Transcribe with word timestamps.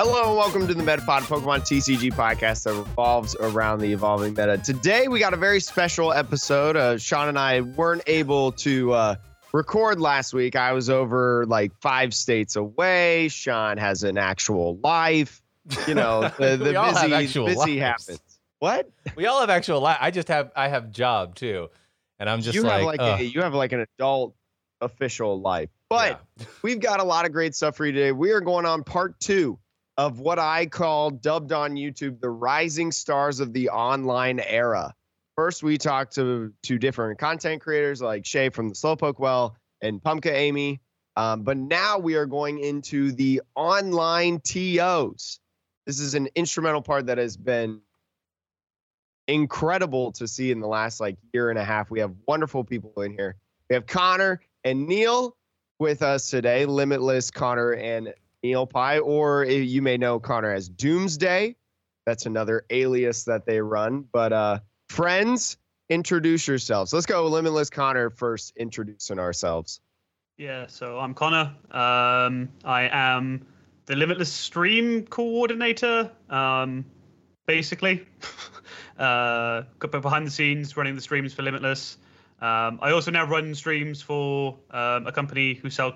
Hello 0.00 0.28
and 0.28 0.36
welcome 0.36 0.68
to 0.68 0.74
the 0.74 0.82
MetaPod 0.84 1.22
Pokemon 1.22 1.62
TCG 1.62 2.12
podcast 2.12 2.62
that 2.62 2.72
revolves 2.72 3.34
around 3.40 3.80
the 3.80 3.92
evolving 3.92 4.32
meta. 4.32 4.56
Today 4.56 5.08
we 5.08 5.18
got 5.18 5.34
a 5.34 5.36
very 5.36 5.58
special 5.58 6.12
episode. 6.12 6.76
Uh, 6.76 6.98
Sean 6.98 7.26
and 7.26 7.36
I 7.36 7.62
weren't 7.62 8.04
able 8.06 8.52
to 8.52 8.92
uh, 8.92 9.14
record 9.52 10.00
last 10.00 10.32
week. 10.32 10.54
I 10.54 10.72
was 10.72 10.88
over 10.88 11.46
like 11.46 11.72
five 11.80 12.14
states 12.14 12.54
away. 12.54 13.26
Sean 13.26 13.76
has 13.76 14.04
an 14.04 14.18
actual 14.18 14.78
life. 14.84 15.42
You 15.88 15.94
know, 15.94 16.30
the, 16.38 16.56
the 16.56 16.70
We 16.70 16.76
all 16.76 16.94
have 16.94 17.10
busy, 17.10 17.14
actual 17.14 17.46
busy 17.46 17.80
lives. 17.80 18.06
happens. 18.06 18.38
What? 18.60 18.88
We 19.16 19.26
all 19.26 19.40
have 19.40 19.50
actual 19.50 19.80
life. 19.80 19.98
I 20.00 20.12
just 20.12 20.28
have 20.28 20.52
I 20.54 20.68
have 20.68 20.92
job 20.92 21.34
too, 21.34 21.70
and 22.20 22.30
I'm 22.30 22.40
just 22.40 22.54
you 22.54 22.62
like, 22.62 22.72
have 22.74 22.84
like 22.84 23.20
a, 23.20 23.24
you 23.24 23.42
have 23.42 23.52
like 23.52 23.72
an 23.72 23.84
adult 23.98 24.36
official 24.80 25.40
life. 25.40 25.70
But 25.88 26.24
yeah. 26.38 26.46
we've 26.62 26.78
got 26.78 27.00
a 27.00 27.04
lot 27.04 27.26
of 27.26 27.32
great 27.32 27.56
stuff 27.56 27.76
for 27.76 27.84
you 27.84 27.90
today. 27.90 28.12
We 28.12 28.30
are 28.30 28.40
going 28.40 28.64
on 28.64 28.84
part 28.84 29.18
two 29.18 29.58
of 29.98 30.20
what 30.20 30.38
I 30.38 30.66
call 30.66 31.10
dubbed 31.10 31.52
on 31.52 31.74
YouTube 31.74 32.20
the 32.20 32.30
rising 32.30 32.92
stars 32.92 33.40
of 33.40 33.52
the 33.52 33.68
online 33.70 34.38
era. 34.38 34.94
First, 35.34 35.64
we 35.64 35.76
talked 35.76 36.14
to 36.14 36.52
to 36.62 36.78
different 36.78 37.18
content 37.18 37.60
creators 37.60 38.00
like 38.00 38.24
Shay 38.24 38.48
from 38.48 38.68
the 38.68 38.74
Slowpoke 38.74 39.18
Well 39.18 39.56
and 39.82 40.02
Pumpkin 40.02 40.34
Amy. 40.34 40.80
Um, 41.16 41.42
but 41.42 41.56
now 41.56 41.98
we 41.98 42.14
are 42.14 42.26
going 42.26 42.60
into 42.60 43.10
the 43.10 43.42
online 43.56 44.40
TOs. 44.40 45.40
This 45.84 45.98
is 45.98 46.14
an 46.14 46.28
instrumental 46.36 46.80
part 46.80 47.06
that 47.06 47.18
has 47.18 47.36
been 47.36 47.80
incredible 49.26 50.12
to 50.12 50.28
see 50.28 50.52
in 50.52 50.60
the 50.60 50.68
last 50.68 51.00
like 51.00 51.16
year 51.32 51.50
and 51.50 51.58
a 51.58 51.64
half. 51.64 51.90
We 51.90 51.98
have 52.00 52.14
wonderful 52.28 52.62
people 52.62 53.02
in 53.02 53.12
here. 53.12 53.36
We 53.68 53.74
have 53.74 53.86
Connor 53.86 54.40
and 54.62 54.86
Neil 54.86 55.36
with 55.80 56.02
us 56.02 56.30
today. 56.30 56.66
Limitless 56.66 57.32
Connor 57.32 57.72
and 57.72 58.14
Neil 58.42 58.66
Pie, 58.66 58.98
or 58.98 59.44
you 59.44 59.82
may 59.82 59.96
know 59.96 60.18
Connor 60.18 60.52
as 60.52 60.68
Doomsday. 60.68 61.56
That's 62.06 62.26
another 62.26 62.64
alias 62.70 63.24
that 63.24 63.46
they 63.46 63.60
run. 63.60 64.04
But 64.12 64.32
uh 64.32 64.58
friends, 64.88 65.56
introduce 65.88 66.46
yourselves. 66.46 66.92
Let's 66.92 67.06
go 67.06 67.26
Limitless 67.26 67.70
Connor 67.70 68.10
first 68.10 68.52
introducing 68.56 69.18
ourselves. 69.18 69.80
Yeah, 70.36 70.66
so 70.68 70.98
I'm 70.98 71.14
Connor. 71.14 71.52
Um, 71.70 72.48
I 72.64 72.88
am 72.92 73.46
the 73.86 73.96
Limitless 73.96 74.32
Stream 74.32 75.04
coordinator, 75.06 76.12
um, 76.30 76.84
basically. 77.46 78.06
uh, 78.98 79.62
behind 79.80 80.26
the 80.26 80.30
scenes 80.30 80.76
running 80.76 80.94
the 80.94 81.00
streams 81.00 81.32
for 81.32 81.42
Limitless. 81.42 81.96
Um, 82.40 82.78
I 82.80 82.92
also 82.92 83.10
now 83.10 83.24
run 83.24 83.54
streams 83.54 84.00
for 84.00 84.56
um, 84.70 85.06
a 85.06 85.12
company 85.12 85.54
who 85.54 85.70
sell 85.70 85.94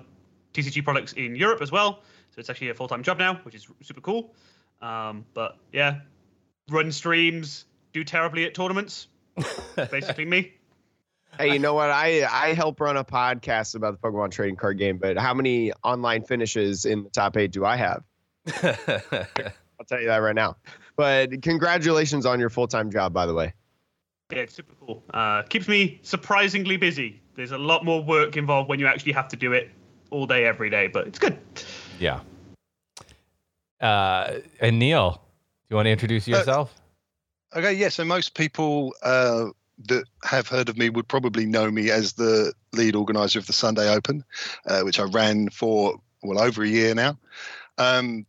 TCG 0.53 0.83
products 0.83 1.13
in 1.13 1.35
Europe 1.35 1.61
as 1.61 1.71
well. 1.71 1.99
So 2.33 2.39
it's 2.39 2.49
actually 2.49 2.69
a 2.69 2.73
full 2.73 2.87
time 2.87 3.03
job 3.03 3.19
now, 3.19 3.35
which 3.43 3.53
is 3.53 3.67
super 3.81 4.01
cool. 4.01 4.33
Um, 4.81 5.25
but 5.33 5.57
yeah, 5.71 5.99
run 6.69 6.91
streams, 6.91 7.65
do 7.93 8.03
terribly 8.03 8.45
at 8.45 8.55
tournaments. 8.55 9.07
basically 9.75 10.25
me. 10.25 10.53
Hey, 11.37 11.53
you 11.53 11.59
know 11.59 11.73
what? 11.73 11.89
I 11.89 12.23
I 12.29 12.53
help 12.53 12.79
run 12.79 12.97
a 12.97 13.03
podcast 13.03 13.75
about 13.75 13.99
the 13.99 14.07
Pokemon 14.07 14.31
trading 14.31 14.55
card 14.55 14.77
game, 14.77 14.97
but 14.97 15.17
how 15.17 15.33
many 15.33 15.71
online 15.83 16.23
finishes 16.23 16.85
in 16.85 17.03
the 17.03 17.09
top 17.09 17.37
eight 17.37 17.51
do 17.51 17.65
I 17.65 17.75
have? 17.75 18.03
I'll 18.63 19.85
tell 19.87 19.99
you 19.99 20.07
that 20.07 20.17
right 20.17 20.35
now. 20.35 20.57
But 20.95 21.41
congratulations 21.41 22.25
on 22.25 22.39
your 22.39 22.49
full 22.49 22.67
time 22.67 22.91
job, 22.91 23.13
by 23.13 23.25
the 23.25 23.33
way. 23.33 23.53
Yeah, 24.31 24.39
it's 24.39 24.53
super 24.53 24.73
cool. 24.79 25.03
Uh, 25.13 25.43
keeps 25.43 25.67
me 25.67 25.99
surprisingly 26.01 26.77
busy. 26.77 27.21
There's 27.35 27.51
a 27.51 27.57
lot 27.57 27.83
more 27.83 28.03
work 28.03 28.37
involved 28.37 28.69
when 28.69 28.79
you 28.79 28.87
actually 28.87 29.13
have 29.13 29.27
to 29.29 29.35
do 29.35 29.53
it 29.53 29.69
all 30.11 30.27
day, 30.27 30.45
every 30.45 30.69
day, 30.69 30.87
but 30.87 31.07
it's 31.07 31.19
good. 31.19 31.37
Yeah. 31.99 32.19
Uh, 33.79 34.39
and 34.59 34.79
Neil, 34.79 35.11
do 35.11 35.17
you 35.69 35.75
want 35.75 35.87
to 35.87 35.91
introduce 35.91 36.27
yourself? 36.27 36.73
Okay, 37.55 37.73
yeah. 37.73 37.89
So 37.89 38.05
most 38.05 38.33
people 38.33 38.93
uh, 39.03 39.47
that 39.87 40.05
have 40.23 40.47
heard 40.47 40.69
of 40.69 40.77
me 40.77 40.89
would 40.89 41.07
probably 41.07 41.45
know 41.45 41.69
me 41.69 41.91
as 41.91 42.13
the 42.13 42.53
lead 42.71 42.95
organizer 42.95 43.39
of 43.39 43.47
the 43.47 43.53
Sunday 43.53 43.93
Open, 43.93 44.23
uh, 44.65 44.81
which 44.81 44.99
I 44.99 45.03
ran 45.03 45.49
for 45.49 45.99
well 46.23 46.39
over 46.39 46.63
a 46.63 46.67
year 46.67 46.95
now. 46.95 47.17
Um, 47.77 48.25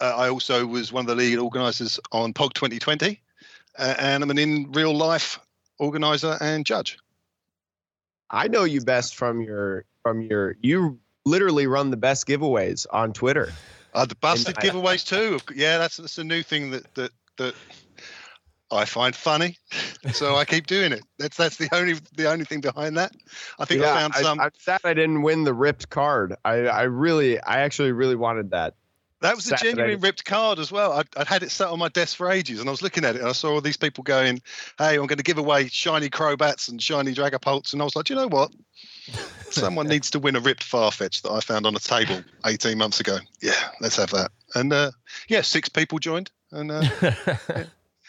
uh, 0.00 0.14
I 0.16 0.28
also 0.28 0.66
was 0.66 0.92
one 0.92 1.02
of 1.02 1.06
the 1.08 1.14
lead 1.14 1.38
organisers 1.38 1.98
on 2.12 2.32
POG 2.32 2.54
2020, 2.54 3.20
uh, 3.78 3.94
and 3.98 4.22
I'm 4.22 4.30
an 4.30 4.38
in 4.38 4.70
real 4.72 4.94
life 4.94 5.40
organizer 5.78 6.36
and 6.40 6.64
judge. 6.64 6.98
I 8.30 8.48
know 8.48 8.64
you 8.64 8.80
best 8.80 9.14
from 9.14 9.40
your 9.40 9.84
from 10.02 10.20
your 10.20 10.56
you 10.60 10.98
literally 11.28 11.66
run 11.66 11.90
the 11.90 11.96
best 11.96 12.26
giveaways 12.26 12.86
on 12.90 13.12
Twitter. 13.12 13.52
Uh, 13.94 14.04
the 14.04 14.16
busted 14.16 14.56
I- 14.58 14.62
giveaways 14.62 15.06
too. 15.06 15.40
Yeah, 15.54 15.78
that's 15.78 15.96
that's 15.98 16.18
a 16.18 16.24
new 16.24 16.42
thing 16.42 16.70
that 16.70 16.94
that 16.94 17.10
that 17.36 17.54
I 18.70 18.84
find 18.84 19.14
funny, 19.14 19.56
so 20.12 20.36
I 20.36 20.44
keep 20.44 20.66
doing 20.66 20.92
it. 20.92 21.02
That's 21.18 21.36
that's 21.36 21.56
the 21.56 21.68
only 21.72 21.94
the 22.16 22.30
only 22.30 22.44
thing 22.44 22.60
behind 22.60 22.96
that. 22.98 23.12
I 23.58 23.64
think 23.64 23.82
I 23.82 23.94
found 23.94 24.14
some. 24.14 24.40
I, 24.40 24.46
am 24.46 24.50
sad 24.58 24.80
I 24.84 24.94
didn't 24.94 25.22
win 25.22 25.44
the 25.44 25.54
ripped 25.54 25.90
card. 25.90 26.36
I 26.44 26.66
I 26.66 26.82
really 26.82 27.40
I 27.40 27.60
actually 27.60 27.92
really 27.92 28.16
wanted 28.16 28.50
that. 28.50 28.74
That 29.20 29.34
was 29.34 29.46
a 29.46 29.50
Saturday. 29.50 29.76
genuine 29.76 30.00
ripped 30.00 30.24
card 30.24 30.60
as 30.60 30.70
well. 30.70 30.92
I'd, 30.92 31.08
I'd 31.16 31.26
had 31.26 31.42
it 31.42 31.50
sat 31.50 31.68
on 31.68 31.78
my 31.80 31.88
desk 31.88 32.16
for 32.16 32.30
ages, 32.30 32.60
and 32.60 32.68
I 32.68 32.70
was 32.70 32.82
looking 32.82 33.04
at 33.04 33.16
it, 33.16 33.20
and 33.20 33.28
I 33.28 33.32
saw 33.32 33.54
all 33.54 33.60
these 33.60 33.76
people 33.76 34.04
going, 34.04 34.40
"Hey, 34.78 34.94
I'm 34.94 35.06
going 35.06 35.16
to 35.16 35.24
give 35.24 35.38
away 35.38 35.66
shiny 35.68 36.08
Crobats 36.08 36.68
and 36.68 36.80
shiny 36.80 37.14
Dragapults," 37.14 37.72
and 37.72 37.82
I 37.82 37.84
was 37.84 37.96
like, 37.96 38.04
"Do 38.04 38.14
you 38.14 38.20
know 38.20 38.28
what? 38.28 38.52
Someone 39.50 39.86
needs 39.88 40.10
to 40.10 40.18
win 40.18 40.36
a 40.36 40.40
ripped 40.40 40.64
Farfetch 40.64 41.22
that 41.22 41.30
I 41.30 41.40
found 41.40 41.66
on 41.66 41.74
a 41.74 41.80
table 41.80 42.22
18 42.46 42.76
months 42.76 43.00
ago. 43.00 43.18
Yeah, 43.40 43.52
let's 43.80 43.96
have 43.96 44.10
that." 44.10 44.30
And 44.54 44.72
uh, 44.72 44.90
yeah, 45.28 45.42
six 45.42 45.68
people 45.68 45.98
joined, 45.98 46.30
and 46.52 46.70
uh, 46.70 46.82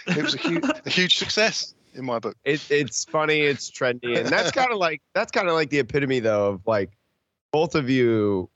it 0.08 0.24
was 0.24 0.34
a 0.34 0.38
huge, 0.38 0.64
a 0.86 0.90
huge 0.90 1.18
success 1.18 1.74
in 1.96 2.06
my 2.06 2.20
book. 2.20 2.36
It, 2.44 2.66
it's 2.70 3.06
funny, 3.06 3.42
it's 3.42 3.70
trendy, 3.70 4.18
and 4.18 4.28
that's 4.28 4.52
kind 4.52 4.72
of 4.72 4.78
like 4.80 5.02
that's 5.14 5.32
kind 5.32 5.48
of 5.48 5.54
like 5.54 5.70
the 5.70 5.80
epitome 5.80 6.20
though 6.20 6.50
of 6.50 6.68
like 6.68 6.92
both 7.52 7.76
of 7.76 7.90
you 7.90 8.50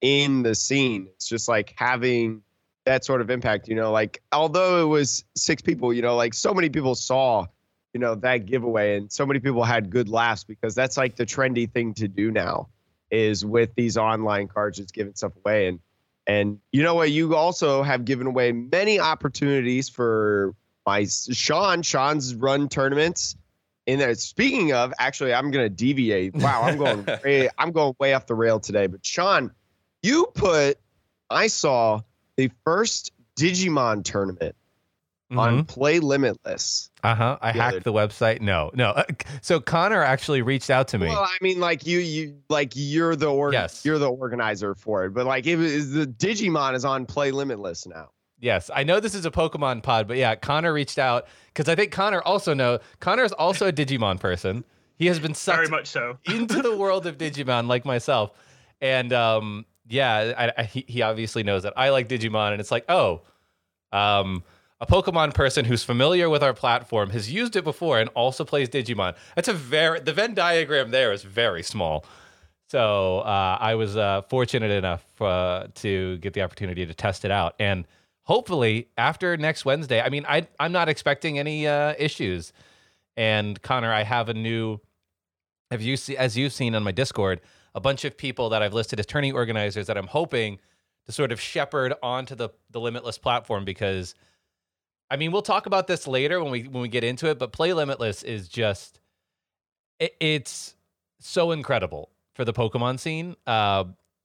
in 0.00 0.42
the 0.42 0.54
scene. 0.54 1.08
It's 1.14 1.28
just 1.28 1.48
like 1.48 1.74
having 1.76 2.42
that 2.84 3.04
sort 3.04 3.20
of 3.20 3.30
impact. 3.30 3.68
You 3.68 3.74
know, 3.74 3.92
like 3.92 4.22
although 4.32 4.82
it 4.82 4.88
was 4.88 5.24
six 5.36 5.62
people, 5.62 5.92
you 5.92 6.02
know, 6.02 6.16
like 6.16 6.34
so 6.34 6.54
many 6.54 6.68
people 6.68 6.94
saw, 6.94 7.46
you 7.96 8.00
know, 8.00 8.14
that 8.14 8.44
giveaway, 8.44 8.98
and 8.98 9.10
so 9.10 9.24
many 9.24 9.40
people 9.40 9.64
had 9.64 9.88
good 9.88 10.10
laughs 10.10 10.44
because 10.44 10.74
that's 10.74 10.98
like 10.98 11.16
the 11.16 11.24
trendy 11.24 11.66
thing 11.72 11.94
to 11.94 12.06
do 12.06 12.30
now 12.30 12.68
is 13.10 13.42
with 13.42 13.74
these 13.74 13.96
online 13.96 14.48
cards, 14.48 14.76
just 14.76 14.92
giving 14.92 15.14
stuff 15.14 15.32
away 15.44 15.68
and. 15.68 15.80
And 16.28 16.58
you 16.72 16.82
know 16.82 16.96
what? 16.96 17.12
You 17.12 17.36
also 17.36 17.84
have 17.84 18.04
given 18.04 18.26
away 18.26 18.50
many 18.50 18.98
opportunities 18.98 19.88
for 19.88 20.56
my 20.84 21.04
Sean. 21.04 21.82
Sean's 21.82 22.34
run 22.34 22.68
tournaments 22.68 23.36
in 23.86 24.00
there. 24.00 24.12
Speaking 24.16 24.72
of, 24.72 24.92
actually, 24.98 25.32
I'm 25.32 25.52
gonna 25.52 25.68
deviate. 25.68 26.34
Wow, 26.34 26.62
I'm 26.62 26.78
going 26.78 27.04
way, 27.24 27.48
I'm 27.58 27.70
going 27.70 27.94
way 28.00 28.12
off 28.12 28.26
the 28.26 28.34
rail 28.34 28.58
today. 28.58 28.88
But 28.88 29.06
Sean, 29.06 29.52
you 30.02 30.26
put 30.34 30.80
I 31.30 31.46
saw 31.46 32.00
the 32.34 32.50
first 32.64 33.12
Digimon 33.38 34.02
tournament 34.02 34.56
on 35.30 35.64
Play 35.64 35.98
Limitless. 35.98 36.90
uh 37.02 37.14
huh. 37.14 37.38
I 37.40 37.52
the 37.52 37.58
hacked 37.60 37.84
the 37.84 37.92
website. 37.92 38.40
No, 38.40 38.70
no. 38.74 38.90
Uh, 38.90 39.04
so 39.42 39.58
Connor 39.60 40.02
actually 40.02 40.42
reached 40.42 40.70
out 40.70 40.88
to 40.88 40.98
me. 40.98 41.06
Well, 41.08 41.22
I 41.22 41.36
mean, 41.40 41.58
like 41.60 41.86
you, 41.86 41.98
you, 41.98 42.36
like 42.48 42.72
you're 42.74 43.16
the 43.16 43.26
or, 43.26 43.52
Yes. 43.52 43.84
you're 43.84 43.98
the 43.98 44.10
organizer 44.10 44.74
for 44.74 45.04
it. 45.06 45.10
But 45.14 45.26
like, 45.26 45.46
it 45.46 45.56
was 45.56 45.90
the 45.92 46.06
Digimon 46.06 46.74
is 46.74 46.84
on 46.84 47.06
Play 47.06 47.30
Limitless 47.32 47.86
now. 47.86 48.10
Yes, 48.38 48.70
I 48.74 48.84
know 48.84 49.00
this 49.00 49.14
is 49.14 49.24
a 49.24 49.30
Pokemon 49.30 49.82
pod, 49.82 50.06
but 50.06 50.18
yeah, 50.18 50.34
Connor 50.34 50.72
reached 50.72 50.98
out 50.98 51.26
because 51.48 51.68
I 51.70 51.74
think 51.74 51.90
Connor 51.90 52.20
also 52.20 52.52
know 52.52 52.78
Connor 53.00 53.24
is 53.24 53.32
also 53.32 53.68
a 53.68 53.72
Digimon 53.72 54.20
person. 54.20 54.62
He 54.98 55.06
has 55.06 55.18
been 55.18 55.32
Very 55.32 55.68
much 55.68 55.86
so. 55.88 56.18
into 56.26 56.60
the 56.62 56.76
world 56.76 57.06
of 57.06 57.16
Digimon, 57.18 57.66
like 57.66 57.84
myself, 57.86 58.32
and 58.82 59.10
um, 59.14 59.64
yeah, 59.88 60.34
I, 60.36 60.52
I, 60.58 60.64
he, 60.64 60.84
he 60.86 61.02
obviously 61.02 61.42
knows 61.44 61.62
that 61.62 61.72
I 61.76 61.88
like 61.88 62.08
Digimon, 62.08 62.52
and 62.52 62.60
it's 62.60 62.70
like, 62.70 62.84
oh, 62.90 63.22
um, 63.92 64.44
a 64.80 64.86
Pokemon 64.86 65.34
person 65.34 65.64
who's 65.64 65.82
familiar 65.82 66.28
with 66.28 66.42
our 66.42 66.52
platform 66.52 67.10
has 67.10 67.32
used 67.32 67.56
it 67.56 67.64
before 67.64 67.98
and 67.98 68.10
also 68.10 68.44
plays 68.44 68.68
Digimon. 68.68 69.14
That's 69.34 69.48
a 69.48 69.54
very 69.54 70.00
the 70.00 70.12
Venn 70.12 70.34
diagram 70.34 70.90
there 70.90 71.12
is 71.12 71.22
very 71.22 71.62
small. 71.62 72.04
So 72.68 73.20
uh, 73.20 73.58
I 73.60 73.76
was 73.76 73.96
uh, 73.96 74.22
fortunate 74.22 74.72
enough 74.72 75.04
uh, 75.22 75.68
to 75.76 76.18
get 76.18 76.34
the 76.34 76.42
opportunity 76.42 76.84
to 76.84 76.94
test 76.94 77.24
it 77.24 77.30
out, 77.30 77.54
and 77.58 77.86
hopefully 78.22 78.88
after 78.98 79.36
next 79.36 79.64
Wednesday, 79.64 80.00
I 80.00 80.08
mean, 80.10 80.26
I 80.28 80.46
I'm 80.58 80.72
not 80.72 80.88
expecting 80.88 81.38
any 81.38 81.66
uh, 81.66 81.94
issues. 81.98 82.52
And 83.16 83.60
Connor, 83.62 83.90
I 83.92 84.02
have 84.02 84.28
a 84.28 84.34
new, 84.34 84.78
have 85.70 85.80
you 85.80 85.96
see 85.96 86.18
as 86.18 86.36
you've 86.36 86.52
seen 86.52 86.74
on 86.74 86.82
my 86.82 86.92
Discord, 86.92 87.40
a 87.74 87.80
bunch 87.80 88.04
of 88.04 88.16
people 88.16 88.50
that 88.50 88.62
I've 88.62 88.74
listed 88.74 89.00
as 89.00 89.06
tourney 89.06 89.32
organizers 89.32 89.86
that 89.86 89.96
I'm 89.96 90.08
hoping 90.08 90.58
to 91.06 91.12
sort 91.12 91.32
of 91.32 91.40
shepherd 91.40 91.94
onto 92.02 92.34
the 92.34 92.50
the 92.70 92.80
Limitless 92.80 93.16
platform 93.16 93.64
because, 93.64 94.14
I 95.10 95.16
mean, 95.16 95.32
we'll 95.32 95.42
talk 95.42 95.66
about 95.66 95.86
this 95.86 96.06
later 96.06 96.42
when 96.42 96.50
we 96.52 96.62
when 96.62 96.82
we 96.82 96.88
get 96.88 97.04
into 97.04 97.28
it. 97.28 97.38
But 97.38 97.52
Play 97.52 97.72
Limitless 97.72 98.22
is 98.22 98.48
just, 98.48 99.00
it, 99.98 100.14
it's 100.20 100.74
so 101.20 101.52
incredible 101.52 102.10
for 102.34 102.44
the 102.44 102.52
Pokemon 102.52 102.98
scene. 102.98 103.36
Uh, 103.46 103.84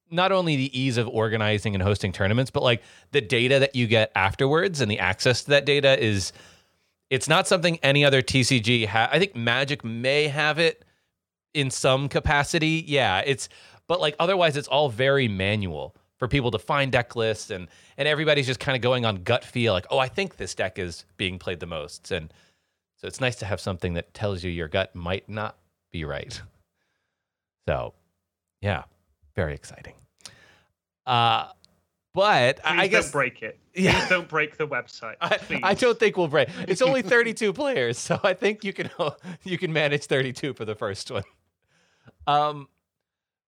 not 0.10 0.32
only 0.32 0.56
the 0.58 0.80
ease 0.80 0.98
of 0.98 1.08
organizing 1.08 1.74
and 1.74 1.82
hosting 1.82 2.12
tournaments, 2.12 2.52
but 2.52 2.64
like 2.64 2.82
the 3.12 3.22
data 3.22 3.60
that 3.60 3.76
you 3.76 3.88
get 3.88 4.12
afterwards 4.16 4.82
and 4.82 4.92
the 4.92 5.00
access 5.00 5.44
to 5.44 5.52
that 5.52 5.66
data 5.66 5.98
is 6.04 6.34
it's 7.10 7.30
not 7.30 7.48
something 7.48 7.80
any 7.82 8.04
other 8.04 8.22
TCG 8.22 8.88
ha- 8.88 9.10
I 9.12 9.20
think 9.20 9.36
Magic 9.36 9.86
may 9.86 10.28
have 10.28 10.60
it 10.60 10.84
in 11.54 11.70
some 11.72 12.10
capacity. 12.10 12.84
Yeah, 12.88 13.22
it's 13.26 13.48
but 13.88 14.02
like 14.02 14.16
otherwise 14.20 14.58
it's 14.58 14.68
all 14.68 14.90
very 14.90 15.28
manual 15.28 15.96
for 16.22 16.28
people 16.28 16.52
to 16.52 16.60
find 16.60 16.92
deck 16.92 17.16
lists 17.16 17.50
and 17.50 17.68
and 17.98 18.08
everybody's 18.08 18.46
just 18.46 18.60
kind 18.60 18.76
of 18.76 18.82
going 18.84 19.06
on 19.06 19.24
gut 19.24 19.44
feel 19.44 19.74
like, 19.74 19.88
"Oh, 19.90 19.98
I 19.98 20.08
think 20.08 20.38
this 20.38 20.54
deck 20.54 20.78
is 20.78 21.04
being 21.18 21.40
played 21.40 21.60
the 21.60 21.66
most." 21.66 22.12
And 22.12 22.32
so 22.98 23.08
it's 23.08 23.20
nice 23.20 23.38
to 23.38 23.46
have 23.48 23.60
something 23.60 23.96
that 23.96 24.14
tells 24.14 24.44
you 24.44 24.52
your 24.52 24.68
gut 24.68 24.94
might 24.94 25.28
not 25.28 25.58
be 25.92 26.06
right. 26.06 26.40
So, 27.68 27.94
yeah, 28.60 28.84
very 29.36 29.54
exciting. 29.54 29.94
Uh, 31.06 31.50
but 32.14 32.58
Please 32.58 32.64
I 32.66 32.88
guess 32.88 33.06
don't 33.06 33.12
break 33.12 33.42
it. 33.44 33.60
Yeah. 33.76 34.00
Please 34.00 34.10
don't 34.10 34.28
break 34.28 34.58
the 34.58 34.68
website. 34.68 35.16
I. 35.22 35.40
I 35.64 35.74
don't 35.76 35.98
think 35.98 36.18
we'll 36.18 36.28
break. 36.28 36.50
It's 36.68 36.82
only 36.82 37.04
32 37.04 37.54
players, 37.54 38.00
so 38.00 38.20
I 38.24 38.34
think 38.34 38.64
you 38.64 38.74
can 38.74 38.90
you 39.44 39.58
can 39.60 39.72
manage 39.72 40.06
32 40.06 40.54
for 40.56 40.66
the 40.66 40.76
first 40.76 41.12
one. 41.12 41.24
Um, 42.26 42.68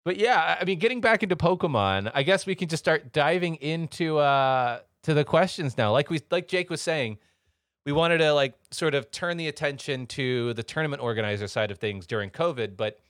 but 0.04 0.16
yeah, 0.16 0.56
I 0.60 0.64
mean, 0.64 0.78
getting 0.78 1.00
back 1.00 1.22
into 1.22 1.36
Pokemon, 1.36 2.10
I 2.14 2.22
guess 2.22 2.46
we 2.46 2.54
can 2.54 2.68
just 2.68 2.82
start 2.82 3.12
diving 3.12 3.56
into 3.56 4.18
uh 4.18 4.80
to 5.02 5.14
the 5.14 5.24
questions 5.24 5.76
now. 5.76 5.92
Like 5.92 6.10
we 6.10 6.20
like 6.30 6.48
Jake 6.48 6.70
was 6.70 6.80
saying, 6.80 7.18
we 7.84 7.92
wanted 7.92 8.18
to 8.18 8.32
like 8.32 8.54
sort 8.70 8.94
of 8.94 9.10
turn 9.10 9.36
the 9.36 9.48
attention 9.48 10.06
to 10.08 10.54
the 10.54 10.62
tournament 10.62 11.02
organizer 11.02 11.48
side 11.48 11.70
of 11.70 11.78
things 11.78 12.06
during 12.06 12.30
COVID, 12.30 12.76
but 12.76 13.00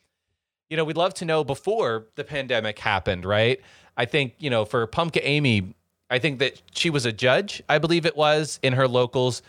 you 0.71 0.77
know, 0.77 0.85
we'd 0.85 0.97
love 0.97 1.12
to 1.12 1.27
know 1.27 1.44
before 1.44 2.06
the 2.15 2.25
pandemic 2.25 2.79
happened, 2.79 3.27
right? 3.27 3.61
I 3.99 4.06
think, 4.06 4.37
you 4.38 4.49
know, 4.49 4.65
for 4.65 4.87
Pumpkin 4.87 5.23
Amy, 5.23 5.75
I 6.09 6.19
think 6.19 6.38
that 6.38 6.62
she 6.73 6.88
was 6.88 7.05
a 7.05 7.12
judge, 7.12 7.62
I 7.69 7.77
believe 7.77 8.06
it 8.06 8.17
was, 8.17 8.59
in 8.62 8.73
her 8.73 8.88
locals, 8.88 9.43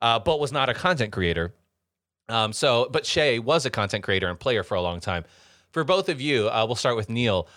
uh, 0.00 0.20
but 0.20 0.38
was 0.38 0.52
not 0.52 0.68
a 0.68 0.74
content 0.74 1.12
creator. 1.12 1.52
Um, 2.28 2.52
so, 2.52 2.88
but 2.92 3.04
Shay 3.04 3.40
was 3.40 3.66
a 3.66 3.70
content 3.70 4.04
creator 4.04 4.28
and 4.28 4.38
player 4.38 4.62
for 4.62 4.76
a 4.76 4.80
long 4.80 5.00
time. 5.00 5.24
For 5.72 5.84
both 5.84 6.08
of 6.08 6.20
you, 6.20 6.48
uh, 6.48 6.64
we'll 6.66 6.76
start 6.76 6.96
with 6.96 7.08
Neil. 7.08 7.48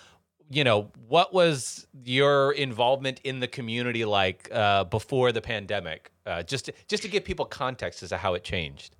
You 0.50 0.64
know, 0.64 0.90
what 1.08 1.32
was 1.32 1.86
your 2.04 2.52
involvement 2.52 3.20
in 3.24 3.40
the 3.40 3.48
community 3.48 4.04
like 4.04 4.48
uh, 4.52 4.84
before 4.84 5.32
the 5.32 5.40
pandemic? 5.40 6.12
Uh, 6.26 6.42
just 6.42 6.66
to, 6.66 6.74
just 6.88 7.02
to 7.02 7.08
give 7.08 7.24
people 7.24 7.44
context 7.44 8.02
as 8.02 8.10
to 8.10 8.18
how 8.18 8.34
it 8.34 8.44
changed. 8.44 8.96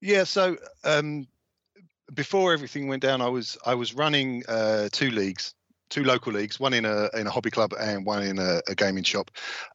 Yeah, 0.00 0.24
so 0.24 0.56
um, 0.84 1.26
before 2.14 2.52
everything 2.52 2.88
went 2.88 3.02
down, 3.02 3.20
I 3.20 3.28
was 3.28 3.56
I 3.64 3.74
was 3.74 3.94
running 3.94 4.42
uh, 4.48 4.88
two 4.92 5.10
leagues, 5.10 5.54
two 5.88 6.04
local 6.04 6.32
leagues, 6.32 6.60
one 6.60 6.74
in 6.74 6.84
a 6.84 7.08
in 7.14 7.26
a 7.26 7.30
hobby 7.30 7.50
club 7.50 7.72
and 7.80 8.04
one 8.04 8.22
in 8.22 8.38
a, 8.38 8.60
a 8.68 8.74
gaming 8.74 9.02
shop, 9.02 9.30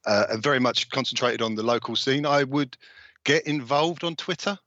uh, 0.05 0.27
and 0.29 0.43
very 0.43 0.59
much 0.59 0.89
concentrated 0.89 1.41
on 1.41 1.55
the 1.55 1.63
local 1.63 1.95
scene. 1.95 2.25
I 2.25 2.43
would 2.43 2.77
get 3.23 3.47
involved 3.47 4.03
on 4.03 4.15
Twitter 4.15 4.57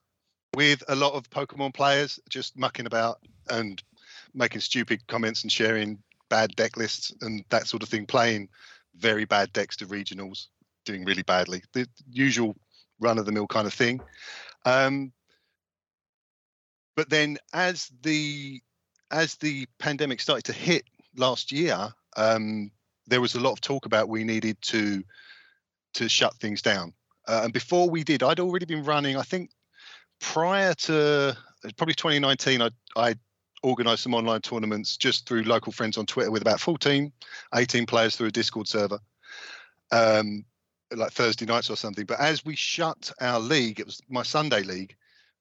with 0.54 0.82
a 0.88 0.94
lot 0.94 1.14
of 1.14 1.30
Pokemon 1.30 1.74
players, 1.74 2.18
just 2.28 2.58
mucking 2.58 2.86
about 2.86 3.18
and 3.50 3.82
making 4.34 4.60
stupid 4.60 5.06
comments 5.06 5.42
and 5.42 5.52
sharing 5.52 5.98
bad 6.28 6.54
deck 6.56 6.76
lists 6.76 7.12
and 7.20 7.44
that 7.50 7.66
sort 7.66 7.82
of 7.82 7.88
thing, 7.88 8.06
playing 8.06 8.48
very 8.96 9.24
bad 9.24 9.52
decks 9.52 9.76
to 9.76 9.86
regionals, 9.86 10.46
doing 10.84 11.04
really 11.04 11.22
badly, 11.22 11.62
the 11.72 11.88
usual 12.10 12.56
run 13.00 13.18
of 13.18 13.26
the 13.26 13.32
mill 13.32 13.46
kind 13.46 13.66
of 13.66 13.74
thing. 13.74 14.00
Um, 14.64 15.12
but 16.96 17.10
then 17.10 17.38
as 17.52 17.90
the 18.02 18.60
as 19.10 19.36
the 19.36 19.66
pandemic 19.78 20.20
started 20.20 20.44
to 20.44 20.52
hit 20.52 20.84
last 21.16 21.52
year, 21.52 21.88
um, 22.16 22.70
there 23.06 23.20
was 23.20 23.34
a 23.34 23.40
lot 23.40 23.52
of 23.52 23.60
talk 23.60 23.86
about 23.86 24.08
we 24.08 24.24
needed 24.24 24.60
to 24.62 25.02
to 25.94 26.08
shut 26.08 26.34
things 26.36 26.62
down. 26.62 26.92
Uh, 27.26 27.42
and 27.44 27.52
before 27.52 27.88
we 27.88 28.04
did, 28.04 28.22
I'd 28.22 28.40
already 28.40 28.66
been 28.66 28.84
running. 28.84 29.16
I 29.16 29.22
think 29.22 29.50
prior 30.20 30.74
to 30.74 31.36
probably 31.76 31.94
2019, 31.94 32.62
I 32.62 32.70
I 32.96 33.14
organised 33.64 34.02
some 34.02 34.14
online 34.14 34.40
tournaments 34.40 34.96
just 34.96 35.26
through 35.26 35.42
local 35.42 35.72
friends 35.72 35.98
on 35.98 36.06
Twitter 36.06 36.30
with 36.30 36.42
about 36.42 36.60
14, 36.60 37.12
18 37.54 37.86
players 37.86 38.14
through 38.14 38.28
a 38.28 38.32
Discord 38.32 38.68
server. 38.68 39.00
Um, 39.90 40.44
like 40.92 41.12
Thursday 41.12 41.46
nights 41.46 41.70
or 41.70 41.76
something. 41.76 42.04
But 42.04 42.20
as 42.20 42.44
we 42.44 42.56
shut 42.56 43.10
our 43.20 43.40
league, 43.40 43.80
it 43.80 43.86
was 43.86 44.00
my 44.08 44.22
Sunday 44.22 44.62
league, 44.62 44.94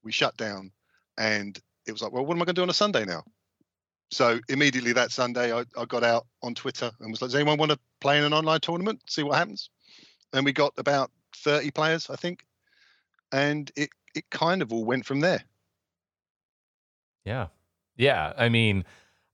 we 0.04 0.12
shut 0.12 0.36
down 0.38 0.72
and 1.18 1.60
it 1.86 1.92
was 1.92 2.02
like, 2.02 2.12
well, 2.12 2.26
what 2.26 2.36
am 2.36 2.42
I 2.42 2.46
going 2.46 2.56
to 2.56 2.60
do 2.60 2.64
on 2.64 2.70
a 2.70 2.74
Sunday 2.74 3.06
now? 3.06 3.24
So 4.12 4.40
immediately 4.50 4.94
that 4.94 5.12
Sunday, 5.12 5.54
I, 5.54 5.66
I 5.78 5.86
got 5.86 6.04
out 6.04 6.28
on 6.42 6.54
Twitter 6.54 6.92
and 7.00 7.12
was 7.12 7.22
like, 7.22 7.30
does 7.30 7.36
anyone 7.36 7.58
want 7.58 7.72
to 7.72 7.80
play 8.00 8.18
in 8.18 8.24
an 8.24 8.34
online 8.34 8.60
tournament? 8.60 9.02
See 9.08 9.24
what 9.24 9.38
happens. 9.38 9.70
And 10.34 10.46
we 10.46 10.54
got 10.54 10.74
about 10.78 11.12
30 11.38 11.72
players, 11.72 12.10
I 12.10 12.16
think. 12.16 12.46
And 13.32 13.72
it, 13.76 13.90
it 14.16 14.30
kind 14.30 14.62
of 14.62 14.72
all 14.72 14.86
went 14.86 15.06
from 15.06 15.20
there. 15.20 15.44
Yeah. 17.26 17.48
Yeah. 17.96 18.34
I 18.38 18.50
mean, 18.50 18.86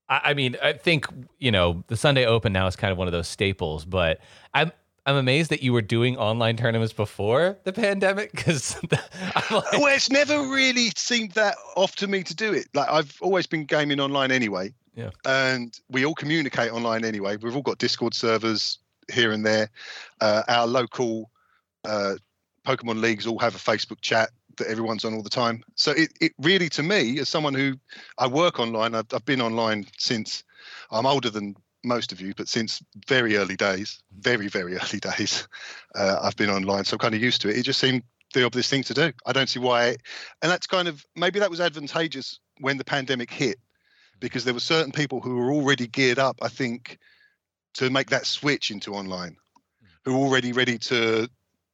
I, 0.08 0.22
I 0.26 0.34
mean, 0.34 0.58
I 0.62 0.74
think, 0.74 1.06
you 1.38 1.52
know, 1.52 1.84
the 1.88 1.98
Sunday 1.98 2.26
Open 2.26 2.54
now 2.54 2.68
is 2.68 2.76
kind 2.76 2.92
of 2.92 2.98
one 2.98 3.08
of 3.08 3.12
those 3.12 3.28
staples, 3.28 3.86
but 3.86 4.20
I'm, 4.54 4.72
I'm 5.06 5.16
amazed 5.16 5.50
that 5.50 5.64
you 5.64 5.74
were 5.74 5.82
doing 5.82 6.18
online 6.18 6.58
tournaments 6.58 6.94
before 6.94 7.58
the 7.64 7.74
pandemic 7.74 8.32
because 8.32 8.78
like, 8.92 9.42
well, 9.50 9.88
it's 9.88 10.10
never 10.10 10.40
really 10.50 10.92
seemed 10.96 11.32
that 11.32 11.56
off 11.76 11.96
to 11.98 12.08
me 12.08 12.24
to 12.24 12.36
do 12.36 12.54
it. 12.54 12.68
Like 12.74 12.90
I've 12.90 13.18
always 13.22 13.48
been 13.48 13.66
gaming 13.66 14.00
online 14.00 14.32
anyway. 14.32 14.74
Yeah. 14.96 15.10
And 15.26 15.80
we 15.90 16.06
all 16.06 16.14
communicate 16.14 16.72
online 16.72 17.06
anyway. 17.06 17.38
We've 17.38 17.56
all 17.56 17.62
got 17.62 17.78
Discord 17.78 18.14
servers 18.14 18.80
here 19.12 19.32
and 19.32 19.46
there. 19.46 19.70
Uh, 20.22 20.44
our 20.48 20.68
local 20.68 21.32
uh, 21.86 22.16
Pokemon 22.66 23.02
leagues 23.02 23.26
all 23.26 23.40
have 23.40 23.56
a 23.56 23.60
Facebook 23.60 24.02
chat 24.02 24.30
that 24.60 24.68
everyone's 24.68 25.04
on 25.06 25.14
all 25.14 25.24
the 25.24 25.30
time. 25.30 25.64
So 25.76 25.92
it, 25.92 26.12
it 26.22 26.34
really, 26.40 26.70
to 26.70 26.84
me, 26.84 27.20
as 27.20 27.30
someone 27.30 27.54
who 27.54 27.76
I 28.18 28.28
work 28.28 28.60
online, 28.60 28.96
I've, 28.96 29.08
I've 29.14 29.26
been 29.26 29.42
online 29.42 29.88
since 29.98 30.44
I'm 30.92 31.06
older 31.06 31.30
than 31.30 31.56
most 31.84 32.12
of 32.12 32.22
you, 32.22 32.34
but 32.36 32.48
since 32.48 32.84
very 33.08 33.38
early 33.38 33.56
days, 33.56 34.02
very, 34.20 34.48
very 34.48 34.76
early 34.80 35.00
days, 35.00 35.48
uh, 35.96 36.20
I've 36.22 36.36
been 36.36 36.50
online. 36.50 36.86
So 36.86 36.96
I'm 36.96 37.00
kind 37.00 37.16
of 37.16 37.22
used 37.22 37.42
to 37.42 37.50
it. 37.50 37.58
It 37.58 37.64
just 37.64 37.80
seemed 37.80 38.04
the 38.34 38.46
obvious 38.46 38.70
thing 38.70 38.84
to 38.84 38.94
do. 38.94 39.12
I 39.26 39.34
don't 39.34 39.50
see 39.50 39.60
why. 39.60 39.96
And 40.42 40.52
that's 40.52 40.68
kind 40.68 40.88
of 40.88 41.06
maybe 41.16 41.40
that 41.40 41.50
was 41.50 41.60
advantageous 41.60 42.40
when 42.60 42.78
the 42.78 42.86
pandemic 42.86 43.32
hit 43.32 43.58
because 44.20 44.44
there 44.44 44.54
were 44.54 44.60
certain 44.60 44.92
people 44.92 45.22
who 45.22 45.36
were 45.36 45.52
already 45.52 45.88
geared 45.88 46.20
up, 46.20 46.38
I 46.42 46.50
think, 46.50 47.00
to 47.76 47.90
make 47.90 48.10
that 48.10 48.26
switch 48.26 48.72
into 48.72 48.94
online, 48.94 49.38
who 50.04 50.14
were 50.14 50.26
already 50.26 50.52
ready 50.52 50.78
to 50.78 51.30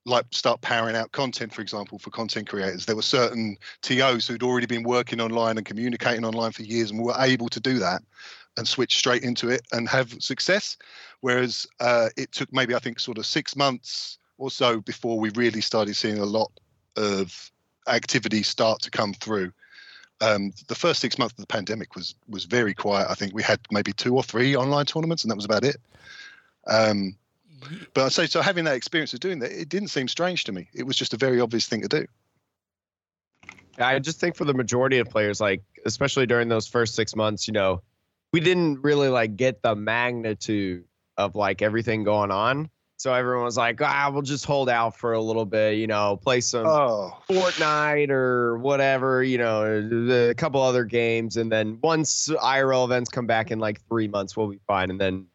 like 0.05 0.25
start 0.31 0.61
powering 0.61 0.95
out 0.95 1.11
content, 1.11 1.53
for 1.53 1.61
example, 1.61 1.97
for 1.97 2.11
content 2.11 2.47
creators. 2.47 2.85
There 2.85 2.95
were 2.95 3.01
certain 3.01 3.57
TOs 3.81 4.27
who'd 4.27 4.43
already 4.43 4.67
been 4.67 4.83
working 4.83 5.19
online 5.19 5.57
and 5.57 5.65
communicating 5.65 6.23
online 6.23 6.51
for 6.51 6.61
years 6.61 6.91
and 6.91 7.03
were 7.03 7.15
able 7.17 7.49
to 7.49 7.59
do 7.59 7.79
that 7.79 8.03
and 8.57 8.67
switch 8.67 8.97
straight 8.97 9.23
into 9.23 9.49
it 9.49 9.61
and 9.71 9.89
have 9.89 10.21
success. 10.21 10.77
Whereas 11.21 11.67
uh, 11.79 12.09
it 12.15 12.31
took 12.31 12.53
maybe 12.53 12.75
I 12.75 12.79
think 12.79 12.99
sort 12.99 13.17
of 13.17 13.25
six 13.25 13.55
months 13.55 14.19
or 14.37 14.51
so 14.51 14.79
before 14.79 15.19
we 15.19 15.31
really 15.31 15.61
started 15.61 15.95
seeing 15.95 16.19
a 16.19 16.25
lot 16.25 16.51
of 16.95 17.51
activity 17.87 18.43
start 18.43 18.81
to 18.81 18.91
come 18.91 19.13
through. 19.13 19.51
Um, 20.21 20.53
the 20.67 20.75
first 20.75 21.01
six 21.01 21.17
months 21.17 21.33
of 21.33 21.41
the 21.41 21.47
pandemic 21.47 21.95
was 21.95 22.15
was 22.29 22.45
very 22.45 22.73
quiet. 22.73 23.07
I 23.09 23.15
think 23.15 23.33
we 23.33 23.43
had 23.43 23.59
maybe 23.71 23.91
two 23.91 24.15
or 24.15 24.23
three 24.23 24.55
online 24.55 24.85
tournaments, 24.85 25.23
and 25.23 25.31
that 25.31 25.35
was 25.35 25.45
about 25.45 25.63
it. 25.63 25.77
Um, 26.67 27.15
but 27.93 28.03
I 28.05 28.09
say 28.09 28.25
so 28.25 28.41
having 28.41 28.65
that 28.65 28.75
experience 28.75 29.13
of 29.13 29.19
doing 29.19 29.39
that, 29.39 29.51
it 29.51 29.69
didn't 29.69 29.89
seem 29.89 30.07
strange 30.07 30.43
to 30.45 30.51
me. 30.51 30.69
It 30.73 30.83
was 30.83 30.95
just 30.95 31.13
a 31.13 31.17
very 31.17 31.39
obvious 31.39 31.67
thing 31.67 31.81
to 31.81 31.87
do. 31.87 32.05
I 33.77 33.99
just 33.99 34.19
think 34.19 34.35
for 34.35 34.45
the 34.45 34.53
majority 34.53 34.99
of 34.99 35.09
players, 35.09 35.41
like 35.41 35.61
especially 35.85 36.25
during 36.25 36.47
those 36.47 36.67
first 36.67 36.95
six 36.95 37.15
months, 37.15 37.47
you 37.47 37.53
know, 37.53 37.81
we 38.31 38.39
didn't 38.39 38.81
really 38.81 39.09
like 39.09 39.35
get 39.35 39.61
the 39.61 39.75
magnitude 39.75 40.85
of 41.17 41.35
like 41.35 41.61
everything 41.61 42.03
going 42.03 42.31
on. 42.31 42.69
So 42.97 43.13
everyone 43.13 43.43
was 43.43 43.57
like, 43.57 43.81
ah, 43.81 44.09
we'll 44.11 44.21
just 44.21 44.45
hold 44.45 44.69
out 44.69 44.97
for 44.97 45.13
a 45.13 45.21
little 45.21 45.45
bit, 45.45 45.77
you 45.77 45.85
know, 45.85 46.15
play 46.15 46.39
some 46.39 46.65
Oh, 46.65 47.17
Fortnite 47.29 48.09
or 48.09 48.57
whatever, 48.57 49.21
you 49.21 49.37
know, 49.37 50.29
a 50.29 50.33
couple 50.33 50.61
other 50.61 50.85
games. 50.85 51.35
And 51.35 51.51
then 51.51 51.77
once 51.81 52.29
IRL 52.29 52.85
events 52.85 53.09
come 53.09 53.27
back 53.27 53.51
in 53.51 53.59
like 53.59 53.81
three 53.89 54.07
months, 54.07 54.37
we'll 54.37 54.47
be 54.47 54.61
fine. 54.65 54.89
And 54.89 54.99
then 54.99 55.27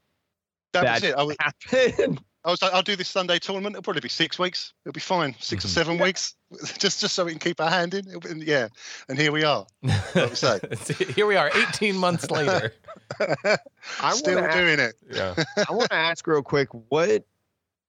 that, 0.73 0.85
that 0.85 0.95
was 0.95 1.05
it. 1.05 1.15
I 1.17 1.23
was, 1.23 1.37
happened. 1.41 2.21
I 2.45 2.51
was 2.51 2.63
like, 2.63 2.73
I'll 2.73 2.83
do 2.83 2.97
this 2.97 3.09
Sunday 3.09 3.39
tournament. 3.39 3.75
It'll 3.75 3.83
probably 3.83 4.01
be 4.01 4.09
six 4.09 4.39
weeks. 4.39 4.73
It'll 4.85 4.95
be 4.95 5.01
fine. 5.01 5.35
6 5.39 5.65
or 5.65 5.69
seven 5.69 5.95
mm-hmm. 5.95 6.05
weeks, 6.05 6.35
just 6.79 7.01
just 7.01 7.15
so 7.15 7.25
we 7.25 7.33
can 7.33 7.41
keep 7.41 7.61
our 7.61 7.69
hand 7.69 7.93
in. 7.93 8.05
Be- 8.19 8.47
yeah, 8.47 8.69
and 9.09 9.19
here 9.19 9.31
we 9.31 9.45
are. 9.45 9.67
What 9.81 10.31
we 10.31 10.37
say. 10.37 10.59
Here 11.15 11.27
we 11.27 11.37
are, 11.37 11.51
18 11.55 11.97
months 11.97 12.31
later. 12.31 12.73
I 14.01 14.13
Still 14.13 14.39
ask- 14.39 14.57
doing 14.57 14.79
it. 14.79 14.95
Yeah. 15.11 15.35
I 15.69 15.73
want 15.73 15.91
to 15.91 15.97
ask 15.97 16.27
real 16.27 16.43
quick 16.43 16.69
what 16.89 17.25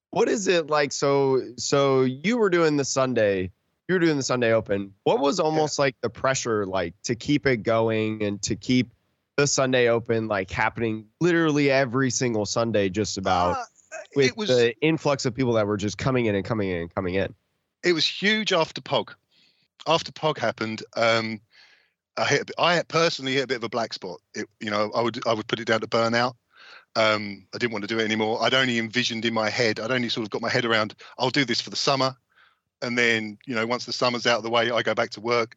what 0.10 0.28
is 0.28 0.48
it 0.48 0.68
like 0.68 0.92
so 0.92 1.42
so 1.56 2.02
you 2.02 2.38
were 2.38 2.50
doing 2.50 2.76
the 2.76 2.84
Sunday 2.84 3.52
you 3.88 3.96
were 3.96 4.00
doing 4.00 4.18
the 4.18 4.24
Sunday 4.24 4.54
Open. 4.54 4.94
What 5.04 5.20
was 5.20 5.40
almost 5.40 5.78
like 5.78 5.96
the 6.02 6.10
pressure 6.10 6.66
like 6.66 6.94
to 7.04 7.16
keep 7.16 7.46
it 7.46 7.58
going 7.58 8.24
and 8.24 8.42
to 8.44 8.56
keep 8.56 8.90
the 9.42 9.48
Sunday 9.48 9.88
Open 9.90 10.28
like 10.28 10.52
happening 10.52 11.08
literally 11.20 11.72
every 11.72 12.12
single 12.12 12.46
Sunday, 12.46 12.90
just 12.90 13.18
about 13.18 13.58
Uh, 13.58 13.66
with 14.16 14.28
it 14.28 14.38
was 14.38 14.50
the 14.50 14.76
influx 14.82 15.26
of 15.26 15.34
people 15.34 15.54
that 15.54 15.66
were 15.66 15.78
just 15.78 15.98
coming 15.98 16.28
in 16.28 16.36
and 16.36 16.46
coming 16.46 16.70
in 16.70 16.82
and 16.82 16.94
coming 16.94 17.16
in. 17.16 17.34
it 17.84 17.94
was 17.94 18.06
huge 18.06 18.54
after 18.54 18.82
Pog. 18.82 19.16
After 19.88 20.12
Pog 20.12 20.38
happened, 20.38 20.84
um, 20.96 21.42
I 22.16 22.26
hit. 22.26 22.42
a 22.42 22.46
bit- 22.46 22.56
I 22.60 22.84
personally 22.84 23.34
hit 23.34 23.46
a 23.46 23.48
bit 23.48 23.58
of 23.58 23.64
a 23.64 23.70
black 23.70 23.94
spot. 23.94 24.20
It, 24.36 24.48
you 24.60 24.70
know, 24.70 24.92
I 24.94 25.02
would 25.02 25.26
I 25.28 25.34
would 25.34 25.48
put 25.48 25.60
it 25.60 25.66
down 25.66 25.82
to 25.82 25.88
burnout. 25.88 26.36
Um, 26.96 27.48
I 27.54 27.58
didn't 27.58 27.72
want 27.72 27.82
to 27.84 27.88
do 27.88 28.00
it 28.00 28.04
anymore. 28.06 28.44
I'd 28.44 28.54
only 28.54 28.78
envisioned 28.78 29.26
in 29.26 29.34
my 29.34 29.50
head. 29.50 29.80
I'd 29.80 29.90
only 29.92 30.10
sort 30.10 30.26
of 30.26 30.30
got 30.30 30.42
my 30.42 30.50
head 30.50 30.66
around. 30.66 30.94
I'll 31.18 31.32
do 31.32 31.46
this 31.46 31.62
for 31.62 31.72
the 31.72 31.76
summer, 31.76 32.16
and 32.84 32.96
then 32.96 33.40
you 33.48 33.56
know, 33.56 33.66
once 33.66 33.86
the 33.86 33.94
summer's 33.94 34.28
out 34.28 34.38
of 34.38 34.44
the 34.44 34.52
way, 34.52 34.70
I 34.70 34.84
go 34.84 34.94
back 34.94 35.10
to 35.12 35.22
work. 35.22 35.56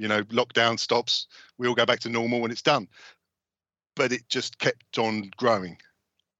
You 0.00 0.08
know, 0.08 0.22
lockdown 0.24 0.78
stops. 0.78 1.26
We 1.58 1.68
all 1.68 1.74
go 1.74 1.86
back 1.86 2.00
to 2.00 2.08
normal 2.08 2.40
when 2.40 2.50
it's 2.50 2.62
done. 2.62 2.88
But 3.96 4.12
it 4.12 4.28
just 4.28 4.58
kept 4.58 4.98
on 4.98 5.30
growing, 5.36 5.76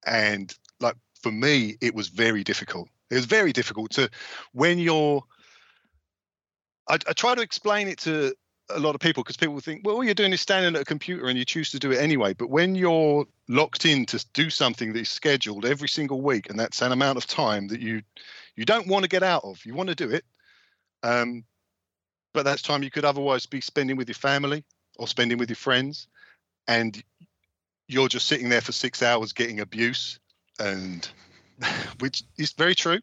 and 0.07 0.55
like 0.81 0.97
for 1.21 1.33
me, 1.33 1.76
it 1.81 1.95
was 1.95 2.09
very 2.09 2.43
difficult. 2.43 2.88
It 3.11 3.17
was 3.17 3.26
very 3.26 3.52
difficult 3.52 3.90
to 3.93 4.09
when 4.52 4.79
you're 4.79 5.23
I, 6.88 6.95
I 6.95 7.12
try 7.12 7.35
to 7.35 7.43
explain 7.43 7.88
it 7.88 7.99
to 8.00 8.35
a 8.71 8.79
lot 8.79 8.95
of 8.95 9.00
people 9.00 9.23
because 9.23 9.37
people 9.37 9.59
think, 9.61 9.83
well, 9.85 9.97
all 9.97 10.05
you're 10.05 10.14
doing 10.14 10.33
is 10.33 10.40
standing 10.40 10.75
at 10.75 10.83
a 10.83 10.85
computer 10.85 11.26
and 11.26 11.38
you 11.38 11.45
choose 11.45 11.71
to 11.71 11.79
do 11.79 11.93
it 11.93 11.99
anyway. 11.99 12.35
But 12.35 12.50
when 12.50 12.75
you're 12.75 13.26
locked 13.49 13.85
in 13.85 14.07
to 14.07 14.25
do 14.33 14.50
something 14.50 14.93
that 14.93 15.00
is 15.00 15.09
scheduled 15.09 15.64
every 15.64 15.88
single 15.88 16.21
week, 16.21 16.50
and 16.50 16.59
that's 16.59 16.83
an 16.83 16.93
amount 16.93 17.19
of 17.19 17.26
time 17.26 17.69
that 17.69 17.81
you 17.81 18.02
you 18.57 18.64
don't 18.64 18.88
want 18.88 19.05
to 19.05 19.09
get 19.09 19.23
out 19.23 19.45
of, 19.45 19.64
you 19.64 19.75
want 19.75 19.88
to 19.88 19.95
do 19.95 20.11
it, 20.11 20.25
um, 21.02 21.45
but 22.33 22.45
that's 22.45 22.63
time 22.63 22.83
you 22.83 22.91
could 22.91 23.05
otherwise 23.05 23.47
be 23.47 23.61
spending 23.61 23.97
with 23.97 24.09
your 24.09 24.15
family 24.15 24.65
or 24.99 25.09
spending 25.09 25.39
with 25.39 25.49
your 25.49 25.57
friends, 25.57 26.09
and 26.69 27.03
you're 27.89 28.09
just 28.09 28.27
sitting 28.27 28.49
there 28.49 28.61
for 28.61 28.73
six 28.73 29.03
hours 29.03 29.33
getting 29.33 29.61
abuse, 29.61 30.19
and 30.59 31.09
which 32.01 32.23
is 32.39 32.53
very 32.53 32.75
true. 32.75 33.01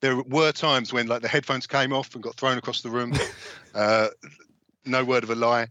There 0.00 0.22
were 0.22 0.52
times 0.52 0.92
when 0.92 1.06
like 1.06 1.22
the 1.22 1.28
headphones 1.28 1.66
came 1.66 1.92
off 1.92 2.14
and 2.14 2.22
got 2.22 2.36
thrown 2.36 2.58
across 2.58 2.82
the 2.82 2.90
room. 2.90 3.12
Uh, 3.74 4.08
no 4.86 5.04
word 5.04 5.22
of 5.22 5.28
a 5.28 5.34
lie. 5.34 5.66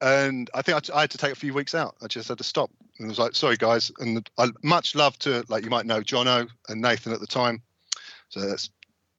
And 0.00 0.50
i 0.54 0.62
think 0.62 0.76
I, 0.76 0.80
t- 0.80 0.92
I 0.92 1.00
had 1.02 1.10
to 1.12 1.18
take 1.18 1.32
a 1.32 1.36
few 1.36 1.54
weeks 1.54 1.74
out. 1.74 1.94
I 2.02 2.06
just 2.06 2.28
had 2.28 2.38
to 2.38 2.44
stop. 2.44 2.70
And 2.98 3.06
I 3.06 3.08
was 3.08 3.18
like 3.18 3.34
sorry 3.36 3.56
guys. 3.56 3.90
And 3.98 4.28
i 4.38 4.48
much 4.62 4.94
love 4.94 5.18
to 5.20 5.44
like 5.48 5.64
you 5.64 5.70
might 5.70 5.86
know 5.86 6.00
jono 6.00 6.48
and 6.68 6.80
nathan 6.80 7.12
at 7.12 7.20
the 7.20 7.26
time. 7.26 7.62
So 8.28 8.40
that's 8.40 8.70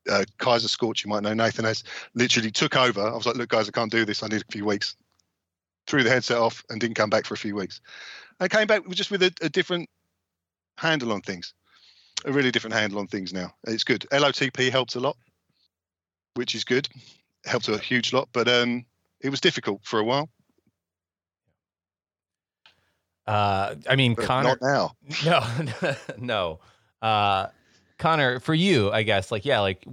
uh, 0.10 0.24
kaiser 0.38 0.68
scorch 0.68 1.04
you 1.04 1.10
might 1.10 1.24
know 1.24 1.34
nathan 1.34 1.66
as 1.66 1.84
literally 2.16 2.52
took 2.52 2.76
over 2.76 3.02
i 3.02 3.14
was 3.14 3.26
like 3.26 3.36
look 3.36 3.50
guys 3.50 3.68
i 3.68 3.72
can't 3.72 3.92
do 3.92 4.06
this 4.06 4.24
i 4.24 4.28
need 4.28 4.42
a 4.42 4.52
few 4.52 4.66
weeks 4.66 4.96
threw 5.88 6.04
the 6.04 6.10
headset 6.10 6.38
off 6.38 6.64
and 6.70 6.80
didn't 6.82 6.96
come 6.96 7.10
back 7.10 7.26
for 7.26 7.34
a 7.34 7.38
few 7.38 7.56
weeks 7.56 7.82
i 8.40 8.48
came 8.48 8.68
back 8.68 8.88
just 8.90 9.12
with 9.12 9.24
a, 9.24 9.32
a 9.42 9.50
different 9.50 9.90
handle 10.78 11.12
on 11.12 11.22
things 11.22 11.54
a 12.26 12.32
really 12.32 12.52
different 12.52 12.76
handle 12.76 13.00
on 13.00 13.08
things 13.08 13.32
now. 13.32 13.54
It's 13.68 13.84
good. 13.84 14.06
LOTP 14.12 14.72
helps 14.72 14.96
a 14.96 15.00
lot, 15.00 15.18
which 16.34 16.56
is 16.56 16.64
good. 16.64 16.90
Helps 17.46 17.68
a 17.70 17.78
huge 17.78 18.12
lot, 18.12 18.28
but 18.34 18.48
um, 18.48 18.86
it 19.22 19.30
was 19.30 19.40
difficult 19.40 19.82
for 19.84 20.00
a 20.00 20.04
while. 20.04 20.30
Uh, 23.26 23.76
I 23.90 23.96
mean, 23.96 24.16
But 24.16 24.26
Connor. 24.26 24.58
not 24.62 24.62
now. 24.62 24.92
No, 25.26 25.96
no. 26.18 26.60
Uh, 27.02 27.48
Connor, 27.98 28.40
for 28.40 28.54
you, 28.54 28.92
I 28.92 29.04
guess, 29.04 29.32
like, 29.32 29.46
yeah, 29.46 29.60
like 29.60 29.86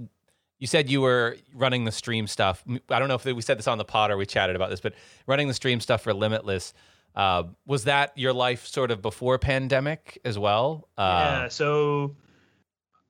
you 0.59 0.67
said 0.67 0.89
you 0.89 1.01
were 1.01 1.37
running 1.53 1.85
the 1.85 1.91
stream 1.91 2.27
stuff. 2.27 2.63
I 2.89 2.99
don't 2.99 3.07
know 3.07 3.15
if 3.15 3.25
we 3.25 3.41
said 3.41 3.57
this 3.57 3.67
on 3.67 3.77
the 3.77 3.85
pod 3.85 4.11
or 4.11 4.17
we 4.17 4.25
chatted 4.25 4.55
about 4.55 4.69
this, 4.69 4.79
but 4.79 4.93
running 5.27 5.47
the 5.47 5.53
stream 5.53 5.79
stuff 5.79 6.01
for 6.01 6.13
Limitless, 6.13 6.73
uh, 7.15 7.43
was 7.65 7.83
that 7.85 8.17
your 8.17 8.33
life 8.33 8.65
sort 8.65 8.91
of 8.91 9.01
before 9.01 9.37
pandemic 9.37 10.19
as 10.25 10.39
well? 10.39 10.87
Uh, 10.97 11.41
yeah. 11.41 11.47
So 11.49 12.15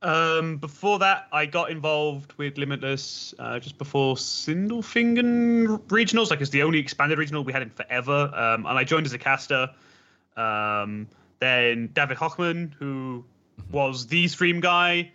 um, 0.01 0.57
before 0.57 0.99
that, 0.99 1.27
I 1.31 1.45
got 1.45 1.71
involved 1.71 2.33
with 2.33 2.57
Limitless 2.57 3.33
uh, 3.39 3.59
just 3.59 3.77
before 3.77 4.15
Sindelfingen 4.15 5.79
regionals. 5.87 6.29
Like 6.29 6.41
it's 6.41 6.51
the 6.51 6.63
only 6.63 6.79
expanded 6.79 7.17
regional 7.17 7.43
we 7.43 7.53
had 7.53 7.61
in 7.61 7.69
forever. 7.69 8.31
Um, 8.33 8.65
and 8.65 8.77
I 8.77 8.83
joined 8.83 9.05
as 9.05 9.13
a 9.13 9.17
caster. 9.17 9.69
Um, 10.35 11.07
then 11.39 11.89
David 11.93 12.17
Hochman, 12.17 12.73
who 12.73 13.23
was 13.71 14.07
the 14.07 14.27
stream 14.27 14.59
guy, 14.59 15.11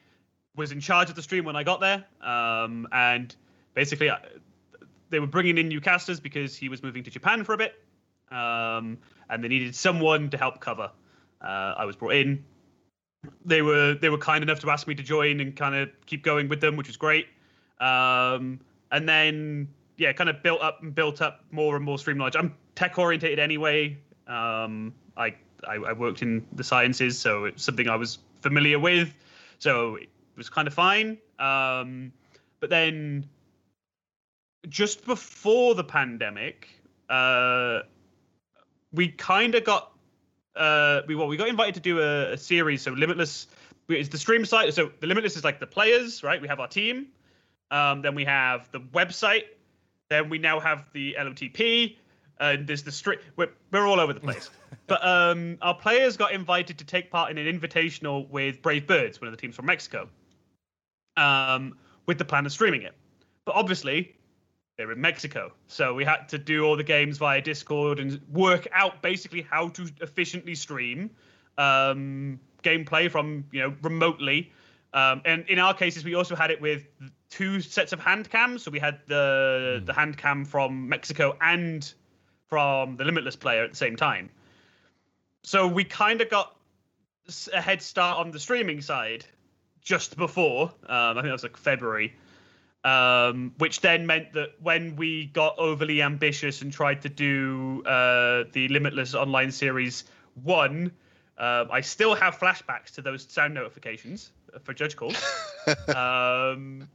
was 0.56 0.73
in 0.73 0.80
charge 0.80 1.11
of 1.11 1.16
the 1.16 1.23
stream 1.23 1.44
when 1.44 1.56
I 1.56 1.62
got 1.62 1.80
there. 1.80 2.04
Um, 2.20 2.88
and 2.92 3.35
basically, 3.75 4.11
I, 4.11 4.18
they 5.11 5.20
were 5.20 5.26
bringing 5.26 5.59
in 5.59 5.68
new 5.68 5.80
casters 5.80 6.20
because 6.20 6.56
he 6.56 6.68
was 6.68 6.82
moving 6.82 7.02
to 7.04 7.11
Japan 7.11 7.44
for 7.44 7.54
a 7.54 7.59
bit. 7.59 7.75
Um, 8.30 8.99
and 9.28 9.42
they 9.42 9.49
needed 9.49 9.75
someone 9.75 10.30
to 10.30 10.37
help 10.37 10.61
cover. 10.61 10.90
Uh, 11.40 11.75
I 11.76 11.85
was 11.85 11.97
brought 11.97 12.14
in. 12.14 12.44
They 13.44 13.61
were 13.62 13.94
they 13.94 14.09
were 14.09 14.18
kind 14.18 14.42
enough 14.42 14.61
to 14.61 14.70
ask 14.70 14.87
me 14.87 14.94
to 14.94 15.02
join 15.02 15.40
and 15.40 15.54
kind 15.54 15.75
of 15.75 15.90
keep 16.06 16.23
going 16.23 16.49
with 16.49 16.61
them, 16.61 16.76
which 16.76 16.87
was 16.87 16.97
great. 16.97 17.26
Um, 17.78 18.61
and 18.92 19.09
then 19.09 19.68
yeah, 19.97 20.12
kind 20.12 20.30
of 20.30 20.42
built 20.42 20.62
up 20.62 20.82
and 20.82 20.94
built 20.94 21.20
up 21.20 21.44
more 21.50 21.76
and 21.76 21.85
more 21.85 21.99
stream 21.99 22.16
knowledge. 22.16 22.37
I'm 22.37 22.54
tech 22.75 22.99
orientated 22.99 23.38
anyway. 23.38 23.99
Um, 24.26 24.94
I, 25.16 25.35
I 25.68 25.75
I 25.75 25.92
worked 25.92 26.23
in 26.23 26.47
the 26.52 26.64
sciences, 26.64 27.18
so 27.18 27.44
it's 27.44 27.62
something 27.62 27.88
I 27.88 27.97
was 27.97 28.18
familiar 28.42 28.78
with. 28.78 29.14
So 29.59 29.97
it 29.97 30.09
was 30.37 30.49
kind 30.49 30.68
of 30.68 30.75
fine. 30.75 31.18
Um, 31.38 32.12
but 32.61 32.70
then 32.70 33.26
just 34.68 35.04
before 35.06 35.75
the 35.75 35.85
pandemic, 35.85 36.68
uh, 37.09 37.80
we 38.92 39.09
kind 39.09 39.54
of 39.54 39.64
got 39.64 39.92
uh, 40.56 41.02
we 41.06 41.14
well 41.14 41.28
we 41.28 41.37
got 41.37 41.49
invited 41.49 41.75
to 41.75 41.80
do 41.80 42.00
a, 42.00 42.32
a 42.32 42.37
series. 42.37 42.82
So 42.82 42.92
Limitless 42.92 43.47
is 43.88 44.09
the 44.09 44.18
stream 44.18 44.44
site. 44.44 44.75
So 44.75 44.90
the 45.00 45.06
Limitless 45.06 45.37
is 45.37 45.44
like 45.44 45.61
the 45.61 45.66
players, 45.66 46.23
right? 46.23 46.40
We 46.40 46.49
have 46.49 46.61
our 46.61 46.68
team. 46.68 47.09
Um, 47.70 48.02
then 48.02 48.14
we 48.14 48.25
have 48.25 48.70
the 48.73 48.80
website. 48.80 49.44
Then 50.09 50.28
we 50.28 50.38
now 50.38 50.59
have 50.59 50.87
the 50.92 51.16
LOTP. 51.18 51.97
And 52.40 52.66
there's 52.66 52.82
the 52.82 52.90
stream. 52.90 53.18
We're, 53.37 53.50
we're 53.70 53.87
all 53.87 54.00
over 54.00 54.12
the 54.12 54.20
place. 54.20 54.50
but 54.87 55.04
um, 55.06 55.59
our 55.61 55.75
players 55.75 56.16
got 56.16 56.32
invited 56.32 56.78
to 56.78 56.85
take 56.85 57.11
part 57.11 57.30
in 57.30 57.38
an 57.38 57.47
invitational 57.47 58.28
with 58.30 58.62
Brave 58.62 58.87
Birds, 58.87 59.20
one 59.20 59.28
of 59.28 59.32
the 59.32 59.40
teams 59.40 59.54
from 59.54 59.66
Mexico, 59.66 60.09
um, 61.16 61.76
with 62.06 62.18
the 62.18 62.25
plan 62.25 62.47
of 62.47 62.52
streaming 62.52 62.82
it. 62.82 62.94
But 63.44 63.56
obviously, 63.56 64.16
they're 64.78 64.90
in 64.90 65.00
Mexico. 65.00 65.52
So 65.66 65.92
we 65.92 66.04
had 66.04 66.30
to 66.30 66.38
do 66.38 66.64
all 66.64 66.76
the 66.76 66.82
games 66.82 67.18
via 67.18 67.42
Discord 67.42 68.00
and 68.00 68.18
work 68.32 68.66
out 68.73 69.02
basically 69.02 69.42
how 69.42 69.68
to 69.68 69.87
efficiently 70.00 70.54
stream 70.54 71.11
um, 71.59 72.40
gameplay 72.62 73.11
from 73.11 73.44
you 73.52 73.61
know 73.61 73.75
remotely. 73.82 74.52
Um, 74.92 75.23
and 75.25 75.44
in 75.49 75.59
our 75.59 75.75
cases, 75.75 76.04
we 76.04 76.14
also 76.14 76.35
had 76.35 76.50
it 76.50 76.61
with 76.61 76.88
two 77.28 77.61
sets 77.61 77.92
of 77.92 78.00
hand 78.00 78.28
cams. 78.30 78.64
So 78.64 78.70
we 78.70 78.78
had 78.78 79.00
the 79.06 79.82
the 79.85 79.92
hand 79.92 80.16
cam 80.16 80.44
from 80.44 80.88
Mexico 80.88 81.37
and 81.40 81.92
from 82.50 82.97
the 82.97 83.04
Limitless 83.04 83.37
player 83.37 83.64
at 83.64 83.71
the 83.71 83.76
same 83.76 83.97
time. 83.97 84.28
So 85.42 85.66
we 85.66 85.85
kind 85.85 86.21
of 86.21 86.28
got 86.28 86.54
a 87.54 87.61
head 87.61 87.80
start 87.80 88.19
on 88.19 88.30
the 88.30 88.38
streaming 88.38 88.83
side 88.83 89.25
just 89.80 90.16
before. 90.19 90.64
Um, 90.64 90.71
I 90.88 91.14
think 91.14 91.26
that 91.26 91.33
was 91.33 91.42
like 91.42 91.57
February 91.57 92.14
um, 92.85 93.52
which 93.59 93.80
then 93.80 94.07
meant 94.07 94.33
that 94.33 94.54
when 94.61 94.97
we 94.97 95.26
got 95.26 95.59
overly 95.59 96.02
ambitious 96.02 96.62
and 96.62 96.73
tried 96.73 97.02
to 97.02 97.09
do 97.09 97.83
uh, 97.85 98.45
the 98.52 98.69
Limitless 98.69 99.14
Online 99.14 99.50
Series 99.50 100.04
1, 100.42 100.90
um, 101.38 101.69
I 101.71 101.80
still 101.83 102.14
have 102.14 102.38
flashbacks 102.38 102.92
to 102.95 103.02
those 103.02 103.26
sound 103.30 103.54
notifications 103.54 104.30
for 104.62 104.73
judge 104.73 104.97
calls. 104.97 105.16
um, 105.88 106.88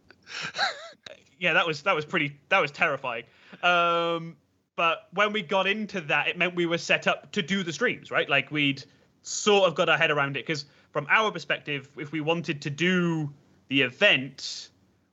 yeah, 1.40 1.54
that 1.54 1.68
was 1.68 1.84
that 1.84 1.96
was 1.96 2.06
pretty 2.06 2.38
that 2.50 2.60
was 2.60 2.72
terrifying. 2.72 3.24
Um, 3.62 4.38
but 4.75 5.08
when 5.13 5.34
we 5.34 5.41
got 5.41 5.67
into 5.67 6.01
that, 6.01 6.27
it 6.27 6.38
meant 6.38 6.55
we 6.55 6.65
were 6.65 6.77
set 6.77 7.08
up 7.08 7.32
to 7.34 7.41
do 7.41 7.63
the 7.63 7.74
streams, 7.74 8.12
right? 8.12 8.29
Like 8.29 8.51
we'd 8.51 8.84
sort 9.22 9.67
of 9.67 9.75
got 9.75 9.89
our 9.89 9.98
head 9.98 10.12
around 10.12 10.38
it 10.38 10.46
because 10.46 10.65
from 10.91 11.08
our 11.10 11.32
perspective, 11.32 11.89
if 11.98 12.12
we 12.12 12.22
wanted 12.22 12.62
to 12.63 12.70
do 12.70 13.32
the 13.67 13.82
event, 13.82 14.70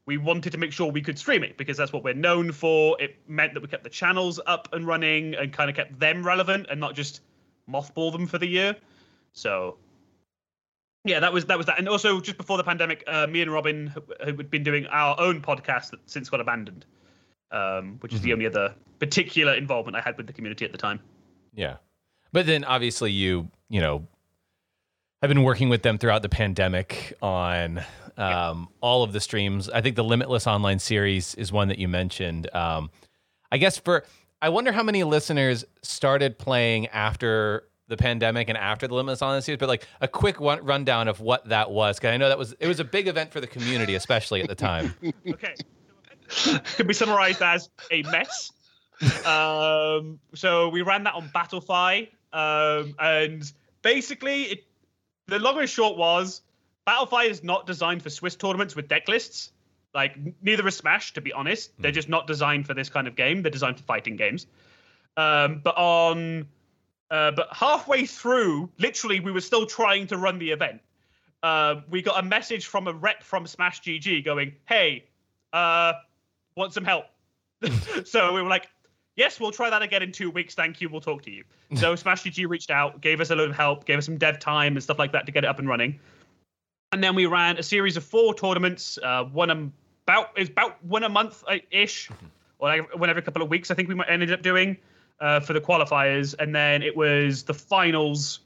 we 0.06 0.16
wanted 0.16 0.50
to 0.50 0.58
make 0.58 0.72
sure 0.72 0.90
we 0.90 1.00
could 1.00 1.18
stream 1.18 1.44
it 1.44 1.56
because 1.56 1.76
that's 1.76 1.92
what 1.92 2.02
we're 2.02 2.14
known 2.14 2.52
for. 2.52 3.00
It 3.00 3.16
meant 3.28 3.54
that 3.54 3.62
we 3.62 3.68
kept 3.68 3.84
the 3.84 3.90
channels 3.90 4.40
up 4.46 4.68
and 4.72 4.86
running 4.86 5.34
and 5.34 5.52
kind 5.52 5.70
of 5.70 5.76
kept 5.76 5.98
them 5.98 6.26
relevant 6.26 6.66
and 6.70 6.80
not 6.80 6.94
just 6.94 7.20
mothball 7.70 8.12
them 8.12 8.26
for 8.26 8.38
the 8.38 8.46
year. 8.46 8.76
So 9.32 9.76
yeah, 11.04 11.20
that 11.20 11.32
was 11.32 11.46
that 11.46 11.56
was 11.56 11.66
that. 11.66 11.78
And 11.78 11.88
also 11.88 12.20
just 12.20 12.36
before 12.36 12.56
the 12.56 12.64
pandemic, 12.64 13.04
uh, 13.06 13.26
me 13.26 13.42
and 13.42 13.52
Robin 13.52 13.92
had 14.24 14.50
been 14.50 14.62
doing 14.62 14.86
our 14.86 15.18
own 15.18 15.40
podcast 15.40 15.90
that 15.90 16.00
since 16.06 16.28
got 16.28 16.40
abandoned, 16.40 16.84
um, 17.52 17.98
which 18.00 18.12
is 18.12 18.20
the 18.22 18.32
only 18.32 18.46
other 18.46 18.74
particular 18.98 19.54
involvement 19.54 19.96
I 19.96 20.00
had 20.00 20.16
with 20.16 20.26
the 20.26 20.32
community 20.32 20.64
at 20.64 20.72
the 20.72 20.78
time. 20.78 21.00
Yeah. 21.54 21.76
But 22.32 22.46
then 22.46 22.64
obviously 22.64 23.12
you, 23.12 23.50
you 23.68 23.80
know, 23.80 24.06
have 25.20 25.28
been 25.28 25.44
working 25.44 25.68
with 25.68 25.82
them 25.82 25.98
throughout 25.98 26.22
the 26.22 26.28
pandemic 26.28 27.12
on 27.22 27.82
um, 28.16 28.68
all 28.80 29.02
of 29.02 29.12
the 29.12 29.20
streams. 29.20 29.68
I 29.68 29.80
think 29.80 29.96
the 29.96 30.04
Limitless 30.04 30.46
Online 30.46 30.78
series 30.78 31.34
is 31.36 31.52
one 31.52 31.68
that 31.68 31.78
you 31.78 31.88
mentioned. 31.88 32.52
Um, 32.54 32.90
I 33.50 33.58
guess 33.58 33.78
for 33.78 34.04
I 34.40 34.48
wonder 34.48 34.72
how 34.72 34.82
many 34.82 35.04
listeners 35.04 35.64
started 35.82 36.38
playing 36.38 36.88
after 36.88 37.68
the 37.88 37.96
pandemic 37.96 38.48
and 38.48 38.58
after 38.58 38.88
the 38.88 38.94
Limitless 38.94 39.22
Online 39.22 39.42
Series, 39.42 39.58
but 39.58 39.68
like 39.68 39.86
a 40.00 40.08
quick 40.08 40.40
one, 40.40 40.64
rundown 40.64 41.06
of 41.06 41.20
what 41.20 41.48
that 41.50 41.70
was. 41.70 41.98
Because 41.98 42.14
I 42.14 42.16
know 42.16 42.28
that 42.28 42.38
was 42.38 42.52
it 42.58 42.66
was 42.66 42.80
a 42.80 42.84
big 42.84 43.06
event 43.06 43.30
for 43.30 43.40
the 43.40 43.46
community, 43.46 43.94
especially 43.94 44.40
at 44.42 44.48
the 44.48 44.54
time. 44.54 44.94
Okay. 45.28 45.54
Could 46.76 46.86
be 46.86 46.94
summarized 46.94 47.42
as 47.42 47.68
a 47.90 48.02
mess. 48.02 48.52
Um, 49.26 50.20
so 50.34 50.68
we 50.68 50.82
ran 50.82 51.04
that 51.04 51.14
on 51.14 51.28
Battlefy, 51.34 52.08
um, 52.32 52.94
and 52.98 53.52
basically, 53.82 54.42
it, 54.44 54.64
the 55.26 55.38
long 55.38 55.58
and 55.58 55.68
short 55.68 55.96
was 55.96 56.42
Battlefy 56.86 57.28
is 57.28 57.42
not 57.42 57.66
designed 57.66 58.02
for 58.02 58.10
Swiss 58.10 58.36
tournaments 58.36 58.74
with 58.74 58.88
deck 58.88 59.08
lists. 59.08 59.52
Like 59.94 60.16
neither 60.40 60.66
is 60.66 60.76
Smash, 60.76 61.12
to 61.14 61.20
be 61.20 61.32
honest. 61.32 61.72
They're 61.78 61.92
just 61.92 62.08
not 62.08 62.26
designed 62.26 62.66
for 62.66 62.74
this 62.74 62.88
kind 62.88 63.06
of 63.06 63.14
game. 63.14 63.42
They're 63.42 63.50
designed 63.50 63.76
for 63.76 63.82
fighting 63.84 64.16
games. 64.16 64.46
Um, 65.16 65.60
but 65.62 65.76
on, 65.76 66.46
uh, 67.10 67.32
but 67.32 67.48
halfway 67.50 68.06
through, 68.06 68.70
literally, 68.78 69.20
we 69.20 69.32
were 69.32 69.42
still 69.42 69.66
trying 69.66 70.06
to 70.08 70.16
run 70.16 70.38
the 70.38 70.50
event. 70.50 70.80
Uh, 71.42 71.82
we 71.90 72.00
got 72.02 72.22
a 72.22 72.26
message 72.26 72.66
from 72.66 72.88
a 72.88 72.92
rep 72.92 73.22
from 73.22 73.46
Smash 73.46 73.82
GG 73.82 74.24
going, 74.24 74.54
"Hey, 74.66 75.04
uh, 75.52 75.92
want 76.56 76.72
some 76.72 76.84
help?" 76.84 77.06
so 78.04 78.32
we 78.32 78.42
were 78.42 78.48
like, 78.48 78.68
"Yes, 79.16 79.40
we'll 79.40 79.52
try 79.52 79.70
that 79.70 79.82
again 79.82 80.02
in 80.02 80.12
two 80.12 80.30
weeks. 80.30 80.54
Thank 80.54 80.80
you. 80.80 80.88
We'll 80.88 81.00
talk 81.00 81.22
to 81.22 81.30
you." 81.30 81.44
So 81.74 81.96
Smash 81.96 82.24
GG 82.24 82.46
reached 82.48 82.70
out, 82.70 83.00
gave 83.00 83.20
us 83.22 83.30
a 83.30 83.34
load 83.34 83.48
of 83.48 83.56
help, 83.56 83.86
gave 83.86 83.96
us 83.96 84.04
some 84.04 84.18
dev 84.18 84.38
time 84.38 84.74
and 84.74 84.82
stuff 84.82 84.98
like 84.98 85.12
that 85.12 85.24
to 85.24 85.32
get 85.32 85.44
it 85.44 85.46
up 85.46 85.58
and 85.58 85.66
running. 85.66 85.98
And 86.92 87.02
then 87.02 87.14
we 87.14 87.24
ran 87.24 87.56
a 87.56 87.62
series 87.62 87.96
of 87.96 88.04
four 88.04 88.34
tournaments, 88.34 88.98
uh, 89.02 89.24
one 89.24 89.72
about 90.04 90.38
is 90.38 90.50
about 90.50 90.84
one 90.84 91.02
a 91.04 91.08
month 91.08 91.42
uh, 91.48 91.56
ish, 91.70 92.10
or 92.58 92.68
like 92.68 92.98
one 92.98 93.08
every 93.08 93.22
couple 93.22 93.42
of 93.42 93.48
weeks. 93.48 93.70
I 93.70 93.74
think 93.74 93.88
we 93.88 93.94
might 93.94 94.10
ended 94.10 94.32
up 94.32 94.42
doing 94.42 94.76
uh, 95.20 95.40
for 95.40 95.54
the 95.54 95.60
qualifiers, 95.60 96.34
and 96.38 96.54
then 96.54 96.82
it 96.82 96.96
was 96.96 97.44
the 97.44 97.54
finals. 97.54 98.40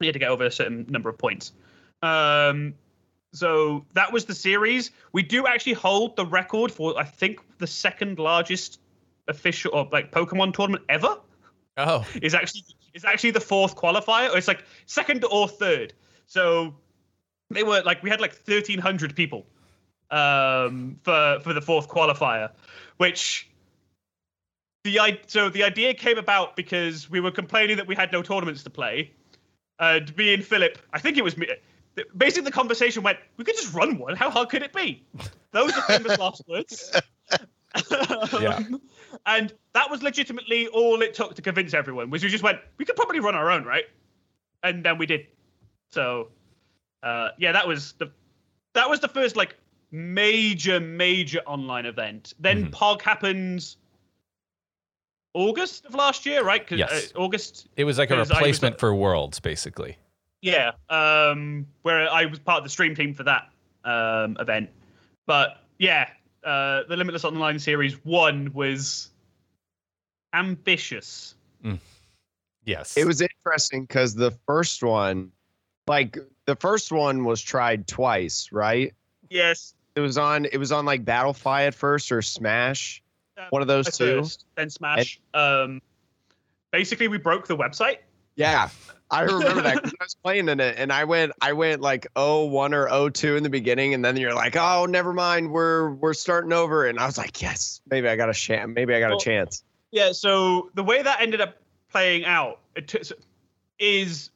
We 0.00 0.06
had 0.06 0.14
to 0.14 0.18
get 0.18 0.30
over 0.30 0.44
a 0.46 0.50
certain 0.50 0.86
number 0.88 1.08
of 1.08 1.18
points. 1.18 1.52
Um, 2.02 2.74
so 3.34 3.84
that 3.94 4.12
was 4.12 4.24
the 4.24 4.34
series. 4.34 4.90
We 5.12 5.22
do 5.22 5.46
actually 5.46 5.74
hold 5.74 6.16
the 6.16 6.24
record 6.24 6.72
for 6.72 6.98
I 6.98 7.04
think 7.04 7.40
the 7.58 7.66
second 7.66 8.18
largest 8.18 8.80
official 9.28 9.72
or 9.74 9.88
like 9.92 10.12
Pokemon 10.12 10.54
tournament 10.54 10.84
ever 10.88 11.18
Oh, 11.76 12.06
is 12.22 12.34
actually 12.34 12.62
is 12.94 13.04
actually 13.04 13.32
the 13.32 13.40
fourth 13.40 13.76
qualifier. 13.76 14.32
Or 14.32 14.38
it's 14.38 14.48
like 14.48 14.64
second 14.86 15.24
or 15.24 15.48
third. 15.48 15.92
So 16.26 16.74
they 17.50 17.62
were 17.62 17.82
like 17.82 18.02
we 18.02 18.10
had 18.10 18.20
like 18.20 18.32
thirteen 18.32 18.78
hundred 18.78 19.16
people 19.16 19.44
um, 20.10 20.98
for 21.02 21.40
for 21.42 21.52
the 21.52 21.60
fourth 21.60 21.88
qualifier, 21.88 22.50
which 22.98 23.50
the 24.84 25.00
i 25.00 25.18
so 25.26 25.48
the 25.48 25.64
idea 25.64 25.94
came 25.94 26.18
about 26.18 26.56
because 26.56 27.10
we 27.10 27.18
were 27.18 27.30
complaining 27.30 27.76
that 27.76 27.86
we 27.86 27.94
had 27.94 28.12
no 28.12 28.22
tournaments 28.22 28.62
to 28.62 28.70
play. 28.70 29.10
And 29.80 30.16
me 30.16 30.32
and 30.32 30.44
Philip, 30.44 30.78
I 30.92 31.00
think 31.00 31.16
it 31.16 31.24
was 31.24 31.36
me. 31.36 31.48
Basically, 32.16 32.44
the 32.44 32.50
conversation 32.50 33.02
went, 33.02 33.18
"We 33.36 33.44
could 33.44 33.56
just 33.56 33.72
run 33.72 33.98
one. 33.98 34.16
How 34.16 34.30
hard 34.30 34.48
could 34.48 34.62
it 34.62 34.72
be?" 34.72 35.04
Those 35.52 35.72
are 35.76 35.82
famous 35.82 36.18
last 36.18 36.42
words. 36.48 36.90
Yeah. 38.32 38.60
Um, 38.68 38.80
and 39.26 39.52
that 39.74 39.88
was 39.90 40.02
legitimately 40.02 40.66
all 40.68 41.00
it 41.02 41.14
took 41.14 41.34
to 41.34 41.42
convince 41.42 41.72
everyone. 41.72 42.10
Was 42.10 42.22
we 42.24 42.28
just 42.30 42.42
went, 42.42 42.58
"We 42.78 42.84
could 42.84 42.96
probably 42.96 43.20
run 43.20 43.34
our 43.36 43.50
own, 43.50 43.64
right?" 43.64 43.84
And 44.64 44.84
then 44.84 44.98
we 44.98 45.06
did. 45.06 45.26
So, 45.92 46.28
uh, 47.04 47.28
yeah, 47.38 47.52
that 47.52 47.66
was 47.66 47.92
the 47.94 48.10
that 48.72 48.90
was 48.90 48.98
the 49.00 49.08
first 49.08 49.36
like 49.36 49.56
major 49.92 50.80
major 50.80 51.40
online 51.46 51.86
event. 51.86 52.34
Then 52.40 52.66
Mhm. 52.66 52.70
Pog 52.72 53.02
happens 53.02 53.76
August 55.34 55.84
of 55.86 55.94
last 55.94 56.26
year, 56.26 56.42
right? 56.44 56.66
'Cause, 56.66 56.78
Yes. 56.78 57.12
uh, 57.14 57.18
August. 57.20 57.66
it 57.76 57.84
was 57.84 57.98
like 57.98 58.10
a 58.10 58.16
I 58.16 58.18
was, 58.20 58.30
replacement 58.30 58.76
uh, 58.76 58.78
for 58.78 58.94
Worlds, 58.94 59.40
basically. 59.40 59.96
Yeah, 60.44 60.72
um, 60.90 61.66
where 61.80 62.06
I 62.12 62.26
was 62.26 62.38
part 62.38 62.58
of 62.58 62.64
the 62.64 62.70
stream 62.70 62.94
team 62.94 63.14
for 63.14 63.22
that 63.22 63.48
um, 63.82 64.36
event. 64.38 64.68
But 65.26 65.56
yeah, 65.78 66.10
uh, 66.44 66.82
the 66.86 66.98
Limitless 66.98 67.24
Online 67.24 67.58
Series 67.58 67.94
one 68.04 68.52
was 68.52 69.08
ambitious. 70.34 71.34
Yes, 72.66 72.96
It 72.96 73.06
was 73.06 73.22
interesting 73.22 73.82
because 73.84 74.14
the 74.14 74.32
first 74.46 74.82
one, 74.82 75.32
like 75.86 76.18
the 76.46 76.56
first 76.56 76.92
one 76.92 77.24
was 77.24 77.40
tried 77.40 77.86
twice, 77.86 78.50
right? 78.52 78.92
Yes, 79.30 79.74
It 79.96 80.00
was 80.00 80.18
on 80.18 80.44
it 80.44 80.58
was 80.58 80.72
on 80.72 80.84
like 80.84 81.06
Battlefy 81.06 81.66
at 81.68 81.74
first 81.74 82.12
or 82.12 82.20
Smash. 82.20 83.02
Um, 83.38 83.44
One 83.48 83.62
of 83.62 83.68
those 83.68 83.88
at 83.88 83.94
two. 83.94 84.20
first, 84.22 84.44
then 84.56 84.68
Smash. 84.68 85.20
um, 85.32 85.80
basically, 86.70 87.08
we 87.08 87.16
broke 87.16 87.46
the 87.46 87.56
website. 87.56 87.98
Yeah. 88.36 88.68
I 89.10 89.22
remember 89.22 89.62
that 89.62 89.82
'cause 89.82 89.92
I 90.00 90.04
was 90.04 90.16
playing 90.22 90.48
in 90.48 90.60
it 90.60 90.76
and 90.78 90.92
I 90.92 91.04
went 91.04 91.32
I 91.40 91.52
went 91.52 91.80
like 91.80 92.06
01 92.16 92.74
or 92.74 92.88
02 93.10 93.36
in 93.36 93.42
the 93.42 93.50
beginning 93.50 93.94
and 93.94 94.04
then 94.04 94.16
you're 94.16 94.34
like, 94.34 94.56
"Oh, 94.56 94.86
never 94.86 95.12
mind. 95.12 95.50
We're 95.50 95.90
we're 95.90 96.14
starting 96.14 96.52
over." 96.52 96.86
And 96.86 96.98
I 96.98 97.06
was 97.06 97.18
like, 97.18 97.40
"Yes, 97.40 97.80
maybe 97.90 98.08
I 98.08 98.16
got 98.16 98.30
a 98.30 98.34
chance. 98.34 98.70
Maybe 98.74 98.94
I 98.94 99.00
got 99.00 99.10
Well, 99.10 99.18
a 99.18 99.20
chance." 99.20 99.62
Yeah, 99.92 100.12
so 100.12 100.70
the 100.74 100.82
way 100.82 101.02
that 101.02 101.20
ended 101.20 101.40
up 101.40 101.56
playing 101.90 102.24
out 102.24 102.60
it 102.74 102.88
t- 102.88 103.02
is 103.78 104.30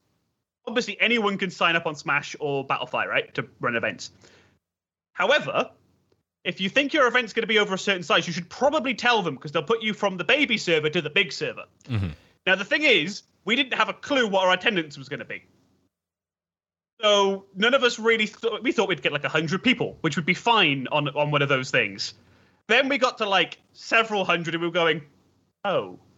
obviously 0.66 1.00
anyone 1.00 1.38
can 1.38 1.50
sign 1.50 1.74
up 1.74 1.86
on 1.86 1.96
Smash 1.96 2.36
or 2.38 2.64
Battlefy, 2.66 3.06
right, 3.06 3.34
to 3.34 3.48
run 3.60 3.74
events. 3.74 4.10
However, 5.14 5.70
if 6.44 6.60
you 6.60 6.68
think 6.68 6.92
your 6.92 7.08
event's 7.08 7.32
going 7.32 7.42
to 7.42 7.48
be 7.48 7.58
over 7.58 7.74
a 7.74 7.78
certain 7.78 8.02
size, 8.02 8.26
you 8.26 8.32
should 8.32 8.48
probably 8.48 8.94
tell 8.94 9.22
them 9.22 9.34
because 9.34 9.50
they'll 9.50 9.62
put 9.62 9.82
you 9.82 9.94
from 9.94 10.16
the 10.16 10.24
baby 10.24 10.56
server 10.58 10.88
to 10.90 11.00
the 11.00 11.10
big 11.10 11.32
server. 11.32 11.64
Mhm. 11.88 12.12
Now, 12.46 12.54
the 12.54 12.64
thing 12.64 12.82
is, 12.82 13.22
we 13.44 13.56
didn't 13.56 13.74
have 13.74 13.88
a 13.88 13.94
clue 13.94 14.28
what 14.28 14.46
our 14.46 14.52
attendance 14.52 14.98
was 14.98 15.08
going 15.08 15.20
to 15.20 15.24
be. 15.24 15.44
So 17.00 17.46
none 17.54 17.74
of 17.74 17.84
us 17.84 17.98
really 17.98 18.26
thought 18.26 18.62
we 18.62 18.72
thought 18.72 18.88
we'd 18.88 19.02
get 19.02 19.12
like 19.12 19.24
hundred 19.24 19.62
people, 19.62 19.96
which 20.00 20.16
would 20.16 20.26
be 20.26 20.34
fine 20.34 20.88
on 20.90 21.08
on 21.08 21.30
one 21.30 21.42
of 21.42 21.48
those 21.48 21.70
things. 21.70 22.14
Then 22.66 22.88
we 22.88 22.98
got 22.98 23.18
to 23.18 23.28
like 23.28 23.58
several 23.72 24.24
hundred, 24.24 24.54
and 24.54 24.60
we 24.60 24.68
were 24.68 24.72
going, 24.72 25.02
oh. 25.64 25.98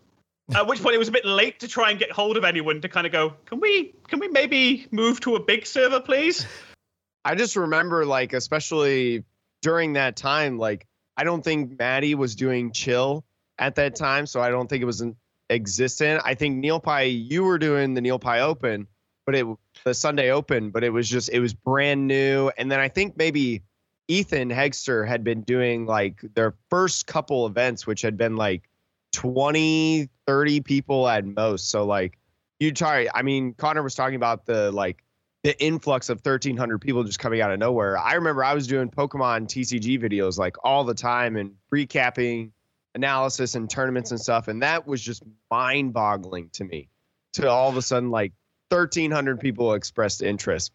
At 0.55 0.67
which 0.67 0.83
point 0.83 0.97
it 0.97 0.99
was 0.99 1.07
a 1.07 1.13
bit 1.13 1.25
late 1.25 1.61
to 1.61 1.69
try 1.69 1.91
and 1.91 1.99
get 1.99 2.11
hold 2.11 2.37
of 2.37 2.43
anyone 2.43 2.81
to 2.81 2.89
kind 2.89 3.07
of 3.07 3.13
go, 3.13 3.35
can 3.45 3.61
we 3.61 3.95
can 4.09 4.19
we 4.19 4.27
maybe 4.27 4.89
move 4.91 5.21
to 5.21 5.37
a 5.37 5.41
big 5.41 5.65
server, 5.65 6.01
please? 6.01 6.45
I 7.25 7.37
just 7.37 7.55
remember 7.55 8.05
like 8.05 8.33
especially 8.33 9.25
during 9.63 9.93
that 9.93 10.17
time 10.17 10.59
like 10.59 10.87
I 11.17 11.23
don't 11.23 11.45
think 11.45 11.79
Maddie 11.79 12.15
was 12.15 12.35
doing 12.35 12.73
chill 12.73 13.25
at 13.59 13.75
that 13.77 13.95
time, 13.95 14.27
so 14.27 14.41
I 14.41 14.49
don't 14.49 14.69
think 14.69 14.83
it 14.83 14.87
was 14.87 15.03
existent. 15.51 16.23
I 16.25 16.35
think 16.35 16.57
Neil 16.57 16.81
Pie 16.81 17.03
you 17.03 17.45
were 17.45 17.59
doing 17.59 17.95
the 17.95 18.01
Neil 18.01 18.19
Pie 18.19 18.41
Open, 18.41 18.87
but 19.27 19.35
it 19.35 19.47
the 19.85 19.93
Sunday 19.93 20.31
Open, 20.31 20.71
but 20.71 20.85
it 20.85 20.91
was 20.91 21.09
just 21.09 21.29
it 21.31 21.41
was 21.41 21.53
brand 21.53 22.07
new 22.07 22.51
and 22.57 22.71
then 22.71 22.81
I 22.81 22.89
think 22.89 23.17
maybe 23.17 23.63
Ethan 24.09 24.51
Hegster 24.51 25.07
had 25.07 25.23
been 25.23 25.43
doing 25.43 25.87
like 25.87 26.21
their 26.35 26.55
first 26.71 27.07
couple 27.07 27.47
events 27.47 27.87
which 27.87 28.03
had 28.03 28.17
been 28.17 28.37
like 28.37 28.69
20 29.13 30.09
30 30.27 30.61
people 30.61 31.09
at 31.09 31.27
most. 31.27 31.69
So 31.69 31.85
like 31.85 32.19
you 32.59 32.73
try 32.73 33.09
I 33.15 33.23
mean 33.23 33.55
Connor 33.55 33.83
was 33.83 33.95
talking 33.95 34.17
about 34.17 34.47
the 34.47 34.71
like 34.73 35.03
the 35.43 35.59
influx 35.63 36.11
of 36.11 36.19
1300 36.19 36.81
people 36.81 37.03
just 37.03 37.19
coming 37.19 37.41
out 37.41 37.51
of 37.51 37.59
nowhere. 37.59 37.97
I 37.97 38.15
remember 38.15 38.45
I 38.45 38.53
was 38.53 38.67
doing 38.67 38.91
Pokemon 38.91 39.47
TCG 39.47 40.01
videos 40.01 40.39
like 40.39 40.57
all 40.63 40.85
the 40.85 40.95
time 40.95 41.37
and 41.37 41.55
recapping 41.73 42.53
analysis 42.95 43.55
and 43.55 43.69
tournaments 43.69 44.11
and 44.11 44.21
stuff. 44.21 44.49
And 44.49 44.63
that 44.63 44.87
was 44.87 45.01
just 45.01 45.23
mind 45.51 45.93
boggling 45.93 46.51
to 46.55 46.65
me 46.65 46.89
to 47.35 47.49
all 47.49 47.69
of 47.69 47.77
a 47.77 47.83
sudden 47.83 48.11
like 48.11 48.33
1300 48.71 49.41
people 49.41 49.75
expressed 49.75 50.23
interest 50.23 50.73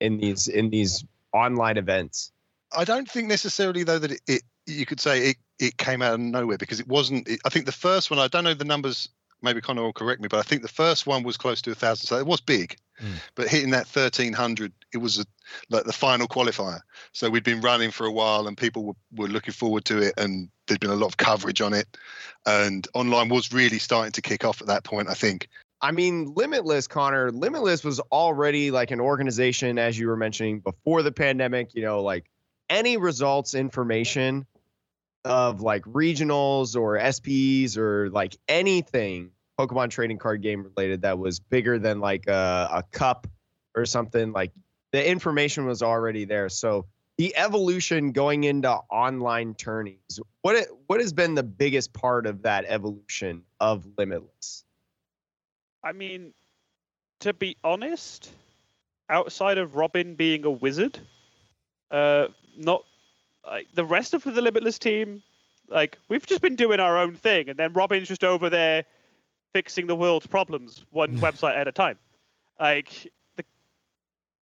in 0.00 0.18
these, 0.18 0.48
in 0.48 0.70
these 0.70 1.04
online 1.32 1.76
events. 1.76 2.32
I 2.76 2.84
don't 2.84 3.08
think 3.08 3.28
necessarily 3.28 3.84
though 3.84 3.98
that 3.98 4.12
it, 4.12 4.20
it 4.26 4.42
you 4.66 4.84
could 4.86 5.00
say 5.00 5.30
it, 5.30 5.36
it 5.58 5.76
came 5.76 6.02
out 6.02 6.14
of 6.14 6.20
nowhere 6.20 6.58
because 6.58 6.80
it 6.80 6.86
wasn't. 6.86 7.26
It, 7.28 7.40
I 7.44 7.48
think 7.48 7.66
the 7.66 7.72
first 7.72 8.10
one 8.10 8.18
I 8.18 8.28
don't 8.28 8.44
know 8.44 8.54
the 8.54 8.64
numbers. 8.64 9.08
Maybe 9.40 9.60
Connor 9.60 9.82
will 9.82 9.92
correct 9.92 10.20
me, 10.20 10.28
but 10.28 10.38
I 10.38 10.42
think 10.42 10.62
the 10.62 10.68
first 10.68 11.06
one 11.06 11.22
was 11.22 11.36
close 11.36 11.62
to 11.62 11.70
a 11.70 11.74
thousand, 11.74 12.06
so 12.06 12.18
it 12.18 12.26
was 12.26 12.40
big. 12.40 12.76
Mm. 13.00 13.14
But 13.34 13.48
hitting 13.48 13.70
that 13.70 13.86
thirteen 13.86 14.32
hundred, 14.32 14.72
it 14.92 14.98
was 14.98 15.18
a, 15.18 15.24
like 15.70 15.84
the 15.84 15.92
final 15.92 16.26
qualifier. 16.26 16.80
So 17.12 17.30
we'd 17.30 17.44
been 17.44 17.60
running 17.60 17.90
for 17.90 18.06
a 18.06 18.12
while, 18.12 18.46
and 18.46 18.56
people 18.56 18.84
were, 18.84 18.94
were 19.14 19.28
looking 19.28 19.54
forward 19.54 19.84
to 19.86 19.98
it, 19.98 20.14
and 20.16 20.48
there'd 20.66 20.80
been 20.80 20.90
a 20.90 20.96
lot 20.96 21.06
of 21.06 21.16
coverage 21.16 21.60
on 21.60 21.74
it, 21.74 21.96
and 22.46 22.86
online 22.94 23.28
was 23.28 23.52
really 23.52 23.78
starting 23.78 24.12
to 24.12 24.22
kick 24.22 24.44
off 24.44 24.60
at 24.60 24.68
that 24.68 24.84
point. 24.84 25.08
I 25.08 25.14
think. 25.14 25.48
I 25.80 25.92
mean, 25.92 26.34
Limitless, 26.34 26.88
Connor, 26.88 27.30
Limitless 27.30 27.84
was 27.84 28.00
already 28.00 28.72
like 28.72 28.90
an 28.90 29.00
organization, 29.00 29.78
as 29.78 29.96
you 29.96 30.08
were 30.08 30.16
mentioning 30.16 30.58
before 30.58 31.02
the 31.02 31.12
pandemic, 31.12 31.72
you 31.74 31.82
know, 31.82 32.02
like 32.02 32.28
any 32.68 32.96
results 32.96 33.54
information 33.54 34.44
of 35.24 35.60
like 35.60 35.84
regionals 35.84 36.74
or 36.74 36.98
SPs 36.98 37.76
or 37.76 38.10
like 38.10 38.36
anything 38.48 39.30
Pokemon 39.58 39.90
trading 39.90 40.18
card 40.18 40.40
game 40.40 40.62
related 40.62 41.02
that 41.02 41.18
was 41.18 41.40
bigger 41.40 41.78
than 41.78 42.00
like 42.00 42.26
a, 42.28 42.68
a 42.72 42.82
cup 42.92 43.26
or 43.74 43.84
something, 43.84 44.32
like 44.32 44.52
the 44.92 45.08
information 45.08 45.66
was 45.66 45.82
already 45.82 46.24
there. 46.24 46.48
So 46.48 46.86
the 47.16 47.36
evolution 47.36 48.12
going 48.12 48.44
into 48.44 48.70
online 48.70 49.54
tourneys. 49.54 50.20
What 50.42 50.54
it, 50.54 50.68
what 50.86 51.00
has 51.00 51.12
been 51.12 51.34
the 51.34 51.42
biggest 51.42 51.92
part 51.92 52.26
of 52.26 52.42
that 52.42 52.64
evolution 52.68 53.42
of 53.58 53.86
Limitless? 53.98 54.64
I 55.82 55.92
mean, 55.92 56.32
to 57.20 57.32
be 57.32 57.56
honest, 57.64 58.30
outside 59.10 59.58
of 59.58 59.74
Robin 59.74 60.14
being 60.14 60.44
a 60.44 60.50
wizard, 60.50 60.98
uh, 61.90 62.28
not 62.56 62.84
like 63.44 63.66
the 63.74 63.84
rest 63.84 64.14
of 64.14 64.22
the 64.22 64.40
Limitless 64.40 64.78
team, 64.78 65.22
like 65.68 65.98
we've 66.08 66.26
just 66.26 66.40
been 66.40 66.54
doing 66.54 66.78
our 66.78 66.96
own 66.98 67.16
thing, 67.16 67.48
and 67.48 67.58
then 67.58 67.72
Robin's 67.72 68.06
just 68.06 68.22
over 68.22 68.48
there 68.48 68.84
fixing 69.52 69.86
the 69.86 69.94
world's 69.94 70.26
problems 70.26 70.84
one 70.90 71.18
website 71.18 71.56
at 71.56 71.68
a 71.68 71.72
time. 71.72 71.98
Like 72.60 73.12
the 73.36 73.44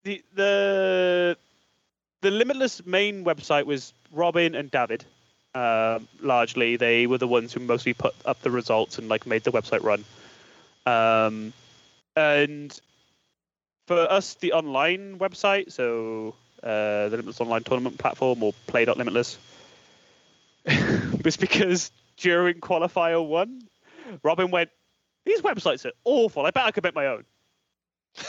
the 0.04 0.22
the 0.34 1.36
the 2.22 2.30
Limitless 2.30 2.84
main 2.86 3.24
website 3.24 3.66
was 3.66 3.92
Robin 4.12 4.54
and 4.54 4.70
David. 4.70 5.04
Um, 5.54 6.08
largely, 6.20 6.76
they 6.76 7.06
were 7.06 7.18
the 7.18 7.28
ones 7.28 7.52
who 7.52 7.60
mostly 7.60 7.94
put 7.94 8.14
up 8.24 8.42
the 8.42 8.50
results 8.50 8.98
and 8.98 9.08
like 9.08 9.26
made 9.26 9.44
the 9.44 9.52
website 9.52 9.82
run. 9.82 10.04
Um, 10.84 11.52
and 12.14 12.78
for 13.86 13.98
us, 14.10 14.34
the 14.34 14.52
online 14.52 15.18
website, 15.18 15.72
so 15.72 16.34
uh, 16.62 17.08
the 17.08 17.16
Limitless 17.16 17.40
online 17.40 17.62
tournament 17.62 17.98
platform 17.98 18.42
or 18.42 18.52
Play.Limitless, 18.66 19.38
was 21.24 21.36
because 21.36 21.90
during 22.16 22.60
qualifier 22.60 23.26
one, 23.26 23.62
Robin 24.22 24.50
went, 24.50 24.70
"These 25.26 25.42
websites 25.42 25.84
are 25.84 25.92
awful. 26.04 26.46
I 26.46 26.50
bet 26.50 26.64
I 26.64 26.70
could 26.70 26.84
make 26.84 26.94
my 26.94 27.06
own," 27.06 27.24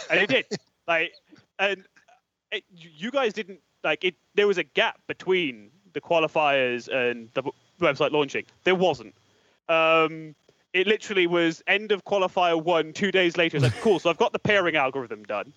and 0.10 0.20
he 0.20 0.28
did. 0.28 0.46
like, 0.88 1.14
and 1.60 1.86
it, 2.52 2.64
you 2.70 3.12
guys 3.12 3.34
didn't 3.34 3.62
like 3.84 4.04
it. 4.04 4.16
There 4.36 4.48
was 4.48 4.58
a 4.58 4.64
gap 4.64 5.00
between 5.08 5.72
the 5.94 6.02
qualifiers 6.02 6.90
and 6.90 7.30
the 7.34 7.44
website 7.80 8.12
launching. 8.12 8.44
There 8.66 8.76
wasn't. 8.76 9.16
Um, 9.70 10.36
it 10.74 10.88
literally 10.88 11.28
was 11.28 11.64
end 11.68 11.92
of 11.92 12.04
qualifier 12.06 12.62
one. 12.62 12.94
Two 12.94 13.12
days 13.12 13.38
later, 13.38 13.58
it's 13.58 13.64
like 13.64 13.78
cool. 13.82 14.00
So 14.00 14.10
I've 14.10 14.18
got 14.18 14.34
the 14.34 14.40
pairing 14.40 14.76
algorithm 14.76 15.24
done. 15.24 15.54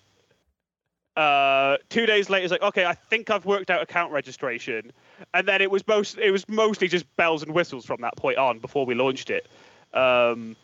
Uh, 1.17 1.77
two 1.89 2.05
days 2.05 2.29
later, 2.29 2.45
it's 2.45 2.51
like 2.51 2.61
okay, 2.61 2.85
I 2.85 2.93
think 2.93 3.29
I've 3.29 3.45
worked 3.45 3.69
out 3.69 3.81
account 3.81 4.13
registration, 4.13 4.91
and 5.33 5.47
then 5.47 5.61
it 5.61 5.69
was 5.69 5.85
most 5.87 6.17
it 6.17 6.31
was 6.31 6.47
mostly 6.47 6.87
just 6.87 7.05
bells 7.17 7.43
and 7.43 7.53
whistles 7.53 7.85
from 7.85 8.01
that 8.01 8.15
point 8.15 8.37
on 8.37 8.59
before 8.59 8.85
we 8.85 8.95
launched 8.95 9.29
it. 9.29 9.47
Um, 9.93 10.55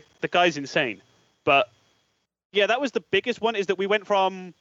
the 0.00 0.04
the 0.20 0.28
guy's 0.28 0.56
insane, 0.56 1.00
but 1.44 1.70
yeah, 2.52 2.66
that 2.66 2.80
was 2.80 2.92
the 2.92 3.00
biggest 3.00 3.40
one. 3.40 3.56
Is 3.56 3.66
that 3.66 3.78
we 3.78 3.86
went 3.86 4.06
from 4.06 4.54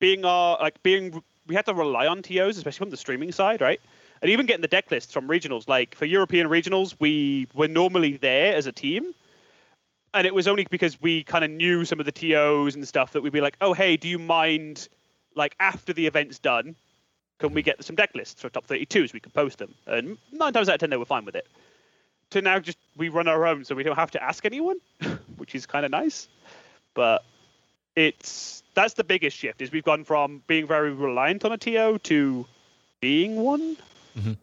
being 0.00 0.24
our 0.24 0.58
like 0.60 0.82
being 0.82 1.22
we 1.46 1.54
had 1.54 1.66
to 1.66 1.74
rely 1.74 2.06
on 2.06 2.22
TOs, 2.22 2.56
especially 2.56 2.84
from 2.84 2.90
the 2.90 2.96
streaming 2.96 3.32
side, 3.32 3.60
right? 3.60 3.80
And 4.20 4.30
even 4.30 4.46
getting 4.46 4.62
the 4.62 4.68
deck 4.68 4.90
lists 4.90 5.12
from 5.12 5.28
regionals, 5.28 5.68
like 5.68 5.94
for 5.94 6.04
European 6.04 6.48
regionals, 6.48 6.94
we 6.98 7.46
were 7.54 7.68
normally 7.68 8.16
there 8.16 8.54
as 8.54 8.66
a 8.66 8.72
team. 8.72 9.14
And 10.14 10.26
it 10.26 10.34
was 10.34 10.48
only 10.48 10.66
because 10.70 11.00
we 11.00 11.22
kind 11.22 11.44
of 11.44 11.50
knew 11.50 11.84
some 11.84 12.00
of 12.00 12.06
the 12.06 12.12
TOs 12.12 12.74
and 12.74 12.86
stuff 12.86 13.12
that 13.12 13.22
we'd 13.22 13.32
be 13.32 13.40
like, 13.40 13.56
oh, 13.60 13.72
hey, 13.74 13.96
do 13.96 14.08
you 14.08 14.18
mind, 14.18 14.88
like, 15.34 15.54
after 15.60 15.92
the 15.92 16.06
event's 16.06 16.38
done, 16.38 16.74
can 17.38 17.52
we 17.52 17.62
get 17.62 17.82
some 17.84 17.94
deck 17.94 18.10
lists 18.14 18.40
for 18.40 18.48
top 18.48 18.66
32s? 18.66 19.12
We 19.12 19.20
can 19.20 19.32
post 19.32 19.58
them. 19.58 19.74
And 19.86 20.18
nine 20.32 20.52
times 20.52 20.68
out 20.68 20.74
of 20.74 20.80
ten, 20.80 20.90
they 20.90 20.96
were 20.96 21.04
fine 21.04 21.24
with 21.24 21.36
it. 21.36 21.46
To 22.32 22.42
now 22.42 22.58
just, 22.58 22.78
we 22.96 23.08
run 23.08 23.26
our 23.28 23.46
own, 23.46 23.64
so 23.64 23.74
we 23.74 23.82
don't 23.82 23.96
have 23.96 24.10
to 24.12 24.22
ask 24.22 24.44
anyone, 24.44 24.76
which 25.36 25.54
is 25.54 25.64
kind 25.66 25.84
of 25.84 25.90
nice. 25.90 26.28
But 26.94 27.24
it's, 27.96 28.62
that's 28.74 28.94
the 28.94 29.04
biggest 29.04 29.36
shift, 29.36 29.62
is 29.62 29.72
we've 29.72 29.84
gone 29.84 30.04
from 30.04 30.42
being 30.46 30.66
very 30.66 30.92
reliant 30.92 31.44
on 31.44 31.52
a 31.52 31.56
TO 31.58 31.98
to 32.04 32.46
being 33.00 33.36
one 33.36 33.76
Mhm. 34.18 34.36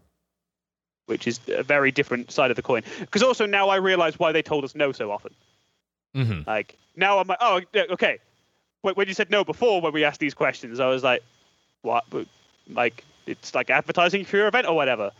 which 1.07 1.27
is 1.27 1.39
a 1.49 1.61
very 1.63 1.91
different 1.91 2.31
side 2.31 2.49
of 2.49 2.55
the 2.55 2.61
coin. 2.63 2.81
Because 2.99 3.21
also 3.21 3.45
now 3.45 3.69
I 3.69 3.75
realize 3.75 4.17
why 4.17 4.31
they 4.31 4.41
told 4.41 4.63
us 4.63 4.73
no 4.73 4.91
so 4.91 5.11
often. 5.11 5.33
hmm 6.15 6.41
Like 6.47 6.77
now 6.95 7.19
I'm 7.19 7.27
like, 7.27 7.37
oh, 7.41 7.61
okay. 7.75 8.19
When 8.81 8.95
when 8.95 9.07
you 9.07 9.13
said 9.13 9.29
no 9.29 9.43
before, 9.43 9.81
when 9.81 9.93
we 9.93 10.03
asked 10.05 10.19
these 10.19 10.33
questions, 10.33 10.79
I 10.79 10.87
was 10.87 11.03
like, 11.03 11.21
what? 11.81 12.05
Like 12.69 13.03
it's 13.27 13.53
like 13.53 13.69
advertising 13.69 14.25
for 14.25 14.37
your 14.37 14.47
event 14.47 14.67
or 14.67 14.75
whatever. 14.75 15.11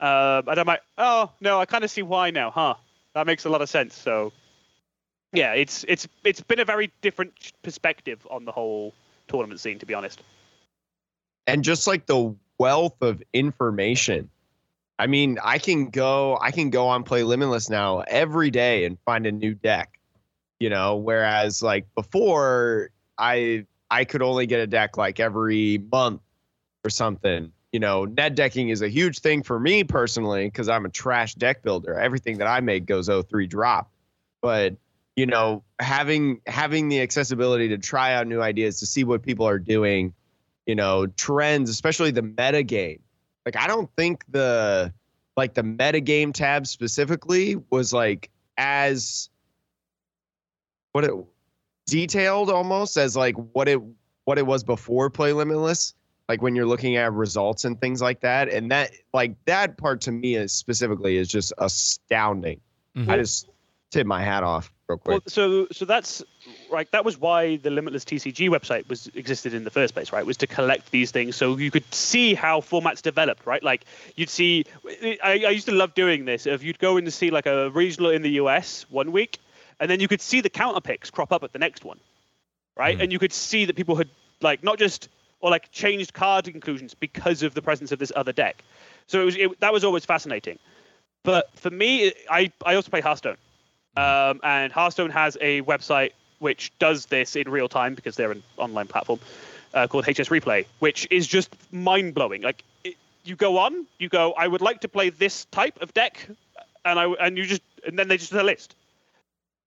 Um, 0.00 0.48
and 0.48 0.60
I'm 0.60 0.66
like, 0.66 0.82
oh 0.98 1.30
no, 1.40 1.60
I 1.60 1.66
kind 1.66 1.84
of 1.84 1.90
see 1.90 2.02
why 2.02 2.30
now, 2.30 2.50
huh? 2.50 2.74
That 3.14 3.26
makes 3.26 3.44
a 3.44 3.48
lot 3.50 3.62
of 3.62 3.68
sense. 3.68 3.94
So 3.94 4.32
yeah, 5.32 5.54
it's 5.54 5.84
it's 5.88 6.06
it's 6.24 6.40
been 6.40 6.60
a 6.60 6.64
very 6.64 6.92
different 7.00 7.52
perspective 7.62 8.26
on 8.30 8.44
the 8.44 8.52
whole 8.52 8.92
tournament 9.28 9.60
scene, 9.60 9.78
to 9.78 9.86
be 9.86 9.94
honest. 9.94 10.22
and 11.46 11.64
just 11.64 11.86
like 11.86 12.06
the 12.06 12.34
wealth 12.58 13.00
of 13.02 13.22
information 13.32 14.28
i 14.98 15.06
mean 15.06 15.38
i 15.42 15.58
can 15.58 15.90
go 15.90 16.38
i 16.40 16.50
can 16.50 16.70
go 16.70 16.86
on 16.88 17.02
play 17.02 17.22
limitless 17.22 17.68
now 17.68 18.00
every 18.08 18.50
day 18.50 18.84
and 18.84 18.98
find 19.04 19.26
a 19.26 19.32
new 19.32 19.54
deck 19.54 19.98
you 20.58 20.70
know 20.70 20.96
whereas 20.96 21.62
like 21.62 21.86
before 21.94 22.90
i 23.18 23.64
i 23.90 24.04
could 24.04 24.22
only 24.22 24.46
get 24.46 24.60
a 24.60 24.66
deck 24.66 24.96
like 24.96 25.20
every 25.20 25.78
month 25.92 26.20
or 26.84 26.90
something 26.90 27.52
you 27.76 27.80
know 27.80 28.06
net 28.06 28.34
decking 28.34 28.70
is 28.70 28.80
a 28.80 28.88
huge 28.88 29.18
thing 29.18 29.42
for 29.42 29.60
me 29.60 29.84
personally 29.84 30.46
because 30.46 30.66
i'm 30.66 30.86
a 30.86 30.88
trash 30.88 31.34
deck 31.34 31.62
builder. 31.62 31.92
Everything 31.92 32.38
that 32.38 32.46
i 32.46 32.60
make 32.60 32.86
goes 32.86 33.10
03 33.10 33.46
drop. 33.46 33.90
But 34.40 34.76
you 35.14 35.26
know 35.26 35.62
having 35.78 36.40
having 36.46 36.88
the 36.88 37.02
accessibility 37.02 37.68
to 37.68 37.76
try 37.76 38.14
out 38.14 38.26
new 38.26 38.40
ideas 38.40 38.80
to 38.80 38.86
see 38.86 39.04
what 39.04 39.22
people 39.22 39.46
are 39.46 39.58
doing 39.58 40.14
you 40.64 40.74
know 40.74 41.06
trends 41.06 41.68
especially 41.68 42.10
the 42.12 42.22
meta 42.22 42.62
game 42.62 43.02
like 43.44 43.56
i 43.56 43.66
don't 43.66 43.90
think 43.94 44.24
the 44.30 44.90
like 45.36 45.52
the 45.52 45.62
meta 45.62 46.00
game 46.00 46.32
tab 46.32 46.66
specifically 46.66 47.56
was 47.68 47.92
like 47.92 48.30
as 48.56 49.28
what 50.92 51.04
it 51.04 51.12
detailed 51.84 52.48
almost 52.48 52.96
as 52.96 53.14
like 53.14 53.34
what 53.52 53.68
it 53.68 53.78
what 54.24 54.38
it 54.38 54.46
was 54.46 54.64
before 54.64 55.10
play 55.10 55.34
limitless 55.34 55.92
like 56.28 56.42
when 56.42 56.56
you're 56.56 56.66
looking 56.66 56.96
at 56.96 57.12
results 57.12 57.64
and 57.64 57.80
things 57.80 58.02
like 58.02 58.20
that 58.20 58.48
and 58.48 58.70
that 58.70 58.90
like 59.12 59.34
that 59.44 59.76
part 59.76 60.00
to 60.02 60.12
me 60.12 60.34
is 60.36 60.52
specifically 60.52 61.16
is 61.16 61.28
just 61.28 61.52
astounding 61.58 62.60
Mhm. 62.96 63.08
i 63.08 63.16
just 63.16 63.48
tip 63.90 64.06
my 64.06 64.22
hat 64.22 64.42
off 64.42 64.72
real 64.88 64.98
quick 64.98 65.12
Well, 65.14 65.22
so 65.26 65.68
so 65.72 65.84
that's 65.84 66.22
like 66.70 66.90
that 66.90 67.04
was 67.04 67.18
why 67.18 67.56
the 67.56 67.70
Limitless 67.70 68.04
TCG 68.04 68.48
website 68.48 68.88
was 68.88 69.08
existed 69.14 69.52
in 69.54 69.64
the 69.64 69.70
first 69.70 69.94
place, 69.94 70.12
right? 70.12 70.24
Was 70.24 70.36
to 70.38 70.46
collect 70.46 70.90
these 70.92 71.10
things 71.10 71.34
so 71.34 71.56
you 71.56 71.70
could 71.72 71.92
see 71.92 72.34
how 72.34 72.60
formats 72.60 73.02
developed, 73.02 73.46
right? 73.46 73.62
Like 73.62 73.84
you'd 74.14 74.30
see, 74.30 74.64
I, 75.24 75.42
I 75.46 75.50
used 75.50 75.66
to 75.66 75.72
love 75.72 75.94
doing 75.94 76.24
this. 76.24 76.46
If 76.46 76.62
you'd 76.62 76.78
go 76.78 76.98
in 76.98 77.04
to 77.04 77.10
see 77.10 77.30
like 77.30 77.46
a 77.46 77.70
regional 77.70 78.10
in 78.10 78.22
the 78.22 78.30
US 78.42 78.86
one 78.90 79.10
week, 79.10 79.38
and 79.80 79.90
then 79.90 79.98
you 79.98 80.06
could 80.06 80.20
see 80.20 80.40
the 80.40 80.50
counter 80.50 80.80
picks 80.80 81.10
crop 81.10 81.32
up 81.32 81.42
at 81.42 81.52
the 81.52 81.58
next 81.58 81.84
one, 81.84 81.98
right? 82.76 82.96
Mhm. 82.96 83.02
And 83.04 83.12
you 83.12 83.18
could 83.18 83.32
see 83.32 83.64
that 83.64 83.74
people 83.74 83.96
had 83.96 84.08
like 84.40 84.62
not 84.62 84.78
just 84.78 85.08
or 85.46 85.50
like 85.50 85.70
changed 85.70 86.12
card 86.12 86.48
inclusions 86.48 86.92
because 86.92 87.44
of 87.44 87.54
the 87.54 87.62
presence 87.62 87.92
of 87.92 88.00
this 88.00 88.10
other 88.16 88.32
deck. 88.32 88.64
So 89.06 89.22
it 89.22 89.24
was 89.24 89.36
it, 89.36 89.60
that 89.60 89.72
was 89.72 89.84
always 89.84 90.04
fascinating. 90.04 90.58
But 91.22 91.56
for 91.56 91.70
me, 91.70 92.12
I 92.28 92.50
I 92.64 92.74
also 92.74 92.90
play 92.90 93.00
Hearthstone. 93.00 93.36
Um, 93.96 94.40
and 94.42 94.72
Hearthstone 94.72 95.10
has 95.10 95.38
a 95.40 95.62
website 95.62 96.10
which 96.40 96.76
does 96.80 97.06
this 97.06 97.36
in 97.36 97.48
real 97.48 97.68
time 97.68 97.94
because 97.94 98.16
they're 98.16 98.32
an 98.32 98.42
online 98.56 98.88
platform 98.88 99.20
uh, 99.72 99.86
called 99.86 100.04
HS 100.04 100.30
Replay, 100.30 100.66
which 100.80 101.06
is 101.12 101.28
just 101.28 101.54
mind 101.70 102.12
blowing. 102.12 102.42
Like 102.42 102.64
it, 102.82 102.96
you 103.22 103.36
go 103.36 103.58
on, 103.58 103.86
you 104.00 104.08
go, 104.08 104.32
I 104.32 104.48
would 104.48 104.62
like 104.62 104.80
to 104.80 104.88
play 104.88 105.10
this 105.10 105.44
type 105.52 105.80
of 105.80 105.94
deck, 105.94 106.28
and 106.84 106.98
I 106.98 107.04
and 107.04 107.38
you 107.38 107.46
just 107.46 107.62
and 107.86 107.96
then 107.96 108.08
they 108.08 108.16
just 108.16 108.32
a 108.32 108.42
list, 108.42 108.74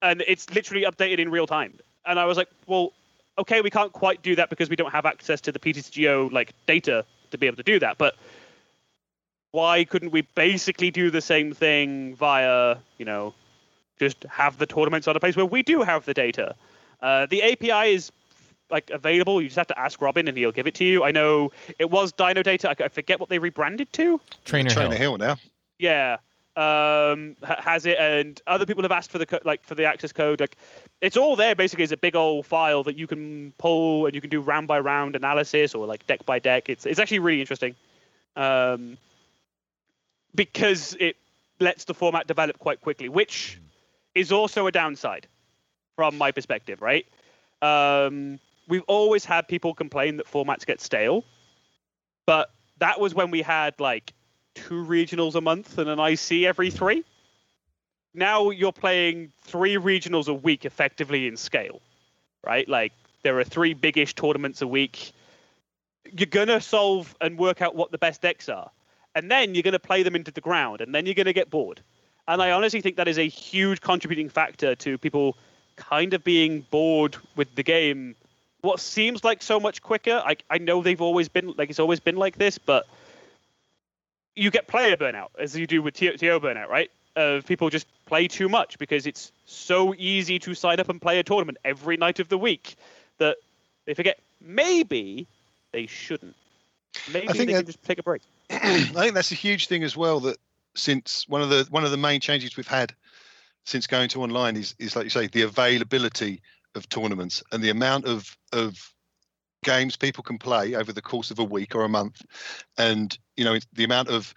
and 0.02 0.26
it's 0.28 0.50
literally 0.50 0.84
updated 0.84 1.20
in 1.20 1.32
real 1.32 1.48
time. 1.48 1.80
And 2.06 2.20
I 2.20 2.26
was 2.26 2.36
like, 2.36 2.50
well, 2.68 2.92
okay, 3.40 3.62
we 3.62 3.70
can't 3.70 3.92
quite 3.92 4.22
do 4.22 4.36
that 4.36 4.50
because 4.50 4.70
we 4.70 4.76
don't 4.76 4.92
have 4.92 5.06
access 5.06 5.42
to 5.42 5.52
the 5.52 5.60
PTCGO 5.60 6.32
like 6.32 6.54
data 6.66 7.06
to 7.32 7.38
be 7.38 7.48
able 7.48 7.58
to 7.58 7.64
do 7.64 7.80
that, 7.80 7.98
but 7.98 8.16
why 9.52 9.84
couldn't 9.84 10.12
we 10.12 10.22
basically 10.22 10.92
do 10.92 11.10
the 11.10 11.22
same 11.22 11.54
thing 11.54 12.16
via, 12.16 12.78
you 12.98 13.06
know, 13.06 13.34
just 13.98 14.24
have 14.30 14.58
the 14.58 14.66
tournaments 14.66 15.08
on 15.08 15.16
a 15.16 15.20
place 15.20 15.36
where 15.36 15.46
we 15.46 15.64
do 15.64 15.82
have 15.82 16.06
the 16.06 16.14
data? 16.14 16.56
Uh, 17.02 17.26
the 17.26 17.42
API 17.42 17.94
is 17.94 18.12
like 18.70 18.90
available. 18.92 19.42
You 19.42 19.48
just 19.48 19.58
have 19.58 19.68
to 19.68 19.80
ask 19.80 20.02
Robin, 20.02 20.28
and 20.28 20.38
he'll 20.38 20.52
give 20.52 20.68
it 20.68 20.76
to 20.76 20.86
you. 20.86 21.04
I 21.04 21.12
know 21.12 21.52
it 21.80 21.90
was 21.90 22.12
Dino 22.12 22.44
Data. 22.44 22.70
I, 22.70 22.84
I 22.84 22.88
forget 22.90 23.20
what 23.20 23.30
they 23.30 23.40
rebranded 23.40 23.92
to. 23.94 24.22
Trainer, 24.46 24.70
Trainer 24.70 24.96
Hill. 24.96 25.18
Hill 25.18 25.18
now. 25.18 25.38
Yeah, 25.80 26.18
um, 26.60 27.38
has 27.42 27.86
it, 27.86 27.98
and 27.98 28.42
other 28.46 28.66
people 28.66 28.84
have 28.84 28.92
asked 28.92 29.12
for 29.12 29.18
the 29.18 29.26
co- 29.26 29.40
like 29.46 29.64
for 29.64 29.76
the 29.76 29.86
access 29.86 30.12
code. 30.12 30.42
Like, 30.42 30.58
it's 31.00 31.16
all 31.16 31.38
there. 31.38 31.56
Basically, 31.56 31.86
as 31.86 31.94
a 31.94 31.98
big 31.98 32.18
old 32.18 32.46
file 32.46 32.84
that 32.84 32.98
you 32.98 33.08
can 33.08 33.54
pull, 33.58 34.06
and 34.06 34.14
you 34.14 34.20
can 34.20 34.30
do 34.30 34.42
round 34.42 34.68
by 34.68 34.80
round 34.80 35.16
analysis 35.16 35.74
or 35.74 35.88
like 35.88 36.06
deck 36.06 36.26
by 36.26 36.38
deck. 36.38 36.68
It's 36.68 36.86
it's 36.86 37.00
actually 37.00 37.20
really 37.20 37.40
interesting, 37.40 37.76
um, 38.36 38.98
because 40.36 40.98
it 41.00 41.16
lets 41.62 41.86
the 41.86 41.94
format 41.94 42.28
develop 42.28 42.60
quite 42.60 42.82
quickly, 42.82 43.08
which 43.08 43.58
is 44.14 44.34
also 44.34 44.68
a 44.68 44.72
downside 44.72 45.28
from 45.96 46.18
my 46.18 46.32
perspective. 46.32 46.82
Right? 46.82 47.06
Um, 47.62 48.38
we've 48.68 48.84
always 48.88 49.24
had 49.24 49.48
people 49.48 49.74
complain 49.74 50.18
that 50.18 50.30
formats 50.30 50.66
get 50.66 50.82
stale, 50.82 51.24
but 52.26 52.52
that 52.80 53.00
was 53.00 53.16
when 53.16 53.32
we 53.32 53.42
had 53.42 53.80
like 53.80 54.14
two 54.68 54.86
regionals 54.86 55.36
a 55.36 55.42
month 55.42 55.78
and 55.78 55.90
an 55.90 56.00
IC 56.00 56.44
every 56.46 56.70
three. 56.70 57.04
Now 58.14 58.50
you're 58.50 58.74
playing 58.74 59.32
three 59.42 59.76
regionals 59.76 60.28
a 60.28 60.34
week 60.34 60.66
effectively 60.66 61.28
in 61.28 61.38
scale, 61.38 61.82
right? 62.46 62.68
Like 62.68 62.92
there 63.24 63.38
are 63.40 63.44
three 63.44 63.74
biggish 63.74 64.16
tournaments 64.16 64.62
a 64.62 64.68
week. 64.68 65.12
You're 66.12 66.28
gonna 66.28 66.60
solve 66.60 67.16
and 67.22 67.38
work 67.38 67.62
out 67.62 67.76
what 67.76 67.92
the 67.92 67.98
best 67.98 68.22
decks 68.22 68.50
are, 68.50 68.72
and 69.16 69.30
then 69.30 69.54
you're 69.54 69.64
gonna 69.64 69.80
play 69.80 70.04
them 70.04 70.16
into 70.16 70.32
the 70.32 70.42
ground, 70.42 70.82
and 70.82 70.94
then 70.94 71.06
you're 71.06 71.16
gonna 71.16 71.34
get 71.34 71.50
bored. 71.50 71.82
And 72.28 72.42
I 72.42 72.52
honestly 72.52 72.82
think 72.82 72.96
that 72.98 73.08
is 73.08 73.18
a 73.18 73.28
huge 73.28 73.82
contributing 73.82 74.30
factor 74.30 74.76
to 74.76 74.98
people 74.98 75.38
kind 75.76 76.14
of 76.14 76.24
being 76.24 76.66
bored 76.72 77.16
with 77.36 77.54
the 77.56 77.64
game. 77.64 78.16
What 78.62 78.80
seems 78.80 79.24
like 79.24 79.42
so 79.42 79.60
much 79.60 79.82
quicker. 79.82 80.22
I 80.26 80.36
I 80.50 80.58
know 80.58 80.82
they've 80.82 81.02
always 81.02 81.30
been 81.30 81.54
like 81.58 81.70
it's 81.70 81.80
always 81.80 82.00
been 82.00 82.18
like 82.18 82.38
this, 82.38 82.58
but 82.58 82.88
you 84.40 84.52
get 84.52 84.68
player 84.68 84.96
burnout 84.96 85.30
as 85.38 85.56
you 85.56 85.68
do 85.68 85.82
with 85.82 85.94
TO, 85.94 86.18
TO 86.18 86.40
burnout, 86.40 86.68
right? 86.68 86.90
Of 87.16 87.46
people 87.46 87.70
just 87.70 87.88
play 88.06 88.28
too 88.28 88.48
much 88.48 88.80
because 88.80 89.06
it's 89.06 89.32
so 89.46 89.94
easy 89.98 90.40
to 90.40 90.54
sign 90.54 90.80
up 90.80 90.90
and 90.90 91.02
play 91.02 91.20
a 91.20 91.24
tournament 91.24 91.58
every 91.66 91.98
night 91.98 92.20
of 92.20 92.30
the 92.30 92.38
week 92.38 92.76
that 93.18 93.38
they 93.86 93.94
forget 93.94 94.20
maybe 94.42 95.28
they 95.72 95.86
shouldn't. 95.86 96.36
Maybe 97.12 97.28
think 97.28 97.38
they 97.38 97.46
that- 97.54 97.60
can 97.60 97.66
just 97.66 97.84
take 97.84 98.00
a 98.00 98.04
break. 98.04 98.22
I 98.50 98.86
think 98.88 99.14
that's 99.14 99.32
a 99.32 99.36
huge 99.36 99.68
thing 99.68 99.84
as 99.84 99.98
well. 99.98 100.20
That 100.22 100.38
since 100.76 101.28
one 101.28 101.42
of 101.42 101.50
the 101.50 101.68
one 101.70 101.84
of 101.84 101.92
the 101.92 101.98
main 101.98 102.22
changes 102.22 102.56
we've 102.56 102.68
had 102.68 102.94
since 103.66 103.86
going 103.88 104.10
to 104.10 104.22
online 104.22 104.56
is 104.56 104.74
is 104.80 104.96
like 104.96 105.04
you 105.04 105.10
say 105.10 105.28
the 105.28 105.42
availability 105.44 106.42
of 106.76 106.88
tournaments 106.90 107.44
and 107.52 107.64
the 107.64 107.70
amount 107.70 108.06
of 108.06 108.38
of 108.54 108.94
games 109.64 109.96
people 109.96 110.24
can 110.24 110.38
play 110.38 110.76
over 110.76 110.94
the 110.94 111.02
course 111.02 111.32
of 111.32 111.40
a 111.40 111.44
week 111.44 111.76
or 111.76 111.84
a 111.84 111.90
month, 111.90 112.22
and 112.78 113.18
you 113.38 113.44
know 113.44 113.58
the 113.74 113.84
amount 113.84 114.10
of 114.10 114.34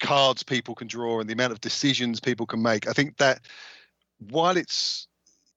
cards 0.00 0.42
people 0.42 0.74
can 0.74 0.88
draw 0.88 1.20
and 1.20 1.28
the 1.28 1.32
amount 1.32 1.52
of 1.52 1.60
decisions 1.60 2.20
people 2.20 2.46
can 2.46 2.60
make. 2.60 2.88
I 2.88 2.92
think 2.92 3.16
that 3.18 3.40
while 4.30 4.56
it's 4.56 5.06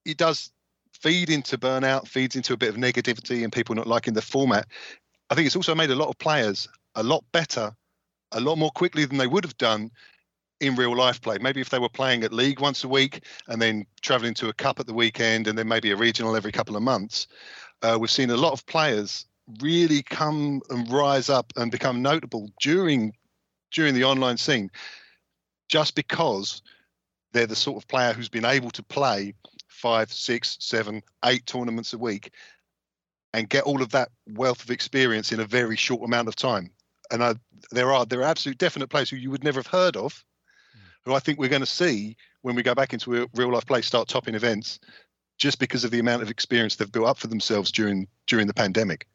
it 0.05 0.17
does 0.17 0.51
feed 0.93 1.29
into 1.29 1.57
burnout, 1.57 2.07
feeds 2.07 2.35
into 2.35 2.53
a 2.53 2.57
bit 2.57 2.69
of 2.69 2.75
negativity 2.75 3.43
and 3.43 3.51
people 3.51 3.75
not 3.75 3.87
liking 3.87 4.13
the 4.13 4.21
format. 4.21 4.67
I 5.29 5.35
think 5.35 5.47
it's 5.47 5.55
also 5.55 5.75
made 5.75 5.89
a 5.91 5.95
lot 5.95 6.09
of 6.09 6.17
players 6.19 6.67
a 6.95 7.03
lot 7.03 7.23
better, 7.31 7.75
a 8.31 8.39
lot 8.39 8.57
more 8.57 8.71
quickly 8.71 9.05
than 9.05 9.17
they 9.17 9.27
would 9.27 9.43
have 9.43 9.57
done 9.57 9.91
in 10.61 10.75
real 10.75 10.95
life 10.95 11.21
play. 11.21 11.37
Maybe 11.39 11.59
if 11.59 11.69
they 11.69 11.79
were 11.79 11.89
playing 11.89 12.23
at 12.23 12.31
league 12.31 12.59
once 12.61 12.83
a 12.83 12.87
week 12.87 13.25
and 13.47 13.61
then 13.61 13.85
traveling 14.01 14.33
to 14.35 14.49
a 14.49 14.53
cup 14.53 14.79
at 14.79 14.87
the 14.87 14.93
weekend 14.93 15.47
and 15.47 15.57
then 15.57 15.67
maybe 15.67 15.91
a 15.91 15.97
regional 15.97 16.35
every 16.35 16.51
couple 16.51 16.77
of 16.77 16.83
months, 16.83 17.27
uh, 17.81 17.97
we've 17.99 18.11
seen 18.11 18.29
a 18.29 18.37
lot 18.37 18.53
of 18.53 18.65
players 18.65 19.25
really 19.61 20.01
come 20.01 20.61
and 20.69 20.91
rise 20.91 21.29
up 21.29 21.53
and 21.55 21.71
become 21.71 22.01
notable 22.01 22.49
during 22.61 23.13
during 23.71 23.93
the 23.93 24.03
online 24.03 24.37
scene, 24.37 24.71
just 25.67 25.95
because 25.95 26.61
they're 27.33 27.45
the 27.45 27.55
sort 27.55 27.77
of 27.77 27.87
player 27.87 28.13
who's 28.13 28.29
been 28.29 28.45
able 28.45 28.71
to 28.71 28.83
play 28.83 29.33
five, 29.67 30.11
six, 30.11 30.57
seven, 30.61 31.01
eight 31.25 31.45
tournaments 31.45 31.93
a 31.93 31.97
week 31.97 32.31
and 33.33 33.49
get 33.49 33.65
all 33.65 33.81
of 33.81 33.91
that 33.91 34.09
wealth 34.29 34.63
of 34.63 34.71
experience 34.71 35.33
in 35.33 35.41
a 35.41 35.45
very 35.45 35.75
short 35.75 36.03
amount 36.03 36.29
of 36.29 36.35
time. 36.35 36.71
And 37.11 37.21
I, 37.21 37.35
there 37.71 37.91
are 37.91 38.05
there 38.05 38.21
are 38.21 38.31
absolute 38.31 38.57
definite 38.57 38.87
players 38.87 39.09
who 39.09 39.17
you 39.17 39.29
would 39.29 39.43
never 39.43 39.59
have 39.59 39.67
heard 39.67 39.97
of, 39.97 40.23
who 41.03 41.13
I 41.13 41.19
think 41.19 41.37
we're 41.37 41.49
going 41.49 41.59
to 41.61 41.67
see 41.67 42.15
when 42.41 42.55
we 42.55 42.63
go 42.63 42.73
back 42.73 42.93
into 42.93 43.27
real 43.35 43.51
life 43.51 43.65
play 43.65 43.81
start 43.81 44.07
topping 44.07 44.35
events, 44.35 44.79
just 45.37 45.59
because 45.59 45.83
of 45.83 45.91
the 45.91 45.99
amount 45.99 46.21
of 46.21 46.29
experience 46.29 46.75
they've 46.75 46.91
built 46.91 47.07
up 47.07 47.17
for 47.17 47.27
themselves 47.27 47.71
during 47.71 48.07
during 48.27 48.47
the 48.47 48.53
pandemic. 48.53 49.07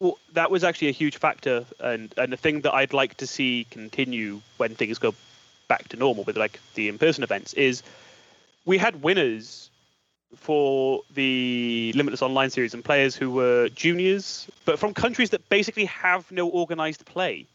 Well, 0.00 0.18
that 0.34 0.50
was 0.50 0.62
actually 0.62 0.88
a 0.88 0.92
huge 0.92 1.16
factor, 1.16 1.64
and 1.80 2.12
and 2.18 2.32
the 2.32 2.36
thing 2.36 2.60
that 2.62 2.74
I'd 2.74 2.92
like 2.92 3.16
to 3.18 3.26
see 3.26 3.66
continue 3.70 4.40
when 4.56 4.74
things 4.74 4.98
go 4.98 5.14
back 5.68 5.88
to 5.88 5.96
normal 5.96 6.24
with 6.24 6.36
like 6.36 6.60
the 6.74 6.88
in-person 6.88 7.24
events 7.24 7.52
is 7.54 7.82
we 8.66 8.78
had 8.78 9.02
winners 9.02 9.70
for 10.36 11.02
the 11.14 11.92
Limitless 11.94 12.22
Online 12.22 12.50
series 12.50 12.74
and 12.74 12.84
players 12.84 13.16
who 13.16 13.30
were 13.30 13.68
juniors, 13.70 14.48
but 14.64 14.78
from 14.78 14.92
countries 14.92 15.30
that 15.30 15.48
basically 15.48 15.86
have 15.86 16.30
no 16.30 16.48
organized 16.48 17.04
play, 17.06 17.46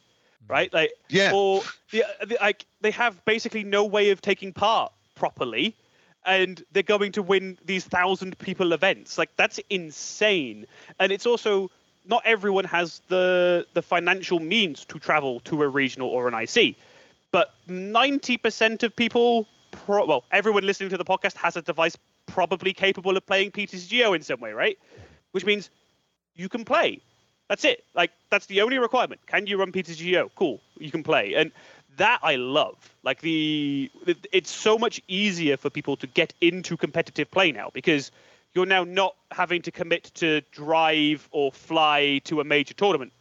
mm. 0.43 0.49
right? 0.49 0.73
Like 0.73 0.91
Yeah, 1.09 1.31
or 1.33 1.61
the, 1.91 2.03
the, 2.25 2.37
like 2.41 2.65
they 2.81 2.91
have 2.91 3.23
basically 3.25 3.63
no 3.63 3.85
way 3.85 4.09
of 4.09 4.21
taking 4.21 4.51
part 4.51 4.91
properly 5.15 5.75
and 6.25 6.63
they're 6.71 6.83
going 6.83 7.11
to 7.13 7.23
win 7.23 7.57
these 7.65 7.85
thousand 7.85 8.37
people 8.39 8.73
events. 8.73 9.17
Like 9.17 9.35
that's 9.35 9.59
insane. 9.69 10.65
And 10.99 11.11
it's 11.11 11.25
also 11.25 11.69
not 12.05 12.21
everyone 12.25 12.65
has 12.65 13.01
the 13.07 13.65
the 13.73 13.81
financial 13.81 14.39
means 14.39 14.85
to 14.85 14.99
travel 14.99 15.39
to 15.41 15.61
a 15.61 15.67
regional 15.67 16.09
or 16.09 16.27
an 16.27 16.33
ic 16.33 16.75
but 17.31 17.53
90% 17.69 18.83
of 18.83 18.95
people 18.95 19.47
pro- 19.71 20.05
well 20.05 20.23
everyone 20.31 20.63
listening 20.65 20.89
to 20.89 20.97
the 20.97 21.05
podcast 21.05 21.35
has 21.37 21.55
a 21.55 21.61
device 21.61 21.95
probably 22.25 22.73
capable 22.73 23.15
of 23.15 23.25
playing 23.25 23.51
ptcgo 23.51 24.15
in 24.15 24.21
some 24.21 24.39
way 24.39 24.51
right? 24.51 24.77
Which 25.31 25.45
means 25.45 25.69
you 26.35 26.49
can 26.49 26.65
play. 26.65 27.01
That's 27.47 27.65
it. 27.65 27.83
Like 27.93 28.11
that's 28.29 28.45
the 28.45 28.61
only 28.61 28.77
requirement. 28.77 29.19
Can 29.27 29.45
you 29.45 29.57
run 29.57 29.71
PTGO? 29.73 30.29
Cool, 30.35 30.61
you 30.77 30.89
can 30.89 31.03
play, 31.03 31.33
and 31.33 31.51
that 31.97 32.19
I 32.23 32.35
love. 32.35 32.75
Like 33.03 33.21
the, 33.21 33.91
it's 34.31 34.51
so 34.51 34.77
much 34.77 35.01
easier 35.07 35.57
for 35.57 35.69
people 35.69 35.95
to 35.97 36.07
get 36.07 36.33
into 36.41 36.77
competitive 36.77 37.29
play 37.31 37.51
now 37.51 37.69
because 37.73 38.11
you're 38.53 38.65
now 38.65 38.83
not 38.83 39.15
having 39.31 39.61
to 39.63 39.71
commit 39.71 40.11
to 40.15 40.41
drive 40.51 41.27
or 41.31 41.51
fly 41.51 42.21
to 42.25 42.41
a 42.41 42.43
major 42.43 42.73
tournament. 42.73 43.13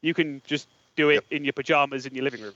You 0.00 0.14
can 0.14 0.42
just 0.46 0.68
do 0.96 1.10
it 1.10 1.24
in 1.30 1.44
your 1.44 1.52
pajamas 1.52 2.06
in 2.06 2.14
your 2.14 2.24
living 2.24 2.42
room. 2.42 2.54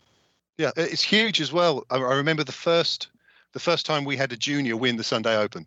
yeah, 0.59 0.70
it's 0.76 1.02
huge 1.02 1.40
as 1.40 1.52
well. 1.52 1.85
I, 1.90 1.96
I 1.96 2.16
remember 2.16 2.44
the 2.44 2.52
first 2.52 3.09
the 3.52 3.61
first 3.61 3.85
time 3.85 4.04
we 4.04 4.16
had 4.16 4.33
a 4.33 4.37
junior 4.37 4.76
win 4.76 4.96
the 4.96 5.04
Sunday 5.04 5.37
Open. 5.37 5.66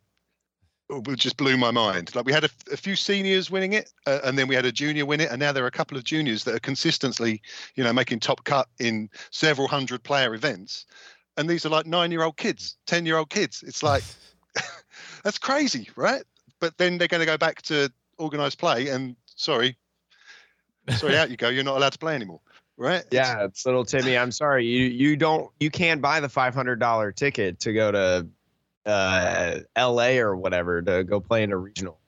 Just 1.16 1.38
blew 1.38 1.58
my 1.58 1.72
mind. 1.72 2.14
Like 2.14 2.26
we 2.26 2.34
had 2.34 2.44
a, 2.44 2.50
a 2.72 2.78
few 2.78 2.96
seniors 2.96 3.50
winning 3.50 3.74
it, 3.74 3.92
uh, 4.06 4.20
and 4.24 4.38
then 4.38 4.48
we 4.48 4.56
had 4.56 4.66
a 4.66 4.72
junior 4.72 5.06
win 5.06 5.22
it, 5.22 5.32
and 5.32 5.40
now 5.40 5.52
there 5.52 5.64
are 5.64 5.68
a 5.68 5.72
couple 5.72 5.98
of 5.98 6.04
juniors 6.04 6.44
that 6.44 6.56
are 6.56 6.60
consistently, 6.60 7.42
you 7.76 7.84
know, 7.84 7.94
making 7.94 8.20
top 8.20 8.44
cut 8.44 8.68
in 8.80 9.10
several 9.32 9.68
hundred 9.68 10.04
player 10.04 10.36
events, 10.36 10.86
and 11.38 11.50
these 11.50 11.66
are 11.66 11.70
like 11.70 11.86
nine 11.86 12.12
year 12.12 12.24
old 12.24 12.38
kids, 12.38 12.78
ten 12.86 13.06
year 13.06 13.18
old 13.18 13.30
kids. 13.30 13.64
It's 13.66 13.82
like 13.82 14.04
that's 15.24 15.38
crazy, 15.38 15.90
right? 15.96 16.24
But 16.60 16.78
then 16.78 16.98
they're 16.98 17.08
going 17.08 17.22
to 17.22 17.26
go 17.26 17.38
back 17.38 17.62
to 17.64 17.92
organized 18.18 18.60
play, 18.60 18.90
and 18.90 19.16
sorry, 19.36 19.78
sorry, 20.90 21.18
out 21.18 21.30
you 21.30 21.38
go. 21.38 21.50
You're 21.50 21.64
not 21.64 21.78
allowed 21.78 21.94
to 21.94 22.00
play 22.00 22.14
anymore, 22.16 22.42
right? 22.78 23.04
Yeah, 23.10 23.46
it's 23.46 23.66
little 23.66 23.86
Timmy. 23.86 24.18
I'm 24.18 24.32
sorry. 24.32 24.66
You 24.66 24.86
you 24.86 25.16
don't 25.16 25.50
you 25.60 25.72
can't 25.72 26.02
buy 26.02 26.20
the 26.20 26.30
five 26.30 26.54
hundred 26.54 26.80
dollar 26.80 27.12
ticket 27.12 27.60
to 27.62 27.74
go 27.74 27.92
to 27.92 28.28
uh 28.86 29.60
LA 29.78 30.18
or 30.18 30.36
whatever 30.36 30.82
to 30.82 31.04
go 31.04 31.20
play 31.20 31.44
in 31.44 31.52
a 31.52 31.58
regional. 31.58 32.00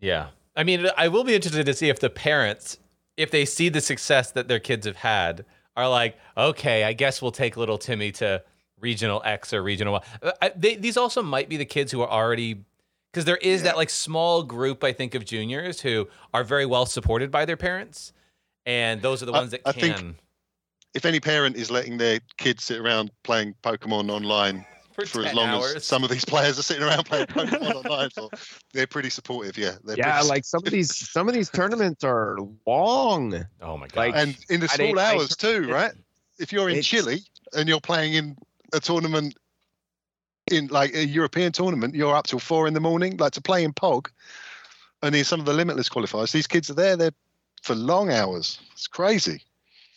Yeah. 0.00 0.28
I 0.56 0.64
mean, 0.64 0.86
I 0.96 1.08
will 1.08 1.24
be 1.24 1.34
interested 1.34 1.66
to 1.66 1.74
see 1.74 1.88
if 1.88 2.00
the 2.00 2.10
parents, 2.10 2.78
if 3.16 3.30
they 3.30 3.44
see 3.44 3.68
the 3.68 3.80
success 3.80 4.30
that 4.32 4.48
their 4.48 4.58
kids 4.58 4.86
have 4.86 4.96
had, 4.96 5.44
are 5.76 5.88
like, 5.88 6.16
okay, 6.36 6.84
I 6.84 6.92
guess 6.94 7.20
we'll 7.20 7.30
take 7.32 7.56
little 7.56 7.78
Timmy 7.78 8.10
to 8.12 8.42
regional 8.80 9.20
X 9.24 9.52
or 9.52 9.62
regional 9.62 9.94
Y. 9.94 10.02
Uh, 10.42 10.48
they, 10.56 10.76
these 10.76 10.96
also 10.96 11.22
might 11.22 11.48
be 11.48 11.56
the 11.56 11.64
kids 11.66 11.92
who 11.92 12.00
are 12.00 12.08
already, 12.10 12.64
because 13.12 13.24
there 13.26 13.36
is 13.36 13.62
that 13.64 13.76
like 13.76 13.90
small 13.90 14.42
group, 14.42 14.82
I 14.82 14.92
think, 14.92 15.14
of 15.14 15.24
juniors 15.24 15.80
who 15.80 16.08
are 16.32 16.44
very 16.44 16.64
well 16.66 16.86
supported 16.86 17.30
by 17.30 17.44
their 17.44 17.56
parents. 17.58 18.12
And 18.64 19.02
those 19.02 19.22
are 19.22 19.26
the 19.26 19.32
I- 19.32 19.38
ones 19.38 19.50
that 19.52 19.60
I 19.66 19.72
can. 19.72 19.94
think- 19.94 20.16
If 20.94 21.04
any 21.04 21.20
parent 21.20 21.56
is 21.56 21.70
letting 21.70 21.98
their 21.98 22.20
kids 22.38 22.64
sit 22.64 22.78
around 22.80 23.10
playing 23.22 23.54
Pokemon 23.62 24.10
online 24.10 24.64
for 25.04 25.20
as 25.20 25.26
10 25.26 25.36
long 25.36 25.48
hours. 25.48 25.74
as 25.74 25.84
some 25.84 26.02
of 26.04 26.10
these 26.10 26.24
players 26.32 26.58
are 26.58 26.62
sitting 26.62 26.82
around 26.82 27.04
playing 27.04 27.26
Pokemon 27.26 27.74
online 27.74 28.10
for, 28.10 28.30
they're 28.72 28.86
pretty 28.86 29.10
supportive. 29.10 29.58
Yeah, 29.58 29.72
they're 29.84 29.96
Yeah, 29.96 30.14
pretty- 30.16 30.28
like 30.28 30.44
some 30.44 30.62
of 30.64 30.72
these 30.72 30.94
some 31.10 31.28
of 31.28 31.34
these 31.34 31.50
tournaments 31.50 32.02
are 32.04 32.38
long. 32.66 33.46
Oh 33.60 33.76
my 33.76 33.86
god. 33.88 33.96
like- 33.96 34.14
and 34.16 34.36
in 34.48 34.60
the 34.60 34.64
At 34.64 34.70
small 34.72 34.86
eight- 34.88 34.98
I- 34.98 35.14
hours 35.14 35.36
too, 35.36 35.68
right? 35.70 35.92
If 36.38 36.52
you're 36.52 36.68
in 36.68 36.82
Chile 36.82 37.20
and 37.54 37.68
you're 37.68 37.80
playing 37.80 38.14
in 38.14 38.36
a 38.72 38.80
tournament 38.80 39.36
in 40.50 40.66
like 40.68 40.94
a 40.94 41.04
European 41.04 41.52
tournament, 41.52 41.94
you're 41.94 42.14
up 42.14 42.26
till 42.26 42.38
four 42.38 42.66
in 42.68 42.74
the 42.74 42.80
morning, 42.80 43.16
like 43.16 43.32
to 43.32 43.40
play 43.40 43.64
in 43.64 43.72
Pog. 43.72 44.08
And 45.02 45.14
in 45.14 45.24
some 45.24 45.40
of 45.40 45.46
the 45.46 45.52
limitless 45.52 45.88
qualifiers, 45.88 46.32
these 46.32 46.46
kids 46.46 46.70
are 46.70 46.74
there, 46.74 46.96
they're 46.96 47.10
for 47.62 47.74
long 47.74 48.10
hours. 48.10 48.58
It's 48.72 48.86
crazy. 48.86 49.42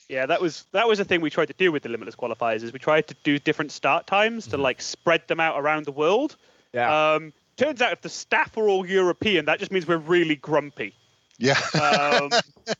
Yeah, 0.09 0.25
that 0.25 0.41
was 0.41 0.65
that 0.71 0.87
was 0.87 0.99
a 0.99 1.05
thing 1.05 1.21
we 1.21 1.29
tried 1.29 1.47
to 1.49 1.53
do 1.53 1.71
with 1.71 1.83
the 1.83 1.89
limitless 1.89 2.15
qualifiers. 2.15 2.63
Is 2.63 2.73
we 2.73 2.79
tried 2.79 3.07
to 3.07 3.15
do 3.23 3.37
different 3.37 3.71
start 3.71 4.07
times 4.07 4.47
to 4.47 4.57
Mhm. 4.57 4.61
like 4.61 4.81
spread 4.81 5.27
them 5.27 5.39
out 5.39 5.59
around 5.59 5.85
the 5.85 5.91
world. 5.91 6.35
Yeah. 6.73 7.13
Um, 7.13 7.31
turns 7.57 7.81
out 7.81 7.93
if 7.93 8.01
the 8.01 8.09
staff 8.09 8.57
are 8.57 8.67
all 8.67 8.85
European, 8.87 9.45
that 9.45 9.59
just 9.59 9.71
means 9.71 9.87
we're 9.87 9.97
really 9.97 10.35
grumpy. 10.35 10.93
Yeah. 11.37 11.59
Um, 11.79 12.31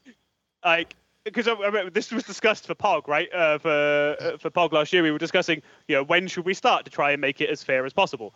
like 0.65 0.95
because 1.23 1.47
I, 1.47 1.53
I 1.53 1.89
this 1.89 2.11
was 2.11 2.23
discussed 2.23 2.65
for 2.65 2.73
Pog, 2.73 3.07
right? 3.07 3.31
Uh, 3.31 3.59
for 3.59 4.15
uh, 4.19 4.37
for 4.37 4.49
Pog 4.49 4.71
last 4.71 4.91
year, 4.91 5.03
we 5.03 5.11
were 5.11 5.19
discussing, 5.19 5.61
you 5.87 5.95
know, 5.95 6.03
when 6.03 6.27
should 6.27 6.45
we 6.45 6.55
start 6.55 6.85
to 6.85 6.91
try 6.91 7.11
and 7.11 7.21
make 7.21 7.41
it 7.41 7.49
as 7.51 7.63
fair 7.63 7.85
as 7.85 7.93
possible, 7.93 8.33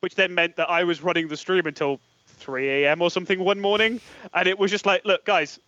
which 0.00 0.14
then 0.14 0.34
meant 0.34 0.54
that 0.56 0.70
I 0.70 0.84
was 0.84 1.02
running 1.02 1.26
the 1.26 1.36
stream 1.36 1.66
until 1.66 1.98
3 2.38 2.68
a.m. 2.84 3.02
or 3.02 3.10
something 3.10 3.40
one 3.40 3.58
morning, 3.60 4.00
and 4.34 4.46
it 4.46 4.56
was 4.58 4.70
just 4.70 4.86
like, 4.86 5.04
look, 5.04 5.24
guys, 5.24 5.58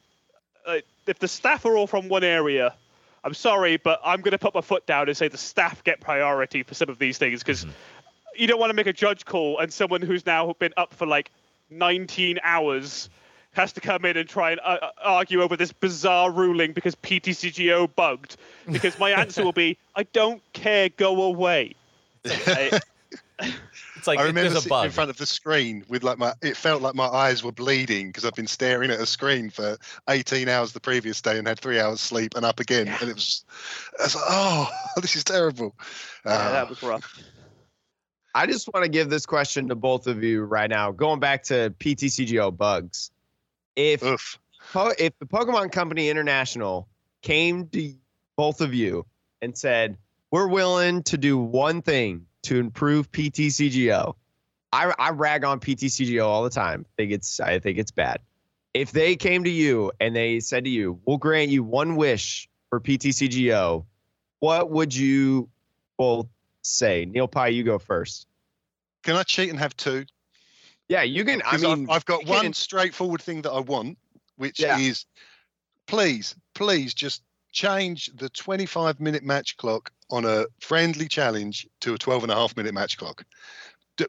uh, 0.67 0.79
if 1.09 1.19
the 1.19 1.29
staff 1.29 1.65
are 1.65 1.77
all 1.77 1.87
from 1.87 2.09
one 2.09 2.25
area, 2.25 2.75
I'm 3.25 3.35
sorry, 3.35 3.77
but 3.79 4.01
I'm 4.05 4.21
going 4.21 4.33
to 4.33 4.39
put 4.39 4.55
my 4.55 4.61
foot 4.61 4.87
down 4.87 5.09
and 5.09 5.17
say 5.17 5.29
the 5.29 5.39
staff 5.39 5.83
get 5.85 6.01
priority 6.01 6.63
for 6.63 6.75
some 6.75 6.89
of 6.89 6.99
these 6.99 7.19
things 7.19 7.41
because 7.41 7.67
you 8.37 8.47
don't 8.47 8.61
want 8.61 8.71
to 8.71 8.75
make 8.75 8.87
a 8.87 8.93
judge 8.93 9.25
call 9.25 9.59
and 9.59 9.73
someone 9.73 10.03
who's 10.03 10.25
now 10.25 10.55
been 10.59 10.73
up 10.77 10.95
for 10.95 11.07
like 11.07 11.31
19 11.71 12.39
hours 12.43 13.11
has 13.53 13.73
to 13.73 13.81
come 13.81 14.05
in 14.05 14.17
and 14.17 14.29
try 14.29 14.53
and 14.53 14.61
uh, 14.61 14.79
uh, 14.81 14.91
argue 15.03 15.43
over 15.43 15.57
this 15.57 15.73
bizarre 15.73 16.31
ruling 16.31 16.73
because 16.73 16.95
PTCGO 16.95 17.93
bugged. 17.97 18.37
Because 18.71 18.99
my 18.99 19.11
answer 19.11 19.43
will 19.43 19.53
be, 19.53 19.77
I 19.97 20.05
don't 20.05 20.43
care, 20.53 20.89
go 20.91 21.23
away. 21.25 21.75
I- 22.25 22.81
It's 23.99 24.07
like 24.07 24.21
I 24.21 24.23
remember 24.23 24.43
there's 24.43 24.53
a 24.53 24.61
sitting 24.61 24.71
bug. 24.71 24.85
in 24.87 24.93
front 24.93 25.11
of 25.11 25.17
the 25.17 25.27
screen 25.27 25.85
with 25.89 26.05
like 26.05 26.19
my. 26.19 26.33
It 26.41 26.57
felt 26.57 26.83
like 26.83 26.95
my 26.95 27.09
eyes 27.09 27.43
were 27.43 27.51
bleeding 27.51 28.07
because 28.07 28.25
I've 28.25 28.35
been 28.35 28.47
staring 28.47 28.93
at 28.93 29.01
a 29.01 29.07
screen 29.07 29.51
for 29.51 29.77
18 30.09 30.49
hours 30.49 30.73
the 30.73 30.79
previous 30.79 31.21
day 31.21 31.37
and 31.37 31.49
had 31.49 31.59
three 31.59 31.81
hours 31.81 32.01
sleep 32.01 32.37
and 32.37 32.45
up 32.47 32.61
again, 32.61 32.87
and 32.87 33.11
it 33.11 33.15
was. 33.15 33.45
I 33.99 34.05
was 34.05 34.15
like, 34.15 34.25
oh, 34.29 34.71
this 35.03 35.17
is 35.17 35.25
terrible. 35.25 35.75
yeah, 36.25 36.33
Uh, 36.33 36.53
that 36.53 36.69
was 36.69 36.81
rough. 36.81 37.21
I 38.37 38.47
just 38.47 38.69
want 38.73 38.85
to 38.85 38.89
give 38.89 39.11
this 39.11 39.27
question 39.27 39.67
to 39.69 39.75
both 39.75 40.07
of 40.07 40.23
you 40.23 40.45
right 40.45 40.71
now. 40.71 40.93
Going 40.93 41.19
back 41.19 41.43
to 41.45 41.75
PTCGO 41.81 42.57
bugs, 42.57 43.11
if 43.75 44.05
oof. 44.05 44.39
If 44.99 45.19
the 45.19 45.27
Pokemon 45.27 45.73
Company 45.73 46.09
International 46.09 46.87
came 47.23 47.67
to 47.71 47.95
both 48.37 48.61
of 48.61 48.75
you 48.75 49.07
and 49.43 49.59
said, 49.59 49.99
"We're 50.31 50.47
willing 50.47 51.03
to 51.05 51.19
do 51.19 51.37
one 51.37 51.83
thing 51.83 52.28
to 52.45 52.59
improve 52.59 53.11
PTCGO," 53.13 54.15
I, 54.73 54.95
I 54.99 55.11
rag 55.11 55.45
on 55.45 55.61
PTCGO 55.61 56.25
all 56.25 56.43
the 56.45 56.51
time. 56.51 56.85
I 56.87 56.93
think 56.97 57.13
it's 57.13 57.41
I 57.41 57.59
think 57.59 57.79
it's 57.79 57.91
bad. 57.91 58.21
If 58.75 58.93
they 58.93 59.17
came 59.17 59.45
to 59.45 59.51
you 59.51 59.93
and 60.01 60.15
they 60.15 60.41
said 60.41 60.65
to 60.65 60.71
you, 60.71 61.01
"We'll 61.05 61.17
grant 61.19 61.51
you 61.51 61.63
one 61.63 61.97
wish 61.97 62.49
for 62.71 62.81
PTCGO," 62.81 63.85
what 64.41 64.71
would 64.71 64.95
you 64.95 65.49
both 65.97 66.27
say? 66.63 67.05
Neil 67.07 67.29
Pye, 67.29 67.49
you 67.49 67.65
go 67.65 67.79
first. 67.79 68.27
Can 69.03 69.17
I 69.17 69.23
cheat 69.23 69.51
and 69.51 69.59
have 69.59 69.77
two? 69.77 70.05
Yeah, 70.89 71.03
you 71.03 71.25
can. 71.25 71.43
I 71.43 71.51
'Cause 71.53 71.65
I've- 71.65 71.81
mean, 71.81 71.91
I've, 71.91 72.05
got 72.05 72.27
one 72.27 72.43
can- 72.43 72.53
straightforward 72.53 73.21
thing 73.23 73.43
that 73.43 73.51
I 73.53 73.61
want, 73.61 73.99
which 74.37 74.61
Yeah. 74.61 74.79
is 74.79 75.07
please, 75.87 76.35
please 76.55 76.95
just 76.95 77.23
change 77.53 78.11
the 78.15 78.29
25 78.29 79.01
minute 79.01 79.23
match 79.25 79.57
clock 79.57 79.91
on 80.11 80.25
a 80.25 80.47
friendly 80.61 81.09
challenge 81.09 81.67
to 81.81 81.95
a 81.95 81.99
12 81.99 82.25
and 82.25 82.33
a 82.33 82.35
half 82.35 82.57
minute 82.57 82.75
match 82.75 82.97
clock. 82.97 83.25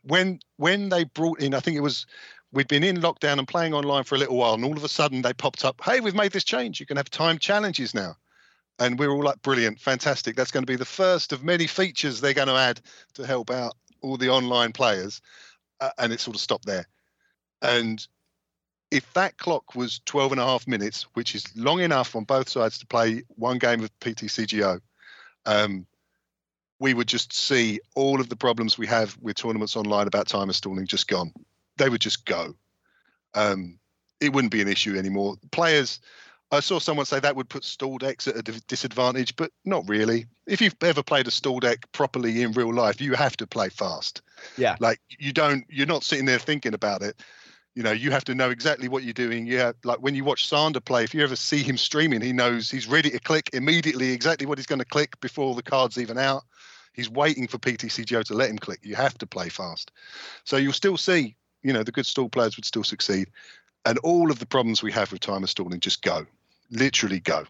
When 0.03 0.39
when 0.57 0.89
they 0.89 1.03
brought 1.03 1.39
in, 1.39 1.53
I 1.53 1.59
think 1.59 1.75
it 1.75 1.81
was 1.81 2.05
we'd 2.51 2.67
been 2.67 2.83
in 2.83 2.97
lockdown 2.97 3.39
and 3.39 3.47
playing 3.47 3.73
online 3.73 4.03
for 4.03 4.15
a 4.15 4.17
little 4.17 4.37
while, 4.37 4.53
and 4.53 4.63
all 4.63 4.77
of 4.77 4.83
a 4.83 4.89
sudden 4.89 5.21
they 5.21 5.33
popped 5.33 5.65
up, 5.65 5.81
hey, 5.83 5.99
we've 5.99 6.15
made 6.15 6.31
this 6.31 6.43
change. 6.43 6.79
You 6.79 6.85
can 6.85 6.97
have 6.97 7.09
time 7.09 7.37
challenges 7.37 7.93
now. 7.93 8.15
And 8.79 8.97
we 8.97 9.07
we're 9.07 9.13
all 9.13 9.23
like, 9.23 9.41
brilliant, 9.41 9.79
fantastic. 9.79 10.35
That's 10.35 10.51
going 10.51 10.63
to 10.63 10.71
be 10.71 10.77
the 10.77 10.85
first 10.85 11.33
of 11.33 11.43
many 11.43 11.67
features 11.67 12.21
they're 12.21 12.33
going 12.33 12.47
to 12.47 12.55
add 12.55 12.79
to 13.15 13.25
help 13.25 13.51
out 13.51 13.73
all 14.01 14.15
the 14.15 14.29
online 14.29 14.71
players. 14.71 15.21
Uh, 15.81 15.89
and 15.97 16.13
it 16.13 16.19
sort 16.19 16.35
of 16.35 16.41
stopped 16.41 16.65
there. 16.65 16.85
And 17.61 18.05
if 18.91 19.11
that 19.13 19.37
clock 19.37 19.75
was 19.75 20.01
12 20.05 20.33
and 20.33 20.41
a 20.41 20.45
half 20.45 20.67
minutes, 20.67 21.03
which 21.13 21.35
is 21.35 21.45
long 21.55 21.81
enough 21.81 22.15
on 22.15 22.23
both 22.23 22.49
sides 22.49 22.79
to 22.79 22.87
play 22.87 23.23
one 23.35 23.57
game 23.57 23.83
of 23.83 23.99
PTCGO, 23.99 24.79
um, 25.49 25.87
we 26.79 26.93
would 26.93 27.07
just 27.07 27.33
see 27.33 27.79
all 27.95 28.21
of 28.21 28.29
the 28.29 28.35
problems 28.35 28.77
we 28.77 28.85
have 28.87 29.17
with 29.19 29.35
tournaments 29.35 29.75
online 29.75 30.07
about 30.07 30.27
timer 30.27 30.53
stalling 30.53 30.85
just 30.85 31.07
gone. 31.07 31.33
They 31.77 31.89
would 31.89 32.01
just 32.01 32.25
go. 32.25 32.53
Um, 33.33 33.79
it 34.21 34.31
wouldn't 34.31 34.53
be 34.53 34.61
an 34.61 34.67
issue 34.67 34.95
anymore. 34.95 35.37
Players, 35.51 35.99
I 36.51 36.59
saw 36.59 36.77
someone 36.79 37.07
say 37.07 37.19
that 37.19 37.35
would 37.35 37.49
put 37.49 37.63
stall 37.63 37.97
decks 37.97 38.27
at 38.27 38.35
a 38.35 38.41
disadvantage, 38.67 39.35
but 39.35 39.51
not 39.65 39.89
really. 39.89 40.27
If 40.45 40.61
you've 40.61 40.75
ever 40.81 41.01
played 41.01 41.27
a 41.27 41.31
stall 41.31 41.59
deck 41.59 41.91
properly 41.93 42.43
in 42.43 42.51
real 42.51 42.73
life, 42.73 43.01
you 43.01 43.13
have 43.15 43.35
to 43.37 43.47
play 43.47 43.69
fast. 43.69 44.21
Yeah. 44.55 44.75
Like 44.79 44.99
you 45.17 45.33
don't, 45.33 45.65
you're 45.67 45.87
not 45.87 46.03
sitting 46.03 46.25
there 46.25 46.39
thinking 46.39 46.75
about 46.75 47.01
it. 47.01 47.19
You 47.79 47.83
know, 47.83 47.93
you 47.93 48.11
have 48.11 48.25
to 48.25 48.35
know 48.35 48.49
exactly 48.49 48.89
what 48.89 49.03
you're 49.03 49.13
doing. 49.13 49.47
Yeah, 49.47 49.71
like 49.85 49.99
when 49.99 50.13
you 50.13 50.25
watch 50.25 50.49
Sander 50.49 50.81
play, 50.81 51.05
if 51.05 51.13
you 51.13 51.23
ever 51.23 51.37
see 51.37 51.63
him 51.63 51.77
streaming, 51.77 52.19
he 52.19 52.33
knows 52.33 52.69
he's 52.69 52.87
ready 52.87 53.09
to 53.09 53.19
click 53.21 53.51
immediately 53.53 54.11
exactly 54.11 54.45
what 54.45 54.57
he's 54.57 54.65
going 54.65 54.79
to 54.79 54.85
click 54.85 55.17
before 55.21 55.55
the 55.55 55.63
card's 55.63 55.97
even 55.97 56.17
out. 56.17 56.43
He's 56.91 57.09
waiting 57.09 57.47
for 57.47 57.57
PTCGO 57.57 58.25
to 58.25 58.33
let 58.33 58.49
him 58.49 58.59
click. 58.59 58.81
You 58.83 58.95
have 58.95 59.17
to 59.19 59.25
play 59.25 59.47
fast. 59.47 59.93
So 60.43 60.57
you'll 60.57 60.73
still 60.73 60.97
see, 60.97 61.37
you 61.63 61.71
know, 61.71 61.83
the 61.83 61.93
good 61.93 62.05
stall 62.05 62.27
players 62.27 62.57
would 62.57 62.65
still 62.65 62.83
succeed. 62.83 63.29
And 63.85 63.97
all 63.99 64.29
of 64.29 64.39
the 64.39 64.45
problems 64.45 64.83
we 64.83 64.91
have 64.91 65.13
with 65.13 65.21
timer 65.21 65.47
stalling 65.47 65.79
just 65.79 66.01
go, 66.01 66.25
literally 66.71 67.21
go. 67.21 67.45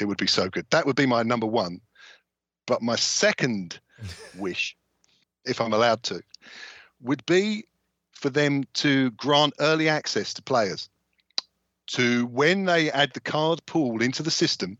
It 0.00 0.06
would 0.06 0.18
be 0.18 0.26
so 0.26 0.48
good. 0.48 0.66
That 0.70 0.84
would 0.84 0.96
be 0.96 1.06
my 1.06 1.22
number 1.22 1.46
one. 1.46 1.80
But 2.66 2.82
my 2.82 2.96
second 2.96 3.78
wish, 4.36 4.76
if 5.44 5.60
I'm 5.60 5.72
allowed 5.72 6.02
to, 6.02 6.24
would 7.00 7.24
be 7.24 7.66
for 8.20 8.30
them 8.30 8.64
to 8.74 9.10
grant 9.12 9.54
early 9.60 9.88
access 9.88 10.34
to 10.34 10.42
players 10.42 10.90
to 11.86 12.26
when 12.26 12.66
they 12.66 12.90
add 12.90 13.12
the 13.14 13.20
card 13.20 13.64
pool 13.66 14.02
into 14.02 14.22
the 14.22 14.30
system. 14.30 14.78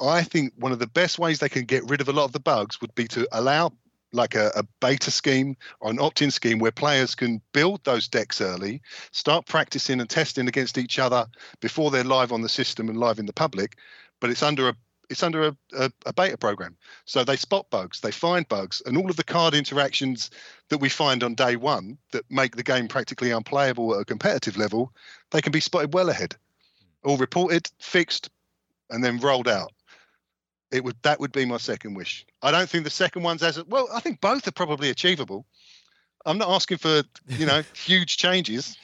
I 0.00 0.22
think 0.22 0.52
one 0.56 0.72
of 0.72 0.80
the 0.80 0.86
best 0.86 1.18
ways 1.18 1.38
they 1.38 1.48
can 1.48 1.64
get 1.64 1.88
rid 1.88 2.00
of 2.00 2.08
a 2.08 2.12
lot 2.12 2.24
of 2.24 2.32
the 2.32 2.40
bugs 2.40 2.80
would 2.80 2.94
be 2.94 3.08
to 3.08 3.26
allow 3.32 3.72
like 4.12 4.34
a, 4.34 4.50
a 4.56 4.64
beta 4.80 5.10
scheme 5.10 5.56
or 5.80 5.90
an 5.90 6.00
opt-in 6.00 6.30
scheme 6.30 6.58
where 6.58 6.72
players 6.72 7.14
can 7.14 7.40
build 7.52 7.84
those 7.84 8.08
decks 8.08 8.40
early, 8.40 8.82
start 9.12 9.46
practicing 9.46 10.00
and 10.00 10.10
testing 10.10 10.48
against 10.48 10.78
each 10.78 10.98
other 10.98 11.26
before 11.60 11.90
they're 11.90 12.04
live 12.04 12.32
on 12.32 12.42
the 12.42 12.48
system 12.48 12.88
and 12.88 12.98
live 12.98 13.18
in 13.18 13.26
the 13.26 13.32
public. 13.32 13.76
But 14.20 14.30
it's 14.30 14.42
under 14.42 14.68
a 14.68 14.76
it's 15.10 15.22
under 15.22 15.48
a, 15.48 15.56
a, 15.76 15.90
a 16.06 16.12
beta 16.12 16.36
program. 16.36 16.76
So 17.04 17.24
they 17.24 17.36
spot 17.36 17.70
bugs, 17.70 18.00
they 18.00 18.10
find 18.10 18.48
bugs, 18.48 18.82
and 18.84 18.96
all 18.96 19.10
of 19.10 19.16
the 19.16 19.24
card 19.24 19.54
interactions 19.54 20.30
that 20.68 20.78
we 20.78 20.88
find 20.88 21.22
on 21.22 21.34
day 21.34 21.56
one 21.56 21.98
that 22.12 22.24
make 22.30 22.56
the 22.56 22.62
game 22.62 22.88
practically 22.88 23.30
unplayable 23.30 23.94
at 23.94 24.02
a 24.02 24.04
competitive 24.04 24.56
level, 24.56 24.92
they 25.30 25.40
can 25.40 25.52
be 25.52 25.60
spotted 25.60 25.94
well 25.94 26.08
ahead. 26.08 26.36
All 27.04 27.16
reported, 27.16 27.70
fixed, 27.78 28.30
and 28.90 29.02
then 29.02 29.18
rolled 29.18 29.48
out. 29.48 29.72
It 30.70 30.84
would 30.84 30.96
that 31.02 31.20
would 31.20 31.32
be 31.32 31.46
my 31.46 31.56
second 31.56 31.94
wish. 31.94 32.26
I 32.42 32.50
don't 32.50 32.68
think 32.68 32.84
the 32.84 32.90
second 32.90 33.22
one's 33.22 33.42
as 33.42 33.62
well. 33.64 33.88
I 33.92 34.00
think 34.00 34.20
both 34.20 34.46
are 34.46 34.52
probably 34.52 34.90
achievable. 34.90 35.46
I'm 36.26 36.36
not 36.36 36.50
asking 36.50 36.78
for 36.78 37.02
you 37.28 37.46
know 37.46 37.62
huge 37.74 38.18
changes. 38.18 38.76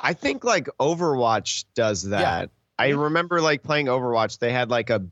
I 0.00 0.14
think 0.14 0.42
like 0.42 0.68
Overwatch 0.80 1.64
does 1.74 2.02
that. 2.04 2.50
I 2.78 2.90
mm-hmm. 2.90 3.00
remember 3.00 3.40
like 3.40 3.62
playing 3.62 3.86
Overwatch. 3.86 4.38
They 4.38 4.52
had 4.52 4.68
like 4.68 4.90
a 4.90 5.06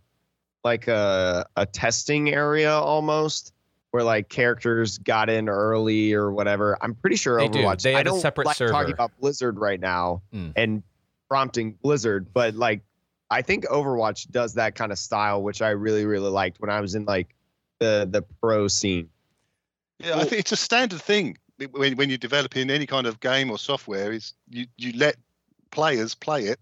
like 0.64 0.88
a 0.88 1.46
a 1.56 1.66
testing 1.66 2.32
area 2.32 2.72
almost 2.72 3.52
where 3.90 4.02
like 4.02 4.28
characters 4.28 4.98
got 4.98 5.28
in 5.30 5.48
early 5.48 6.12
or 6.14 6.32
whatever. 6.32 6.76
I'm 6.80 6.94
pretty 6.94 7.16
sure 7.16 7.38
They 7.38 7.48
do. 7.48 7.60
Overwatch. 7.60 7.82
They 7.82 7.94
I 7.94 8.00
a 8.00 8.04
don't 8.04 8.18
separate 8.20 8.46
like 8.46 8.56
server. 8.56 8.72
talking 8.72 8.92
about 8.92 9.12
Blizzard 9.20 9.58
right 9.58 9.78
now 9.78 10.22
Mm. 10.34 10.52
and 10.56 10.82
prompting 11.28 11.72
Blizzard, 11.82 12.32
but 12.32 12.54
like 12.54 12.80
I 13.30 13.42
think 13.42 13.66
Overwatch 13.66 14.30
does 14.30 14.54
that 14.54 14.74
kind 14.74 14.90
of 14.92 14.98
style, 14.98 15.42
which 15.42 15.62
I 15.62 15.70
really 15.70 16.06
really 16.06 16.30
liked 16.30 16.60
when 16.60 16.70
I 16.70 16.80
was 16.80 16.94
in 16.94 17.04
like 17.04 17.34
the 17.78 18.08
the 18.10 18.22
pro 18.40 18.66
scene. 18.68 19.10
Yeah, 19.98 20.16
I 20.16 20.24
think 20.24 20.40
it's 20.40 20.52
a 20.52 20.56
standard 20.56 21.00
thing 21.02 21.36
when 21.70 21.96
when 21.96 22.08
you're 22.08 22.18
developing 22.18 22.70
any 22.70 22.86
kind 22.86 23.06
of 23.06 23.20
game 23.20 23.50
or 23.50 23.58
software. 23.58 24.12
Is 24.12 24.32
you 24.50 24.66
you 24.76 24.92
let 24.96 25.16
players 25.70 26.14
play 26.14 26.44
it 26.46 26.58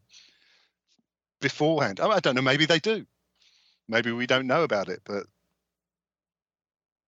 beforehand. 1.40 2.00
I 2.00 2.08
I 2.08 2.20
don't 2.20 2.34
know. 2.34 2.42
Maybe 2.42 2.66
they 2.66 2.78
do. 2.78 3.06
Maybe 3.88 4.12
we 4.12 4.26
don't 4.26 4.46
know 4.46 4.62
about 4.62 4.88
it, 4.88 5.00
but 5.04 5.24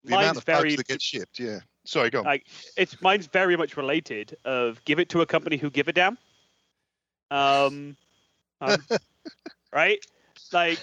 the 0.04 0.14
amount 0.14 0.27
Mine's 0.27 0.38
of 0.38 0.46
bugs 0.46 0.60
very 0.60 0.77
that 0.77 0.87
get 0.87 1.02
shipped. 1.02 1.38
Yeah. 1.38 1.60
Sorry, 1.85 2.10
go 2.10 2.20
on. 2.20 2.25
Like, 2.25 2.46
it's 2.77 3.00
mine's 3.02 3.27
very 3.27 3.56
much 3.56 3.77
related. 3.77 4.37
Of 4.44 4.85
give 4.85 4.98
it 4.98 5.08
to 5.10 5.20
a 5.20 5.27
company 5.27 5.56
who 5.56 5.70
give 5.70 5.88
a 5.88 5.92
damn. 5.92 6.18
Um, 7.31 7.96
um, 8.60 8.83
right? 9.72 10.04
Like 10.52 10.79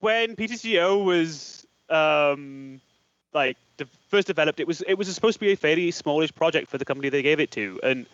when 0.00 0.36
PTCO 0.36 1.04
was 1.04 1.66
um 1.88 2.80
like 3.34 3.56
the 3.76 3.86
first 4.08 4.26
developed, 4.26 4.60
it 4.60 4.66
was 4.66 4.82
it 4.82 4.94
was 4.94 5.12
supposed 5.14 5.34
to 5.34 5.40
be 5.40 5.52
a 5.52 5.56
fairly 5.56 5.90
smallish 5.90 6.34
project 6.34 6.70
for 6.70 6.78
the 6.78 6.84
company 6.84 7.08
they 7.08 7.22
gave 7.22 7.40
it 7.40 7.50
to, 7.52 7.78
and 7.82 8.06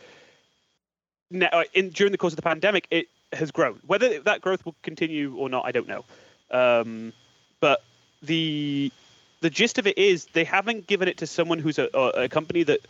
now 1.31 1.63
in 1.75 1.91
during 1.91 2.13
the 2.13 2.19
course 2.19 2.33
of 2.33 2.37
the 2.37 2.43
pandemic, 2.43 2.87
it 2.91 3.09
has 3.33 3.51
grown. 3.51 3.81
Whether 3.87 4.21
that 4.21 4.41
growth 4.41 4.65
will 4.65 4.77
continue 4.83 5.35
or 5.37 5.49
not, 5.49 5.65
I 5.67 5.73
don't 5.73 5.89
know. 5.89 6.05
Um, 6.51 7.13
but 7.61 7.83
the 8.23 8.93
the 9.41 9.51
gist 9.51 9.79
of 9.79 9.87
it 9.87 9.99
is 9.99 10.27
they 10.27 10.45
haven't 10.45 10.87
given 10.87 11.07
it 11.09 11.19
to 11.19 11.27
someone 11.27 11.59
who's 11.61 11.79
a, 11.79 11.89
a, 11.95 12.25
a 12.25 12.29
company 12.29 12.65
that 12.65 12.81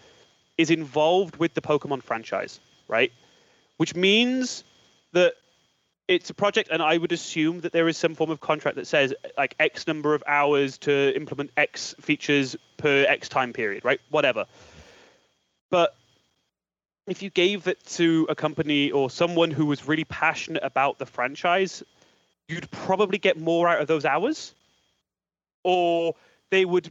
is 0.56 0.70
involved 0.70 1.36
with 1.36 1.54
the 1.54 1.61
Pokemon 1.61 2.02
franchise, 2.02 2.59
right? 2.88 3.12
Which 3.76 3.94
means 3.94 4.64
that 5.12 5.34
it's 6.09 6.30
a 6.30 6.34
project, 6.34 6.70
and 6.72 6.82
I 6.82 6.96
would 6.96 7.12
assume 7.12 7.61
that 7.61 7.72
there 7.72 7.86
is 7.86 7.98
some 7.98 8.14
form 8.14 8.30
of 8.30 8.40
contract 8.40 8.76
that 8.76 8.86
says 8.86 9.12
like 9.36 9.54
X 9.61 9.86
number 9.86 10.14
of 10.14 10.24
hours 10.26 10.78
to 10.78 11.14
implement 11.14 11.50
X 11.56 11.94
features 12.00 12.56
per 12.78 13.04
X 13.04 13.28
time 13.28 13.52
period, 13.52 13.84
right? 13.84 14.00
Whatever. 14.09 14.46
But 15.70 15.94
if 17.06 17.22
you 17.22 17.28
gave 17.30 17.68
it 17.68 17.82
to 17.84 18.26
a 18.30 18.34
company 18.34 18.90
or 18.90 19.11
someone 19.11 19.50
who 19.50 19.66
was 19.66 19.86
really 19.86 20.04
passionate 20.04 20.62
about 20.64 20.98
the 20.98 21.06
franchise, 21.06 21.82
you'd 22.49 22.70
probably 22.70 23.18
get 23.18 23.38
more 23.38 23.68
out 23.68 23.80
of 23.80 23.86
those 23.86 24.05
hours, 24.05 24.55
or 25.62 26.14
they 26.51 26.64
would 26.64 26.90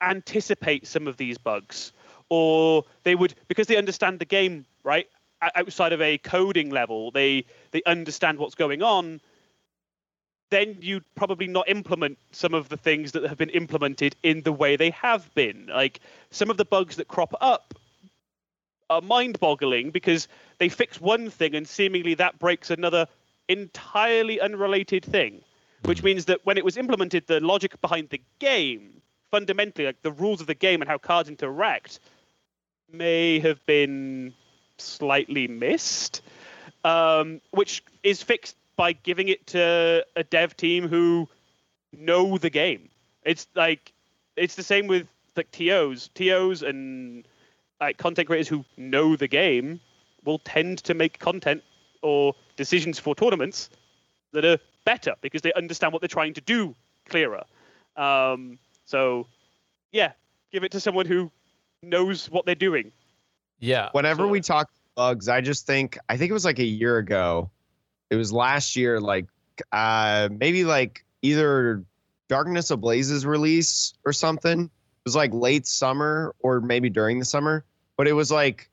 anticipate 0.00 0.86
some 0.86 1.06
of 1.06 1.16
these 1.16 1.38
bugs, 1.38 1.92
or 2.28 2.84
they 3.02 3.14
would 3.14 3.34
because 3.48 3.66
they 3.66 3.76
understand 3.76 4.18
the 4.18 4.24
game 4.24 4.64
right 4.84 5.08
outside 5.56 5.92
of 5.92 6.00
a 6.02 6.18
coding 6.18 6.70
level, 6.70 7.10
they 7.10 7.44
they 7.70 7.82
understand 7.86 8.38
what's 8.38 8.54
going 8.54 8.82
on. 8.82 9.20
Then 10.50 10.78
you'd 10.80 11.04
probably 11.14 11.46
not 11.46 11.68
implement 11.68 12.18
some 12.32 12.54
of 12.54 12.68
the 12.68 12.76
things 12.76 13.12
that 13.12 13.22
have 13.22 13.38
been 13.38 13.50
implemented 13.50 14.16
in 14.22 14.42
the 14.42 14.52
way 14.52 14.74
they 14.76 14.90
have 14.90 15.32
been. 15.34 15.68
Like 15.68 16.00
some 16.30 16.50
of 16.50 16.56
the 16.56 16.64
bugs 16.64 16.96
that 16.96 17.06
crop 17.06 17.34
up 17.40 17.72
are 18.90 19.00
mind-boggling 19.00 19.90
because 19.90 20.26
they 20.58 20.68
fix 20.68 21.00
one 21.00 21.30
thing 21.30 21.54
and 21.54 21.68
seemingly 21.68 22.14
that 22.14 22.40
breaks 22.40 22.70
another 22.70 23.06
entirely 23.50 24.40
unrelated 24.40 25.04
thing. 25.04 25.42
Which 25.84 26.02
means 26.02 26.26
that 26.26 26.44
when 26.44 26.58
it 26.58 26.64
was 26.64 26.76
implemented, 26.76 27.26
the 27.26 27.40
logic 27.40 27.80
behind 27.80 28.10
the 28.10 28.20
game, 28.38 29.00
fundamentally, 29.30 29.86
like 29.86 30.02
the 30.02 30.12
rules 30.12 30.40
of 30.42 30.46
the 30.46 30.54
game 30.54 30.82
and 30.82 30.88
how 30.88 30.98
cards 30.98 31.28
interact, 31.28 32.00
may 32.92 33.38
have 33.38 33.64
been 33.64 34.34
slightly 34.76 35.48
missed, 35.48 36.22
um, 36.84 37.40
which 37.52 37.82
is 38.02 38.22
fixed 38.22 38.56
by 38.76 38.92
giving 38.92 39.28
it 39.28 39.46
to 39.48 40.04
a 40.16 40.24
dev 40.24 40.56
team 40.56 40.86
who 40.86 41.28
know 41.96 42.36
the 42.36 42.50
game. 42.50 42.88
It's 43.24 43.46
like 43.54 43.92
it's 44.36 44.54
the 44.54 44.62
same 44.62 44.86
with 44.86 45.06
like 45.36 45.50
TOs, 45.50 46.10
TOs, 46.14 46.62
and 46.62 47.26
like 47.80 47.96
content 47.96 48.26
creators 48.26 48.48
who 48.48 48.64
know 48.76 49.16
the 49.16 49.28
game 49.28 49.80
will 50.24 50.38
tend 50.38 50.78
to 50.84 50.94
make 50.94 51.18
content 51.18 51.62
or 52.02 52.34
decisions 52.56 52.98
for 52.98 53.14
tournaments 53.14 53.70
that 54.32 54.44
are 54.44 54.58
better 54.84 55.14
because 55.20 55.42
they 55.42 55.52
understand 55.54 55.92
what 55.92 56.00
they're 56.02 56.08
trying 56.08 56.34
to 56.34 56.40
do 56.40 56.74
clearer. 57.08 57.42
Um, 57.96 58.58
so, 58.84 59.26
yeah, 59.92 60.12
give 60.52 60.64
it 60.64 60.72
to 60.72 60.80
someone 60.80 61.06
who 61.06 61.30
knows 61.82 62.30
what 62.30 62.46
they're 62.46 62.54
doing. 62.54 62.92
Yeah. 63.58 63.88
Whenever 63.92 64.22
So- 64.22 64.28
we 64.28 64.40
talk 64.40 64.70
bugs, 64.94 65.28
I 65.28 65.40
just 65.40 65.66
think 65.66 65.98
I 66.08 66.16
think 66.16 66.30
it 66.30 66.34
was 66.34 66.44
like 66.44 66.58
a 66.58 66.64
year 66.64 66.98
ago. 66.98 67.50
It 68.10 68.16
was 68.16 68.32
last 68.32 68.76
year, 68.76 69.00
like 69.00 69.26
uh 69.72 70.28
maybe 70.32 70.64
like 70.64 71.04
either 71.22 71.84
Darkness 72.28 72.70
Ablaze's 72.70 73.26
release 73.26 73.92
or 74.04 74.12
something. 74.12 74.62
It 74.64 74.70
was 75.04 75.16
like 75.16 75.32
late 75.34 75.66
summer 75.66 76.34
or 76.40 76.60
maybe 76.60 76.88
during 76.90 77.18
the 77.18 77.24
summer. 77.24 77.64
But 77.96 78.08
it 78.08 78.12
was 78.12 78.30
like 78.30 78.70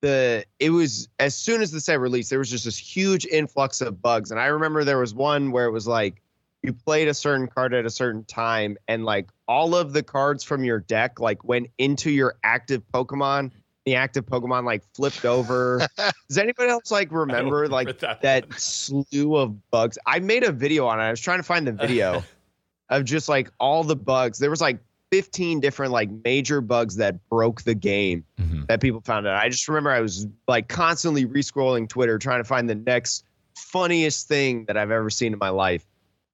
the 0.00 0.44
it 0.58 0.70
was 0.70 1.08
as 1.18 1.36
soon 1.36 1.62
as 1.62 1.70
the 1.70 1.80
set 1.80 2.00
released, 2.00 2.30
there 2.30 2.38
was 2.38 2.50
just 2.50 2.64
this 2.64 2.78
huge 2.78 3.26
influx 3.26 3.80
of 3.80 4.00
bugs. 4.00 4.30
And 4.30 4.40
I 4.40 4.46
remember 4.46 4.84
there 4.84 4.98
was 4.98 5.14
one 5.14 5.52
where 5.52 5.66
it 5.66 5.72
was 5.72 5.86
like 5.86 6.22
you 6.62 6.72
played 6.72 7.08
a 7.08 7.14
certain 7.14 7.46
card 7.46 7.72
at 7.74 7.86
a 7.86 7.90
certain 7.90 8.24
time 8.24 8.76
and 8.86 9.04
like 9.04 9.28
all 9.48 9.74
of 9.74 9.92
the 9.92 10.02
cards 10.02 10.44
from 10.44 10.64
your 10.64 10.80
deck 10.80 11.18
like 11.18 11.44
went 11.44 11.68
into 11.78 12.10
your 12.10 12.36
active 12.44 12.82
Pokemon 12.92 13.52
the 13.86 13.94
active 13.96 14.26
Pokemon 14.26 14.64
like 14.64 14.82
flipped 14.94 15.24
over. 15.24 15.86
Does 16.28 16.38
anybody 16.38 16.70
else 16.70 16.90
like 16.90 17.10
remember 17.10 17.68
like 17.68 17.98
that 18.00 18.22
that 18.22 18.52
slew 18.60 19.36
of 19.36 19.70
bugs? 19.70 19.98
I 20.06 20.20
made 20.20 20.44
a 20.44 20.52
video 20.52 20.86
on 20.86 21.00
it. 21.00 21.04
I 21.04 21.10
was 21.10 21.20
trying 21.20 21.38
to 21.38 21.44
find 21.44 21.66
the 21.66 21.72
video 21.72 22.22
of 22.88 23.04
just 23.04 23.28
like 23.28 23.50
all 23.58 23.84
the 23.84 23.96
bugs. 23.96 24.38
There 24.38 24.50
was 24.50 24.60
like 24.60 24.80
15 25.10 25.60
different 25.60 25.92
like 25.92 26.08
major 26.24 26.60
bugs 26.60 26.96
that 26.96 27.16
broke 27.28 27.62
the 27.62 27.74
game 27.74 28.24
Mhm. 28.40 28.66
that 28.68 28.80
people 28.80 29.00
found 29.00 29.26
out. 29.26 29.34
I 29.34 29.48
just 29.48 29.66
remember 29.68 29.90
I 29.90 30.00
was 30.00 30.26
like 30.46 30.68
constantly 30.68 31.24
re-scrolling 31.24 31.88
Twitter 31.88 32.18
trying 32.18 32.40
to 32.40 32.44
find 32.44 32.68
the 32.68 32.74
next 32.76 33.24
funniest 33.56 34.28
thing 34.28 34.64
that 34.66 34.76
I've 34.76 34.90
ever 34.90 35.10
seen 35.10 35.32
in 35.32 35.38
my 35.38 35.48
life. 35.50 35.84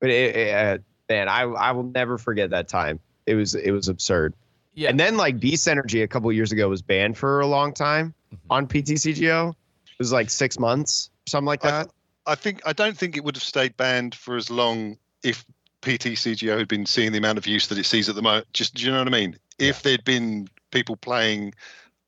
But 0.01 0.11
it, 0.11 0.37
it, 0.37 0.55
uh, 0.55 0.79
man, 1.09 1.29
I 1.29 1.43
I 1.43 1.73
will 1.73 1.85
never 1.85 2.19
forget 2.19 2.51
that 2.51 2.69
time. 2.69 3.01
It 3.27 3.35
was 3.35 3.55
it 3.55 3.71
was 3.71 3.89
absurd. 3.89 4.35
Yeah. 4.75 4.91
And 4.91 5.01
then 5.01 5.17
like 5.17 5.41
Beast 5.41 5.67
Energy 5.69 6.03
a 6.03 6.09
couple 6.09 6.31
years 6.33 6.53
ago 6.53 6.69
was 6.69 6.83
banned 6.83 7.17
for 7.17 7.41
a 7.41 7.47
long 7.47 7.73
time 7.73 8.13
Mhm. 8.33 8.39
on 8.51 8.67
PTCGO. 8.67 9.51
It 9.51 9.99
was 9.99 10.13
like 10.13 10.29
six 10.29 10.59
months, 10.59 11.11
something 11.27 11.47
like 11.47 11.65
I- 11.65 11.71
that. 11.71 11.91
I 12.27 12.35
think 12.35 12.61
I 12.67 12.73
don't 12.75 12.97
think 12.99 13.17
it 13.17 13.25
would 13.25 13.37
have 13.37 13.43
stayed 13.43 13.77
banned 13.77 14.15
for 14.15 14.37
as 14.37 14.51
long 14.51 14.99
if 15.23 15.45
PTCGO 15.87 16.59
had 16.59 16.67
been 16.67 16.85
seeing 16.85 17.13
the 17.13 17.19
amount 17.19 17.39
of 17.39 17.47
use 17.47 17.69
that 17.69 17.79
it 17.79 17.87
sees 17.87 18.09
at 18.09 18.17
the 18.17 18.23
moment. 18.23 18.49
Just 18.53 18.75
do 18.75 18.85
you 18.85 18.91
know 18.91 18.99
what 18.99 19.07
I 19.07 19.11
mean? 19.11 19.39
If 19.61 19.83
there'd 19.83 20.03
been 20.03 20.49
people 20.73 20.97
playing 20.97 21.55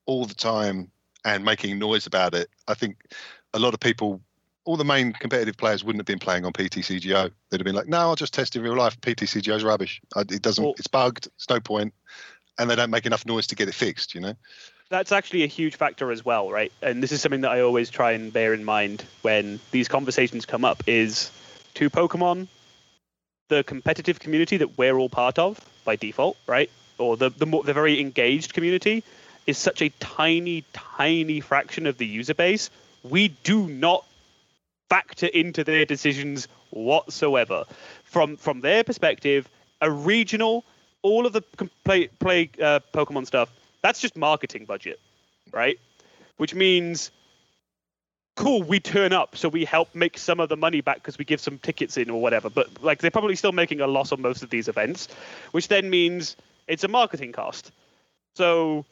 all 0.07 0.27
the 0.27 0.35
time 0.35 0.91
and 1.25 1.45
making 1.45 1.79
noise 1.79 2.05
about 2.05 2.35
it, 2.35 2.51
I 2.67 2.75
think 2.75 2.97
a 3.55 3.59
lot 3.61 3.75
of 3.75 3.81
people, 3.81 4.21
all 4.65 4.77
the 4.77 4.85
main 4.85 5.13
competitive 5.13 5.57
players, 5.57 5.85
wouldn't 5.85 6.01
have 6.01 6.07
been 6.07 6.19
playing 6.19 6.45
on 6.45 6.53
PTCGO. 6.53 7.31
They'd 7.51 7.61
have 7.61 7.65
been 7.65 7.77
like, 7.77 7.87
"No, 7.87 7.99
I'll 7.99 8.17
just 8.17 8.35
test 8.35 8.57
in 8.57 8.63
real 8.63 8.77
life. 8.77 9.01
PTCGO 9.01 9.55
PTCGO's 9.55 9.63
rubbish. 9.63 10.01
It 10.17 10.43
doesn't. 10.43 10.65
Well- 10.65 10.75
it's 10.77 10.89
bugged. 10.89 11.29
It's 11.37 11.49
no 11.49 11.61
point." 11.61 11.95
And 12.59 12.69
they 12.69 12.75
don't 12.75 12.91
make 12.91 13.07
enough 13.07 13.25
noise 13.27 13.47
to 13.47 13.55
get 13.55 13.69
it 13.69 13.75
fixed. 13.75 14.13
You 14.13 14.23
know. 14.23 14.35
that's 14.91 15.13
actually 15.13 15.45
a 15.45 15.47
huge 15.47 15.77
factor 15.77 16.11
as 16.11 16.25
well, 16.25 16.51
right? 16.51 16.73
And 16.83 17.03
this 17.03 17.13
is 17.13 17.21
something 17.21 17.43
that 17.43 17.51
I 17.51 17.61
always 17.61 17.91
try 17.91 18.13
and 18.13 18.33
bear 18.33 18.55
in 18.55 18.65
mind 18.65 19.05
when 19.21 19.61
these 19.71 19.87
conversations 19.87 20.47
come 20.47 20.65
up 20.65 20.83
is 20.87 21.31
to 21.75 21.91
Pokemon, 21.91 22.49
the 23.49 23.65
competitive 23.65 24.19
community 24.19 24.57
that 24.59 24.79
we're 24.79 24.97
all 24.97 25.09
part 25.09 25.39
of 25.39 25.61
by 25.85 25.97
default, 25.97 26.37
right? 26.47 26.71
Or 26.99 27.17
the 27.17 27.31
the, 27.31 27.47
more, 27.47 27.65
the 27.65 27.75
very 27.75 28.01
engaged 28.01 28.55
community 28.55 29.05
is 29.47 29.59
such 29.59 29.83
a 29.83 29.89
tiny, 30.01 30.65
tiny 30.73 31.41
fraction 31.41 31.87
of 31.87 31.99
the 31.99 32.07
user 32.07 32.35
base. 32.35 32.71
We 33.03 33.29
do 33.29 33.67
not 33.67 34.05
factor 34.89 35.27
into 35.27 35.65
their 35.65 35.85
decisions 35.85 36.49
whatsoever. 36.71 37.65
From 38.05 38.37
from 38.37 38.61
their 38.61 38.85
perspective, 38.85 39.49
a 39.81 39.91
regional, 39.91 40.65
all 41.03 41.27
of 41.27 41.33
the 41.33 41.43
play 41.85 42.09
play 42.09 42.51
uh, 42.61 42.81
Pokemon 42.93 43.27
stuff 43.27 43.51
that's 43.83 44.01
just 44.01 44.17
marketing 44.17 44.65
budget, 44.65 45.01
right? 45.53 45.79
Which 46.37 46.55
means, 46.55 47.11
cool, 48.39 48.63
we 48.63 48.79
turn 48.79 49.13
up, 49.13 49.37
so 49.37 49.49
we 49.49 49.65
help 49.65 49.93
make 49.97 50.17
some 50.17 50.39
of 50.39 50.49
the 50.49 50.57
money 50.57 50.81
back 50.81 50.99
because 50.99 51.19
we 51.19 51.25
give 51.25 51.41
some 51.41 51.59
tickets 51.59 51.97
in 51.97 52.09
or 52.09 52.23
whatever. 52.23 52.49
But 52.49 52.83
like 52.85 53.01
they're 53.01 53.11
probably 53.11 53.35
still 53.35 53.51
making 53.51 53.81
a 53.81 53.87
loss 53.89 54.13
on 54.13 54.23
most 54.23 54.45
of 54.45 54.51
these 54.51 54.69
events, 54.69 55.09
which 55.51 55.67
then 55.67 55.91
means 55.91 56.37
it's 56.69 56.85
a 56.85 56.89
marketing 56.89 57.33
cost. 57.33 57.73
So. 58.37 58.87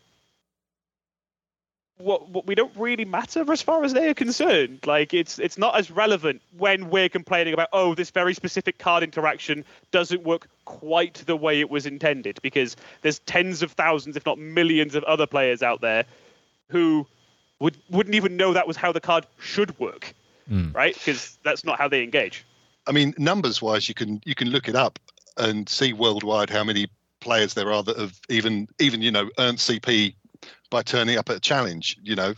What, 1.99 2.29
what 2.29 2.47
we 2.47 2.55
don't 2.55 2.77
really 2.77 3.07
matter 3.07 3.51
as 3.51 3.63
far 3.63 3.83
as 3.83 3.95
they 3.95 4.11
are 4.11 4.13
concerned. 4.13 4.81
Like 4.85 5.15
it's 5.15 5.39
it's 5.39 5.57
not 5.57 5.79
as 5.79 5.91
relevant 5.91 6.43
when 6.59 6.91
we're 6.91 7.09
complaining 7.09 7.55
about 7.55 7.71
oh 7.73 7.95
this 7.95 8.11
very 8.11 8.35
specific 8.35 8.77
card 8.77 9.03
interaction 9.03 9.65
doesn't 9.93 10.23
work 10.23 10.47
quite 10.67 11.15
the 11.25 11.37
way 11.37 11.59
it 11.59 11.71
was 11.71 11.87
intended 11.87 12.39
because 12.43 12.77
there's 13.01 13.21
tens 13.21 13.63
of 13.63 13.73
thousands, 13.73 14.15
if 14.15 14.27
not 14.27 14.39
millions, 14.39 14.95
of 14.95 15.05
other 15.05 15.27
players 15.27 15.63
out 15.63 15.81
there 15.81 16.05
who 16.69 17.07
would 17.61 17.77
wouldn't 17.91 18.15
even 18.15 18.37
know 18.37 18.53
that 18.53 18.67
was 18.67 18.77
how 18.77 18.93
the 18.93 19.01
card 19.01 19.27
should 19.39 19.79
work, 19.79 20.15
Mm. 20.51 20.75
right? 20.75 20.95
Because 20.95 21.39
that's 21.43 21.65
not 21.65 21.79
how 21.79 21.89
they 21.89 22.03
engage. 22.03 22.45
I 22.87 22.93
mean, 22.93 23.15
numbers 23.19 23.61
wise, 23.61 23.89
you 23.89 23.95
can 23.95 24.21
you 24.25 24.35
can 24.35 24.51
look 24.51 24.69
it 24.69 24.77
up 24.77 24.99
and 25.37 25.69
see 25.69 25.93
worldwide 25.93 26.51
how 26.51 26.63
many 26.65 26.87
players 27.21 27.55
there 27.55 27.73
are 27.73 27.83
that 27.83 27.99
have 27.99 28.21
even 28.29 28.69
even 28.79 29.03
you 29.03 29.11
know 29.11 29.29
earned 29.39 29.59
CP 29.59 30.15
by 30.71 30.83
turning 30.83 31.19
up 31.19 31.29
at 31.31 31.37
a 31.37 31.41
challenge. 31.41 31.97
You 32.03 32.15
know, 32.15 32.35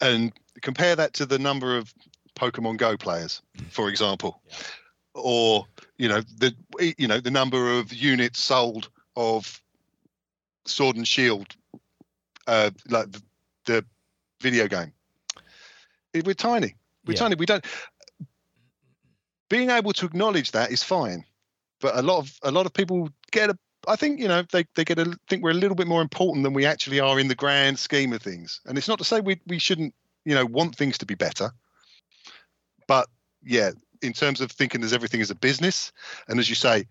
and 0.00 0.32
compare 0.60 0.94
that 0.96 1.14
to 1.14 1.26
the 1.26 1.38
number 1.38 1.76
of 1.78 1.94
Pokemon 2.34 2.76
Go 2.78 2.96
players, 2.96 3.40
for 3.70 3.88
example, 3.88 4.40
Yeah. 4.50 4.56
or 5.14 5.66
you 5.96 6.08
know 6.08 6.20
the 6.38 6.54
you 6.98 7.06
know 7.08 7.20
the 7.20 7.30
number 7.30 7.78
of 7.78 7.92
units 7.92 8.40
sold 8.40 8.90
of 9.16 9.60
Sword 10.66 10.96
and 10.96 11.06
Shield, 11.08 11.54
uh, 12.46 12.70
like 12.88 13.10
the, 13.12 13.22
the 13.64 13.84
video 14.42 14.68
game. 14.68 14.92
We're 16.14 16.34
tiny. 16.34 16.74
We're 17.06 17.14
Yeah. 17.14 17.20
tiny. 17.20 17.36
We 17.36 17.46
don't 17.46 17.64
being 19.48 19.70
able 19.70 19.92
to 19.92 20.06
acknowledge 20.06 20.52
that 20.52 20.70
is 20.70 20.82
fine 20.82 21.24
but 21.80 21.94
a 21.96 22.00
lot 22.02 22.18
of 22.18 22.38
a 22.42 22.50
lot 22.50 22.64
of 22.64 22.72
people 22.72 23.10
get 23.32 23.50
a 23.50 23.58
i 23.86 23.96
think 23.96 24.18
you 24.18 24.26
know 24.26 24.42
they, 24.50 24.64
they 24.74 24.84
get 24.84 24.98
a 24.98 25.14
think 25.28 25.42
we're 25.42 25.50
a 25.50 25.62
little 25.62 25.74
bit 25.74 25.86
more 25.86 26.00
important 26.00 26.42
than 26.42 26.54
we 26.54 26.64
actually 26.64 27.00
are 27.00 27.20
in 27.20 27.28
the 27.28 27.34
grand 27.34 27.78
scheme 27.78 28.14
of 28.14 28.22
things 28.22 28.60
and 28.64 28.78
it's 28.78 28.88
not 28.88 28.98
to 28.98 29.04
say 29.04 29.20
we, 29.20 29.38
we 29.46 29.58
shouldn't 29.58 29.94
you 30.24 30.34
know 30.34 30.46
want 30.46 30.74
things 30.74 30.96
to 30.96 31.04
be 31.04 31.14
better 31.14 31.50
but 32.88 33.08
yeah 33.44 33.72
in 34.00 34.14
terms 34.14 34.40
of 34.40 34.50
thinking 34.50 34.82
as 34.82 34.92
everything 34.94 35.20
is 35.20 35.30
a 35.30 35.34
business 35.34 35.92
and 36.28 36.40
as 36.40 36.48
you 36.48 36.54
say 36.54 36.86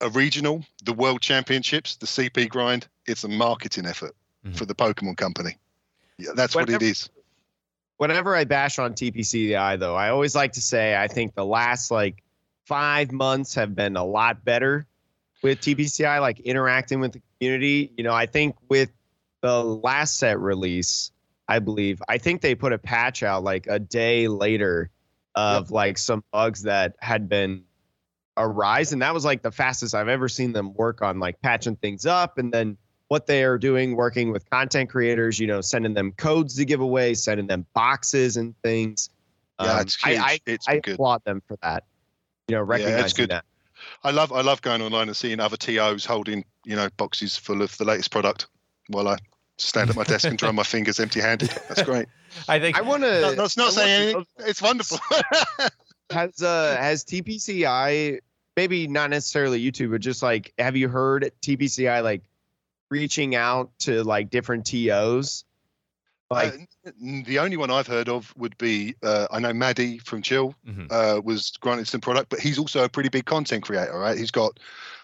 a 0.00 0.08
regional 0.08 0.64
the 0.84 0.92
world 0.92 1.20
championships 1.20 1.94
the 1.96 2.06
cp 2.06 2.48
grind 2.48 2.88
it's 3.06 3.22
a 3.24 3.28
marketing 3.28 3.86
effort 3.86 4.16
Mhm. 4.44 4.56
for 4.56 4.64
the 4.66 4.74
pokemon 4.74 5.16
company 5.16 5.56
yeah 6.22 6.30
that's 6.34 6.54
what 6.54 6.68
it 6.70 6.82
is. 6.82 7.10
Whenever- 7.98 8.34
I 8.34 8.44
bash 8.44 8.78
on 8.78 8.94
TPCDI 8.94 9.78
though, 9.78 9.94
I 9.94 10.10
always 10.10 10.34
like 10.34 10.52
to 10.54 10.60
say 10.60 10.96
I 10.96 11.08
think 11.08 11.34
the 11.34 11.44
last 11.44 11.90
like 11.90 12.22
five 12.66 13.12
months 13.12 13.54
have 13.54 13.74
been 13.74 13.96
a 13.96 14.04
lot 14.04 14.44
better 14.44 14.86
with 15.42 15.60
TPCI, 15.60 16.20
like 16.20 16.40
interacting 16.40 17.00
with 17.00 17.12
the 17.12 17.22
community. 17.38 17.92
You 17.96 18.04
know, 18.04 18.12
I 18.12 18.26
think 18.26 18.56
with 18.68 18.90
the 19.40 19.62
last 19.62 20.18
set 20.18 20.38
release, 20.38 21.10
I 21.48 21.58
believe, 21.58 22.00
I 22.08 22.18
think 22.18 22.40
they 22.40 22.54
put 22.54 22.72
a 22.72 22.78
patch 22.78 23.22
out 23.22 23.42
like 23.44 23.66
a 23.66 23.78
day 23.78 24.28
later 24.28 24.90
of 25.34 25.70
like 25.70 25.98
some 25.98 26.22
bugs 26.32 26.62
that 26.62 26.94
had 27.00 27.28
been 27.28 27.64
arise, 28.36 28.92
and 28.92 29.02
that 29.02 29.12
was 29.14 29.24
like 29.24 29.42
the 29.42 29.50
fastest 29.50 29.94
I've 29.94 30.08
ever 30.08 30.28
seen 30.28 30.52
them 30.52 30.74
work 30.74 31.02
on 31.02 31.18
like 31.18 31.40
patching 31.42 31.76
things 31.76 32.06
up, 32.06 32.38
and 32.38 32.52
then 32.52 32.78
what 33.12 33.26
they 33.26 33.44
are 33.44 33.58
doing, 33.58 33.94
working 33.94 34.32
with 34.32 34.48
content 34.48 34.88
creators, 34.88 35.38
you 35.38 35.46
know, 35.46 35.60
sending 35.60 35.92
them 35.92 36.12
codes 36.12 36.56
to 36.56 36.64
give 36.64 36.80
away, 36.80 37.12
sending 37.12 37.46
them 37.46 37.66
boxes 37.74 38.38
and 38.38 38.54
things. 38.62 39.10
Yeah, 39.60 39.74
Um, 39.74 39.80
it's 39.82 40.02
huge. 40.02 40.18
I, 40.18 40.24
I, 40.24 40.38
It's 40.46 40.66
I 40.66 40.78
good. 40.78 40.94
applaud 40.94 41.22
them 41.24 41.42
for 41.46 41.58
that. 41.62 41.84
You 42.48 42.56
know, 42.56 42.66
it's 42.72 43.12
good. 43.12 43.28
that. 43.28 43.44
I 44.02 44.12
love 44.12 44.32
I 44.32 44.40
love 44.40 44.62
going 44.62 44.80
online 44.80 45.08
and 45.08 45.16
seeing 45.16 45.40
other 45.40 45.58
TOs 45.58 46.06
holding 46.06 46.42
you 46.64 46.74
know 46.74 46.88
boxes 46.96 47.36
full 47.36 47.60
of 47.60 47.76
the 47.76 47.84
latest 47.84 48.10
product 48.10 48.46
while 48.88 49.08
I 49.08 49.18
stand 49.58 49.90
at 49.90 49.96
my 49.96 50.04
desk 50.04 50.26
and 50.26 50.38
drum 50.38 50.54
my 50.54 50.62
fingers 50.74 50.98
empty-handed. 50.98 51.50
That's 51.68 51.82
great. 51.82 52.06
I 52.48 52.58
think 52.60 52.78
I 52.78 52.80
want 52.80 53.02
No, 53.02 53.30
to. 53.30 53.36
that's 53.36 53.58
not 53.58 53.72
saying 53.72 54.02
anything. 54.04 54.26
It's 54.38 54.62
wonderful. 54.62 54.98
has 56.10 56.40
uh 56.42 56.76
has 56.80 57.04
TPCI 57.04 58.20
maybe 58.56 58.86
not 58.86 59.10
necessarily 59.10 59.62
YouTube, 59.62 59.90
but 59.90 60.00
just 60.00 60.22
like 60.22 60.54
have 60.58 60.76
you 60.76 60.88
heard 60.88 61.30
TPCI 61.42 62.02
like 62.02 62.22
reaching 62.92 63.34
out 63.34 63.70
to 63.80 64.04
like 64.04 64.30
different 64.30 64.66
TOs? 64.66 65.44
Like 66.30 66.68
Uh, 66.84 66.90
the 67.24 67.38
only 67.40 67.56
one 67.56 67.70
I've 67.70 67.86
heard 67.86 68.08
of 68.08 68.32
would 68.36 68.56
be 68.58 68.94
uh, 69.02 69.26
I 69.30 69.38
know 69.40 69.52
Maddie 69.52 69.98
from 69.98 70.22
Chill 70.22 70.54
Mhm. 70.66 70.86
uh, 70.90 71.20
was 71.22 71.52
granted 71.60 71.88
some 71.88 72.00
product, 72.00 72.28
but 72.30 72.40
he's 72.40 72.58
also 72.58 72.84
a 72.84 72.88
pretty 72.88 73.08
big 73.08 73.24
content 73.24 73.64
creator, 73.64 73.98
right? 73.98 74.16
He's 74.16 74.30
got 74.30 74.58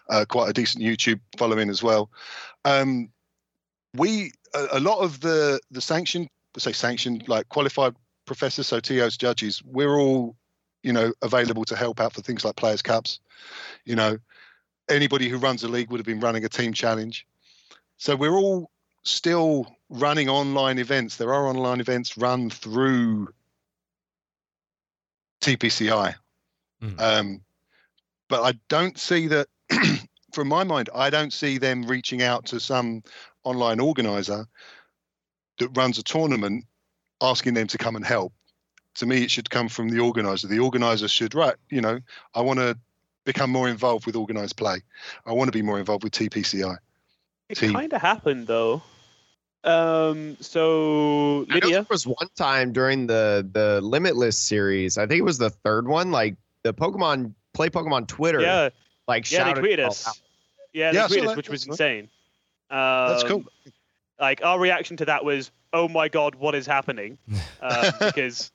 uh, 0.09 0.25
quite 0.27 0.49
a 0.49 0.53
decent 0.53 0.83
YouTube 0.83 1.19
following 1.37 1.69
as 1.69 1.83
well. 1.83 2.09
Um, 2.65 3.09
we 3.93 4.31
a, 4.53 4.67
a 4.73 4.79
lot 4.79 4.99
of 4.99 5.19
the 5.19 5.59
the 5.71 5.81
sanctioned, 5.81 6.29
say 6.57 6.71
sanctioned, 6.73 7.27
like 7.27 7.49
qualified 7.49 7.95
professors, 8.25 8.67
so 8.67 8.79
TOs, 8.79 9.17
judges, 9.17 9.61
we're 9.63 9.97
all 9.99 10.35
you 10.83 10.93
know 10.93 11.13
available 11.21 11.65
to 11.65 11.75
help 11.75 11.99
out 11.99 12.13
for 12.13 12.21
things 12.21 12.43
like 12.45 12.55
players 12.55 12.81
cups. 12.81 13.19
You 13.85 13.95
know, 13.95 14.17
anybody 14.89 15.29
who 15.29 15.37
runs 15.37 15.63
a 15.63 15.67
league 15.67 15.91
would 15.91 15.99
have 15.99 16.05
been 16.07 16.19
running 16.19 16.43
a 16.45 16.49
team 16.49 16.73
challenge, 16.73 17.27
so 17.99 18.15
we're 18.15 18.35
all 18.35 18.71
still 19.03 19.67
running 19.89 20.29
online 20.29 20.79
events. 20.79 21.17
There 21.17 21.33
are 21.33 21.47
online 21.47 21.81
events 21.81 22.17
run 22.17 22.49
through 22.49 23.27
TPCI. 25.41 26.15
Mhm. 26.81 26.99
Um, 26.99 27.41
but 28.29 28.43
I 28.43 28.57
don't 28.69 28.97
see 28.97 29.27
that, 29.27 29.47
from 30.33 30.47
my 30.47 30.63
mind, 30.63 30.89
I 30.95 31.09
don't 31.09 31.33
see 31.33 31.57
them 31.57 31.83
reaching 31.83 32.21
out 32.21 32.45
to 32.47 32.59
some 32.59 33.03
online 33.43 33.79
organizer 33.81 34.45
that 35.57 35.69
runs 35.69 35.97
a 35.97 36.03
tournament 36.03 36.65
asking 37.21 37.53
them 37.53 37.67
to 37.67 37.77
come 37.77 37.97
and 37.97 38.05
help. 38.05 38.31
To 38.95 39.05
me, 39.05 39.23
it 39.23 39.31
should 39.31 39.49
come 39.49 39.67
from 39.67 39.89
the 39.89 39.99
organizer. 39.99 40.47
The 40.47 40.59
organizer 40.59 41.09
should, 41.09 41.35
right, 41.35 41.55
you 41.69 41.81
know, 41.81 41.99
I 42.33 42.41
want 42.41 42.59
to 42.59 42.77
become 43.25 43.49
more 43.49 43.67
involved 43.67 44.05
with 44.05 44.15
organized 44.15 44.55
play. 44.55 44.81
I 45.25 45.33
want 45.33 45.49
to 45.49 45.57
be 45.57 45.61
more 45.61 45.79
involved 45.79 46.03
with 46.03 46.13
TPCI. 46.13 46.77
It 47.49 47.57
kind 47.57 47.91
of 47.93 48.01
happened 48.01 48.47
though. 48.47 48.81
Um, 49.63 50.37
so 50.39 51.45
I 51.49 51.55
know 51.55 51.55
Lydia, 51.55 51.69
there 51.71 51.85
was 51.89 52.07
one 52.07 52.29
time 52.35 52.71
during 52.71 53.07
the 53.07 53.47
the 53.51 53.81
Limitless 53.81 54.37
series. 54.37 54.97
I 54.97 55.05
think 55.07 55.19
it 55.19 55.23
was 55.25 55.37
the 55.37 55.49
third 55.49 55.87
one. 55.87 56.11
Like 56.11 56.35
the 56.63 56.73
Pokemon 56.73 57.33
Play 57.53 57.69
Pokemon 57.69 58.07
Twitter. 58.07 58.39
yeah, 58.41 58.69
Like 59.07 59.29
yeah, 59.31 59.51
they 59.53 59.59
tweeted 59.59 59.79
us. 59.85 60.07
out. 60.07 60.19
Yeah, 60.71 60.91
they 60.91 60.97
Yeah, 60.97 61.03
I 61.03 61.07
saw 61.07 61.13
tweeted 61.15 61.19
us, 61.23 61.27
that. 61.29 61.37
which 61.37 61.49
was 61.49 61.61
That's 61.65 61.79
insane. 61.79 62.09
That's 62.69 63.23
Um, 63.23 63.29
cool. 63.29 63.43
Like 64.19 64.43
our 64.45 64.59
reaction 64.59 64.95
to 64.97 65.05
that 65.05 65.25
was, 65.25 65.51
"Oh 65.73 65.87
my 65.87 66.07
god, 66.07 66.35
what 66.35 66.55
is 66.55 66.65
happening?" 66.67 67.17
Um, 67.61 67.91
because 67.99 68.51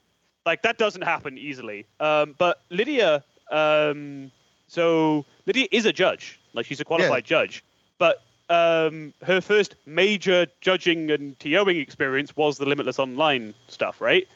like 0.46 0.62
that 0.62 0.78
doesn't 0.78 1.02
happen 1.02 1.36
easily. 1.36 1.84
Um, 2.00 2.34
but 2.38 2.62
Lydia, 2.70 3.22
um, 3.50 4.30
so 4.68 5.26
Lydia 5.44 5.66
is 5.70 5.84
a 5.84 5.92
judge. 5.92 6.40
Like 6.54 6.64
she's 6.64 6.80
a 6.80 6.84
qualified 6.86 7.24
judge, 7.24 7.62
but 7.98 8.22
um, 8.48 9.14
her 9.22 9.40
first 9.40 9.74
major 9.86 10.46
judging 10.60 11.10
and 11.10 11.38
TOing 11.38 11.80
experience 11.80 12.36
was 12.36 12.58
the 12.58 12.66
Limitless 12.66 12.98
Online 12.98 13.54
stuff, 13.68 14.00
right? 14.00 14.28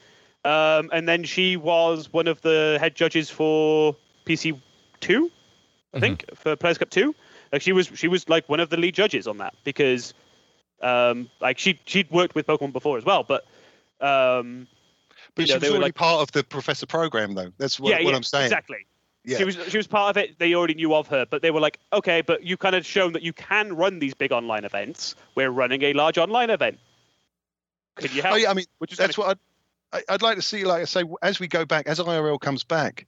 Um, 0.45 0.91
and 0.93 1.09
then 1.09 1.25
she 1.25 1.57
was 1.57 2.13
one 2.13 2.27
of 2.29 2.41
the 2.43 2.79
head 2.81 2.95
judges 2.95 3.29
for 3.29 3.95
PC 4.25 4.59
two, 5.01 5.31
I 5.93 5.99
Mhm. 5.99 6.01
think, 6.01 6.25
for 6.35 6.57
Players 6.57 6.79
Cup 6.79 6.91
two. 6.91 7.15
Like 7.53 7.63
she 7.63 7.73
was, 7.73 7.91
she 7.95 8.09
was 8.09 8.29
like 8.29 8.49
one 8.49 8.61
of 8.61 8.71
the 8.71 8.77
lead 8.77 8.95
judges 8.95 9.27
on 9.27 9.39
that 9.39 9.55
because, 9.65 10.15
um, 10.81 11.29
like 11.41 11.59
she 11.59 11.79
she'd 11.87 12.11
worked 12.11 12.35
with 12.35 12.47
Pokemon 12.47 12.73
before 12.73 12.99
as 12.99 13.05
well, 13.05 13.25
but 13.25 13.45
um, 14.01 14.69
But 15.35 15.43
you 15.43 15.47
she 15.49 15.55
was 15.55 15.63
they 15.63 15.69
already 15.71 15.85
like- 15.87 15.95
part 15.97 16.23
of 16.23 16.31
the 16.33 16.45
professor 16.45 16.87
program, 16.87 17.35
though. 17.35 17.53
That's 17.59 17.81
what, 17.81 17.91
yeah, 17.91 17.97
what 18.05 18.11
yeah, 18.11 18.17
I'm 18.17 18.23
saying. 18.23 18.45
exactly. 18.45 18.87
Yeah. 19.25 19.39
She 19.39 19.45
was 19.45 19.59
she 19.69 19.77
was 19.77 19.87
part 19.87 20.17
of 20.17 20.23
it. 20.23 20.39
They 20.39 20.55
already 20.55 20.75
knew 20.75 20.95
of 20.95 21.09
her, 21.09 21.27
but 21.27 21.43
they 21.43 21.51
were 21.51 21.61
like, 21.61 21.79
okay, 21.93 22.23
but 22.23 22.45
you 22.45 22.57
kind 22.57 22.75
of 22.75 22.87
shown 22.87 23.13
that 23.13 23.23
you 23.23 23.33
can 23.33 23.75
run 23.75 23.99
these 23.99 24.15
big 24.15 24.33
online 24.33 24.65
events. 24.65 25.15
We're 25.35 25.51
running 25.51 25.83
a 25.83 25.93
large 25.93 26.19
online 26.19 26.51
event. 26.51 26.79
Could 27.97 28.15
you 28.15 28.23
help? 28.23 28.35
Oh, 28.35 28.37
yeah, 28.39 28.51
I 28.51 28.55
mean, 28.55 28.67
Which 28.79 28.93
is 28.93 28.99
that's 28.99 29.17
kinda- 29.17 29.29
what 29.29 29.39
I'd, 29.93 30.05
I'd 30.09 30.23
like 30.23 30.37
to 30.37 30.43
see. 30.43 30.65
Like 30.65 30.83
I 30.83 30.85
say, 30.85 31.05
as 31.23 31.41
we 31.41 31.49
go 31.49 31.65
back, 31.67 31.89
as 31.89 31.99
IRL 31.99 32.41
comes 32.41 32.65
back, 32.65 33.07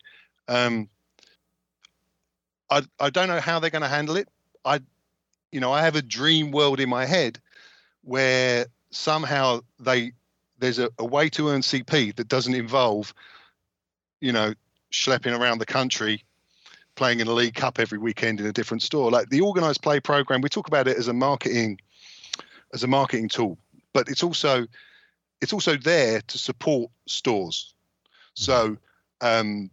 um, 0.48 0.88
I 2.70 2.82
I 2.98 3.10
don't 3.10 3.28
know 3.28 3.40
how 3.40 3.60
they're 3.60 3.70
going 3.70 3.82
to 3.82 3.88
handle 3.88 4.16
it. 4.16 4.28
I, 4.64 4.80
you 5.52 5.60
know, 5.60 5.72
I 5.72 5.82
have 5.82 5.96
a 5.96 6.02
dream 6.02 6.50
world 6.50 6.80
in 6.80 6.88
my 6.88 7.06
head 7.06 7.40
where 8.02 8.66
somehow 8.90 9.60
they 9.78 10.12
there's 10.58 10.78
a, 10.78 10.90
a 10.98 11.04
way 11.04 11.28
to 11.30 11.48
earn 11.48 11.62
CP 11.62 12.16
that 12.16 12.28
doesn't 12.28 12.54
involve, 12.54 13.14
you 14.20 14.32
know, 14.32 14.54
schlepping 14.92 15.38
around 15.38 15.58
the 15.58 15.66
country, 15.66 16.24
playing 16.94 17.20
in 17.20 17.28
a 17.28 17.32
league 17.32 17.54
cup 17.54 17.78
every 17.78 17.98
weekend 17.98 18.40
in 18.40 18.46
a 18.46 18.52
different 18.52 18.82
store. 18.82 19.10
Like 19.10 19.28
the 19.28 19.40
organized 19.40 19.82
play 19.82 20.00
program, 20.00 20.40
we 20.40 20.48
talk 20.48 20.68
about 20.68 20.88
it 20.88 20.96
as 20.96 21.08
a 21.08 21.12
marketing 21.12 21.78
as 22.72 22.84
a 22.84 22.86
marketing 22.86 23.28
tool, 23.28 23.58
but 23.92 24.08
it's 24.08 24.22
also 24.22 24.66
it's 25.40 25.52
also 25.52 25.76
there 25.76 26.20
to 26.20 26.38
support 26.38 26.90
stores. 27.06 27.74
So, 28.34 28.76
um, 29.20 29.70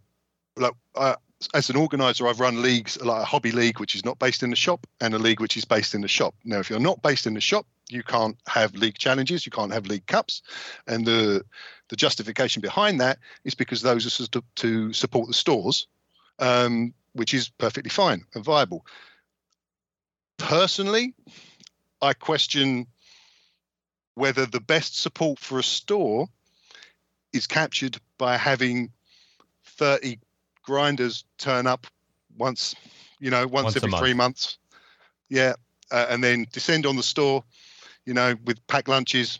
like 0.56 0.72
uh, 0.94 1.16
as 1.54 1.70
an 1.70 1.76
organizer, 1.76 2.26
I've 2.26 2.40
run 2.40 2.62
leagues 2.62 3.00
like 3.00 3.22
a 3.22 3.24
hobby 3.24 3.52
league, 3.52 3.78
which 3.78 3.94
is 3.94 4.04
not 4.04 4.18
based 4.18 4.42
in 4.42 4.50
the 4.50 4.56
shop, 4.56 4.86
and 5.00 5.14
a 5.14 5.18
league 5.18 5.40
which 5.40 5.56
is 5.56 5.64
based 5.64 5.94
in 5.94 6.00
the 6.00 6.08
shop. 6.08 6.34
Now, 6.44 6.58
if 6.58 6.70
you're 6.70 6.80
not 6.80 7.02
based 7.02 7.26
in 7.26 7.34
the 7.34 7.40
shop, 7.40 7.66
you 7.88 8.02
can't 8.02 8.36
have 8.46 8.74
league 8.74 8.98
challenges, 8.98 9.46
you 9.46 9.52
can't 9.52 9.72
have 9.72 9.86
league 9.86 10.06
cups, 10.06 10.42
and 10.86 11.06
the 11.06 11.44
the 11.88 11.96
justification 11.96 12.60
behind 12.60 13.00
that 13.00 13.18
is 13.44 13.54
because 13.54 13.82
those 13.82 14.06
are 14.06 14.26
to, 14.28 14.42
to 14.56 14.92
support 14.92 15.28
the 15.28 15.34
stores, 15.34 15.86
um, 16.38 16.92
which 17.12 17.34
is 17.34 17.48
perfectly 17.48 17.90
fine 17.90 18.24
and 18.34 18.44
viable. 18.44 18.84
Personally, 20.36 21.14
I 22.00 22.12
question 22.12 22.86
whether 24.14 24.46
the 24.46 24.60
best 24.60 25.00
support 25.00 25.38
for 25.38 25.58
a 25.58 25.62
store 25.62 26.28
is 27.32 27.46
captured 27.46 28.00
by 28.18 28.36
having 28.36 28.90
30 29.64 30.18
grinders 30.62 31.24
turn 31.38 31.66
up 31.66 31.86
once, 32.36 32.74
you 33.20 33.30
know, 33.30 33.46
once, 33.46 33.64
Once 33.64 33.76
every 33.76 33.90
month. 33.90 34.02
three 34.02 34.14
months. 34.14 34.58
Yeah. 35.28 35.54
Uh, 35.90 36.06
and 36.10 36.22
then 36.22 36.46
descend 36.52 36.84
on 36.84 36.96
the 36.96 37.02
store, 37.02 37.42
you 38.04 38.14
know, 38.14 38.34
with 38.44 38.64
packed 38.66 38.88
lunches 38.88 39.38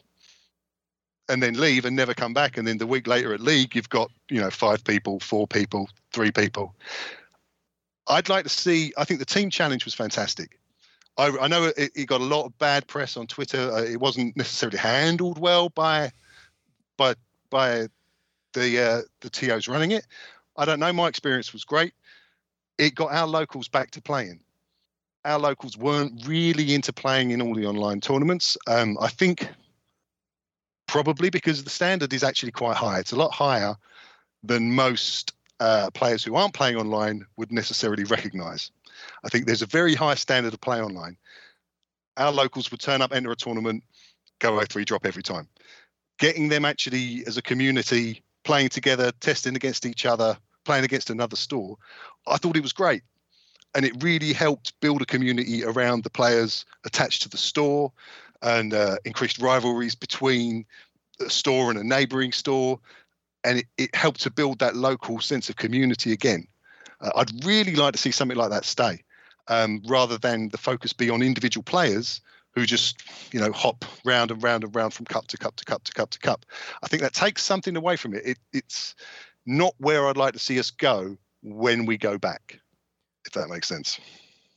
and 1.28 1.42
then 1.42 1.54
leave 1.54 1.84
and 1.84 1.94
never 1.94 2.14
come 2.14 2.32
back. 2.32 2.56
And 2.56 2.66
then 2.66 2.78
the 2.78 2.86
week 2.86 3.06
later 3.06 3.34
at 3.34 3.40
league, 3.40 3.74
you've 3.74 3.88
got, 3.88 4.10
you 4.28 4.40
know, 4.40 4.50
five 4.50 4.82
people, 4.84 5.20
four 5.20 5.46
people, 5.46 5.88
three 6.12 6.30
people. 6.30 6.74
I'd 8.08 8.28
like 8.28 8.44
to 8.44 8.50
see, 8.50 8.92
I 8.96 9.04
think 9.04 9.20
the 9.20 9.26
team 9.26 9.50
challenge 9.50 9.84
was 9.84 9.94
fantastic. 9.94 10.58
I, 11.18 11.36
I 11.40 11.48
know 11.48 11.64
it, 11.76 11.90
it 11.94 12.06
got 12.06 12.20
a 12.20 12.24
lot 12.24 12.46
of 12.46 12.56
bad 12.58 12.86
press 12.86 13.16
on 13.16 13.26
Twitter. 13.26 13.70
Uh, 13.72 13.82
it 13.82 14.00
wasn't 14.00 14.36
necessarily 14.36 14.78
handled 14.78 15.38
well 15.38 15.68
by 15.68 16.12
by 16.96 17.14
by 17.50 17.88
the 18.54 18.80
uh, 18.80 19.02
the 19.20 19.28
TOs 19.28 19.68
running 19.68 19.90
it. 19.90 20.06
I 20.56 20.64
don't 20.64 20.80
know. 20.80 20.92
My 20.92 21.08
experience 21.08 21.52
was 21.52 21.64
great. 21.64 21.92
It 22.78 22.94
got 22.94 23.12
our 23.12 23.26
locals 23.26 23.68
back 23.68 23.90
to 23.92 24.00
playing. 24.00 24.40
Our 25.24 25.40
locals 25.40 25.76
weren't 25.76 26.26
really 26.26 26.72
into 26.72 26.92
playing 26.92 27.32
in 27.32 27.42
all 27.42 27.54
the 27.54 27.66
online 27.66 28.00
tournaments. 28.00 28.56
Um, 28.68 28.96
I 29.00 29.08
think 29.08 29.48
probably 30.88 31.30
because 31.30 31.62
the 31.62 31.70
standard 31.70 32.12
is 32.12 32.24
actually 32.24 32.50
quite 32.50 32.76
high. 32.76 32.98
It's 32.98 33.12
a 33.12 33.16
lot 33.16 33.32
higher 33.32 33.76
than 34.42 34.74
most 34.74 35.34
uh, 35.60 35.90
players 35.94 36.24
who 36.24 36.34
aren't 36.34 36.54
playing 36.54 36.76
online 36.76 37.24
would 37.36 37.52
necessarily 37.52 38.04
recognise. 38.04 38.72
I 39.22 39.28
think 39.28 39.46
there's 39.46 39.62
a 39.62 39.66
very 39.66 39.94
high 39.94 40.16
standard 40.16 40.54
of 40.54 40.60
play 40.60 40.80
online. 40.80 41.16
Our 42.16 42.32
locals 42.32 42.70
would 42.70 42.80
turn 42.80 43.02
up, 43.02 43.12
enter 43.12 43.30
a 43.30 43.36
tournament, 43.36 43.84
go 44.40 44.60
03 44.60 44.84
drop 44.84 45.06
every 45.06 45.22
time. 45.22 45.48
Getting 46.18 46.48
them 46.48 46.64
actually 46.64 47.22
as 47.26 47.36
a 47.36 47.42
community 47.42 48.22
playing 48.42 48.70
together, 48.70 49.12
testing 49.20 49.54
against 49.54 49.86
each 49.86 50.06
other, 50.06 50.36
playing 50.64 50.84
against 50.84 51.10
another 51.10 51.36
store, 51.36 51.76
I 52.26 52.38
thought 52.38 52.56
it 52.56 52.62
was 52.62 52.72
great. 52.72 53.02
And 53.74 53.84
it 53.84 54.02
really 54.02 54.32
helped 54.32 54.72
build 54.80 55.02
a 55.02 55.06
community 55.06 55.62
around 55.62 56.02
the 56.02 56.10
players 56.10 56.64
attached 56.84 57.22
to 57.22 57.28
the 57.28 57.36
store. 57.36 57.92
And 58.42 58.74
uh, 58.74 58.96
increased 59.04 59.40
rivalries 59.40 59.94
between 59.94 60.64
a 61.20 61.30
store 61.30 61.70
and 61.70 61.78
a 61.78 61.84
neighbouring 61.84 62.32
store, 62.32 62.78
and 63.44 63.58
it, 63.58 63.66
it 63.76 63.94
helped 63.94 64.20
to 64.22 64.30
build 64.30 64.58
that 64.60 64.76
local 64.76 65.20
sense 65.20 65.48
of 65.48 65.56
community 65.56 66.12
again. 66.12 66.46
Uh, 67.00 67.10
I'd 67.16 67.44
really 67.44 67.74
like 67.74 67.92
to 67.92 67.98
see 67.98 68.10
something 68.10 68.36
like 68.36 68.50
that 68.50 68.64
stay, 68.64 69.02
um, 69.48 69.82
rather 69.86 70.18
than 70.18 70.48
the 70.48 70.58
focus 70.58 70.92
be 70.92 71.10
on 71.10 71.22
individual 71.22 71.62
players 71.62 72.20
who 72.54 72.66
just 72.66 73.02
you 73.32 73.40
know 73.40 73.52
hop 73.52 73.84
round 74.04 74.30
and 74.30 74.42
round 74.42 74.64
and 74.64 74.74
round 74.74 74.92
from 74.92 75.06
cup 75.06 75.26
to 75.28 75.36
cup 75.36 75.56
to 75.56 75.64
cup 75.64 75.84
to 75.84 75.92
cup 75.92 76.10
to 76.10 76.18
cup. 76.18 76.44
I 76.82 76.88
think 76.88 77.02
that 77.02 77.14
takes 77.14 77.42
something 77.42 77.76
away 77.76 77.96
from 77.96 78.14
it. 78.14 78.26
it 78.26 78.38
it's 78.52 78.94
not 79.46 79.74
where 79.78 80.06
I'd 80.06 80.16
like 80.16 80.34
to 80.34 80.38
see 80.38 80.58
us 80.58 80.70
go 80.70 81.16
when 81.42 81.86
we 81.86 81.96
go 81.96 82.18
back, 82.18 82.60
if 83.26 83.32
that 83.32 83.48
makes 83.48 83.68
sense. 83.68 83.98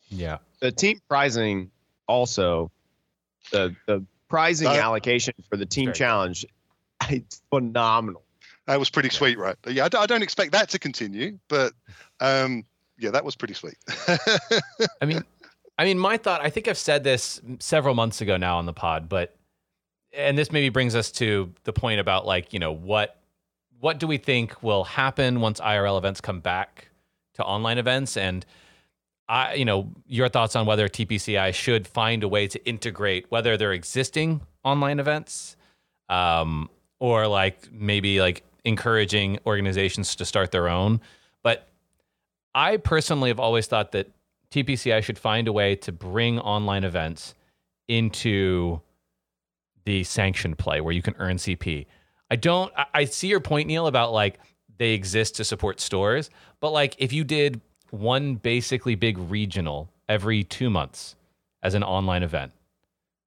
Yeah. 0.09 0.39
The 0.59 0.71
team 0.71 0.99
prizing 1.07 1.71
also 2.07 2.71
the 3.51 3.75
the 3.87 4.03
prizing 4.29 4.67
Uh, 4.67 4.71
allocation 4.73 5.33
for 5.49 5.57
the 5.57 5.65
team 5.65 5.91
challenge, 5.93 6.45
challenge 7.01 7.15
it's 7.25 7.41
phenomenal. 7.49 8.23
That 8.67 8.79
was 8.79 8.89
pretty 8.89 9.07
Yeah. 9.07 9.13
sweet, 9.17 9.37
right? 9.37 9.55
But 9.61 9.73
yeah, 9.73 9.85
I, 9.85 9.89
d- 9.89 9.97
I 9.97 10.05
don't 10.05 10.21
expect 10.21 10.51
that 10.53 10.69
to 10.69 10.79
continue, 10.79 11.39
but 11.47 11.73
um, 12.19 12.63
yeah, 12.97 13.09
that 13.11 13.25
was 13.25 13.35
pretty 13.35 13.53
sweet. 13.55 13.75
I 15.01 15.05
mean, 15.05 15.23
I 15.77 15.83
mean, 15.85 15.97
my 15.97 16.17
thought. 16.17 16.41
I 16.41 16.49
think 16.49 16.67
I've 16.67 16.77
said 16.77 17.03
this 17.03 17.41
several 17.59 17.95
months 17.95 18.21
ago 18.21 18.37
now 18.37 18.57
on 18.57 18.65
the 18.67 18.73
pod, 18.73 19.09
but 19.09 19.35
and 20.13 20.37
this 20.37 20.51
maybe 20.51 20.69
brings 20.69 20.93
us 20.95 21.11
to 21.13 21.51
the 21.63 21.73
point 21.73 21.99
about 21.99 22.25
like 22.25 22.53
you 22.53 22.59
know 22.59 22.71
what 22.71 23.17
what 23.79 23.99
do 23.99 24.05
we 24.07 24.17
think 24.17 24.61
will 24.61 24.83
happen 24.83 25.41
once 25.41 25.59
IRL 25.59 25.97
events 25.97 26.21
come 26.21 26.39
back 26.39 26.89
to 27.35 27.43
online 27.43 27.77
events 27.77 28.15
and. 28.17 28.45
I, 29.31 29.53
you 29.53 29.63
know, 29.63 29.89
your 30.07 30.27
thoughts 30.27 30.57
on 30.57 30.65
whether 30.65 30.89
TPCI 30.89 31.53
should 31.53 31.87
find 31.87 32.21
a 32.21 32.27
way 32.27 32.47
to 32.47 32.63
integrate 32.67 33.27
whether 33.31 33.55
they're 33.55 33.71
existing 33.71 34.41
online 34.65 34.99
events, 34.99 35.55
um, 36.09 36.69
or 36.99 37.27
like 37.27 37.71
maybe 37.71 38.19
like 38.19 38.43
encouraging 38.65 39.39
organizations 39.45 40.17
to 40.17 40.25
start 40.25 40.51
their 40.51 40.67
own. 40.67 40.99
But 41.43 41.69
I 42.53 42.75
personally 42.75 43.29
have 43.29 43.39
always 43.39 43.67
thought 43.67 43.93
that 43.93 44.09
TPCI 44.51 45.01
should 45.01 45.17
find 45.17 45.47
a 45.47 45.53
way 45.53 45.77
to 45.77 45.93
bring 45.93 46.37
online 46.37 46.83
events 46.83 47.33
into 47.87 48.81
the 49.85 50.03
sanctioned 50.03 50.57
play 50.57 50.81
where 50.81 50.93
you 50.93 51.01
can 51.01 51.15
earn 51.19 51.37
CP. 51.37 51.85
I 52.29 52.35
don't, 52.35 52.71
I- 52.75 52.85
I 52.93 53.05
see 53.05 53.29
your 53.29 53.39
point, 53.39 53.67
Neil, 53.69 53.87
about 53.87 54.11
like 54.11 54.39
they 54.77 54.91
exist 54.91 55.35
to 55.37 55.45
support 55.45 55.79
stores, 55.79 56.29
but 56.59 56.71
like 56.71 56.95
if 56.97 57.13
you 57.13 57.23
did 57.23 57.61
one 57.91 58.35
basically 58.35 58.95
big 58.95 59.17
regional 59.17 59.89
every 60.09 60.43
two 60.43 60.69
months 60.69 61.15
as 61.63 61.73
an 61.73 61.83
online 61.83 62.23
event, 62.23 62.51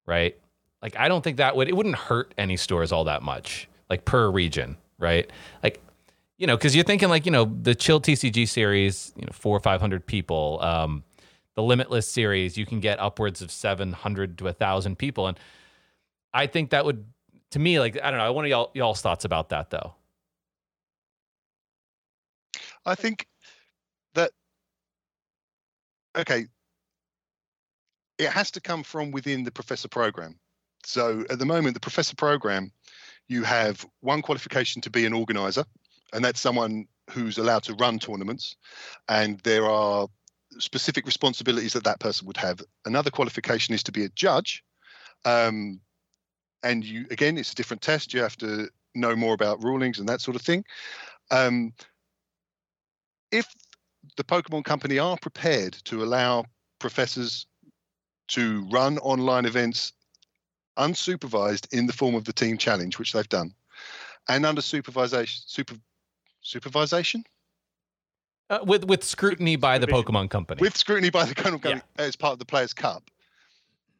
right? 0.06 0.36
Like 0.82 0.96
I 0.96 1.08
don't 1.08 1.22
think 1.22 1.36
that 1.38 1.56
would, 1.56 1.68
it 1.68 1.76
wouldn't 1.76 1.94
hurt 1.94 2.34
any 2.36 2.56
stores 2.56 2.92
all 2.92 3.04
that 3.04 3.22
much, 3.22 3.68
like 3.88 4.04
per 4.04 4.30
region, 4.30 4.76
right? 4.98 5.30
Like 5.62 5.80
you 6.36 6.46
know, 6.46 6.56
because 6.56 6.74
you're 6.74 6.84
thinking 6.84 7.08
like, 7.08 7.26
you 7.26 7.32
know, 7.32 7.44
the 7.44 7.74
Chill 7.74 8.00
TCG 8.00 8.48
series, 8.48 9.12
you 9.16 9.22
know, 9.22 9.32
four 9.32 9.56
or 9.56 9.60
500 9.60 10.04
people. 10.04 10.58
Um, 10.60 11.04
the 11.54 11.62
Limitless 11.62 12.08
series, 12.08 12.56
you 12.56 12.66
can 12.66 12.80
get 12.80 12.98
upwards 12.98 13.40
of 13.40 13.50
700 13.50 14.38
to 14.38 14.44
a 14.44 14.46
1,000 14.46 14.98
people. 14.98 15.28
And 15.28 15.38
I 16.32 16.48
think 16.48 16.70
that 16.70 16.84
would, 16.84 17.04
to 17.52 17.60
me, 17.60 17.78
like, 17.78 17.96
I 18.02 18.10
don't 18.10 18.18
know, 18.18 18.26
I 18.26 18.30
want 18.30 18.48
y'all, 18.48 18.72
y'all's 18.74 19.00
thoughts 19.00 19.24
about 19.24 19.50
that 19.50 19.70
though. 19.70 19.94
I 22.84 22.96
think 22.96 23.26
okay, 26.16 26.46
it 28.18 28.30
has 28.30 28.50
to 28.52 28.60
come 28.60 28.82
from 28.82 29.10
within 29.10 29.44
the 29.44 29.50
professor 29.50 29.88
program. 29.88 30.38
So 30.84 31.24
at 31.30 31.38
the 31.38 31.46
moment, 31.46 31.74
the 31.74 31.80
professor 31.80 32.14
program, 32.14 32.70
you 33.28 33.42
have 33.42 33.84
one 34.00 34.22
qualification 34.22 34.82
to 34.82 34.90
be 34.90 35.06
an 35.06 35.12
organizer, 35.12 35.64
and 36.12 36.24
that's 36.24 36.40
someone 36.40 36.86
who's 37.10 37.38
allowed 37.38 37.62
to 37.64 37.74
run 37.74 37.98
tournaments, 37.98 38.56
and 39.08 39.40
there 39.40 39.66
are 39.66 40.08
specific 40.58 41.06
responsibilities 41.06 41.72
that 41.72 41.84
that 41.84 42.00
person 42.00 42.26
would 42.26 42.36
have. 42.36 42.62
Another 42.84 43.10
qualification 43.10 43.74
is 43.74 43.82
to 43.84 43.92
be 43.92 44.04
a 44.04 44.08
judge, 44.10 44.62
um, 45.24 45.80
and 46.62 46.84
you 46.84 47.06
again, 47.10 47.38
it's 47.38 47.52
a 47.52 47.56
different 47.56 47.82
test. 47.82 48.14
You 48.14 48.20
have 48.22 48.36
to 48.38 48.68
know 48.94 49.16
more 49.16 49.34
about 49.34 49.62
rulings 49.62 49.98
and 49.98 50.08
that 50.08 50.20
sort 50.20 50.36
of 50.36 50.42
thing. 50.42 50.64
Um, 51.30 51.72
if 53.30 53.46
the 54.16 54.24
Pokemon 54.24 54.64
Company 54.64 54.98
are 54.98 55.16
prepared 55.18 55.74
to 55.84 56.02
allow 56.02 56.44
professors 56.78 57.46
to 58.28 58.66
run 58.70 58.98
online 58.98 59.44
events 59.44 59.92
unsupervised 60.78 61.72
in 61.72 61.86
the 61.86 61.92
form 61.92 62.14
of 62.14 62.24
the 62.24 62.32
team 62.32 62.58
challenge, 62.58 62.98
which 62.98 63.12
they've 63.12 63.28
done, 63.28 63.54
and 64.28 64.44
under 64.44 64.60
supervision, 64.62 65.26
super, 65.26 65.76
supervision 66.40 67.24
Uh, 68.50 68.58
with, 68.64 68.84
with 68.84 69.04
scrutiny 69.04 69.56
by 69.56 69.78
the 69.78 69.86
Pokemon 69.86 70.28
company. 70.30 70.60
with 70.60 70.76
scrutiny 70.76 71.10
by 71.10 71.24
the 71.24 71.34
Pokemon 71.34 71.62
Company 71.62 71.82
as 71.96 72.16
part 72.16 72.32
of 72.32 72.38
the 72.38 72.44
Players 72.44 72.74
Cup, 72.74 73.10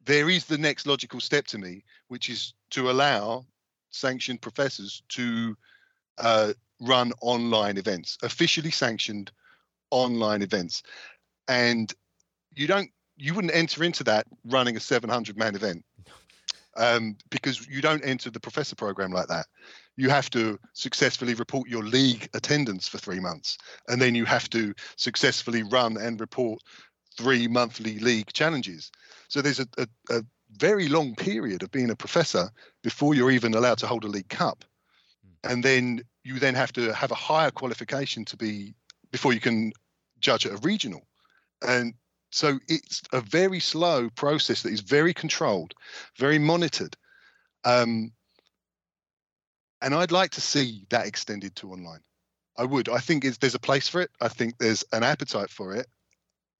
there 0.05 0.29
is 0.29 0.45
the 0.45 0.57
next 0.57 0.85
logical 0.85 1.19
step 1.19 1.47
to 1.47 1.57
me, 1.57 1.83
which 2.09 2.29
is 2.29 2.53
to 2.71 2.91
allow 2.91 3.45
sanctioned 3.89 4.41
professors 4.41 5.01
to 5.09 5.55
uh, 6.17 6.53
run 6.81 7.11
online 7.21 7.77
events, 7.77 8.17
officially 8.21 8.71
sanctioned 8.71 9.31
online 9.95 10.41
events, 10.41 10.83
and 11.47 11.93
you 12.55 12.67
don't, 12.67 12.89
you 13.17 13.33
wouldn't 13.33 13.55
enter 13.55 13.83
into 13.83 14.03
that 14.03 14.27
running 14.45 14.75
a 14.75 14.79
700 14.79 15.37
man 15.37 15.55
event 15.55 15.83
um, 16.77 17.15
because 17.29 17.67
you 17.67 17.81
don't 17.81 18.03
enter 18.03 18.29
the 18.29 18.39
professor 18.39 18.75
program 18.75 19.11
like 19.11 19.27
that. 19.27 19.45
You 19.97 20.09
have 20.09 20.29
to 20.31 20.59
successfully 20.73 21.33
report 21.33 21.69
your 21.69 21.83
league 21.83 22.29
attendance 22.33 22.87
for 22.87 22.97
three 22.97 23.19
months, 23.19 23.57
and 23.87 24.01
then 24.01 24.15
you 24.15 24.25
have 24.25 24.49
to 24.51 24.73
successfully 24.97 25.63
run 25.63 25.97
and 25.97 26.19
report 26.19 26.61
three 27.17 27.47
monthly 27.47 27.99
league 27.99 28.31
challenges. 28.33 28.91
So 29.29 29.41
there's 29.41 29.59
a, 29.59 29.67
a, 29.77 29.87
a 30.09 30.21
very 30.57 30.87
long 30.87 31.15
period 31.15 31.63
of 31.63 31.71
being 31.71 31.89
a 31.89 31.95
professor 31.95 32.49
before 32.83 33.15
you're 33.15 33.31
even 33.31 33.53
allowed 33.53 33.77
to 33.79 33.87
hold 33.87 34.03
a 34.03 34.07
league 34.07 34.29
cup. 34.29 34.65
And 35.43 35.63
then 35.63 36.01
you 36.23 36.39
then 36.39 36.55
have 36.55 36.73
to 36.73 36.93
have 36.93 37.11
a 37.11 37.15
higher 37.15 37.51
qualification 37.51 38.25
to 38.25 38.37
be 38.37 38.73
before 39.11 39.31
you 39.31 39.39
can 39.39 39.71
judge 40.25 40.45
at 40.45 40.53
a 40.53 40.57
regional. 40.57 41.05
And 41.65 41.93
so 42.31 42.59
it's 42.67 43.03
a 43.13 43.21
very 43.21 43.59
slow 43.59 44.09
process 44.09 44.63
that 44.63 44.73
is 44.73 44.81
very 44.81 45.13
controlled, 45.13 45.73
very 46.17 46.39
monitored. 46.39 46.97
Um, 47.63 48.11
and 49.81 49.93
I'd 49.93 50.11
like 50.11 50.31
to 50.31 50.41
see 50.41 50.85
that 50.89 51.05
extended 51.05 51.55
to 51.57 51.71
online. 51.71 52.01
I 52.57 52.63
would. 52.63 52.89
I 52.89 52.97
think 52.97 53.23
there's 53.39 53.55
a 53.55 53.59
place 53.59 53.87
for 53.87 54.01
it. 54.01 54.09
I 54.19 54.29
think 54.29 54.57
there's 54.57 54.83
an 54.91 55.03
appetite 55.03 55.49
for 55.49 55.75
it. 55.75 55.87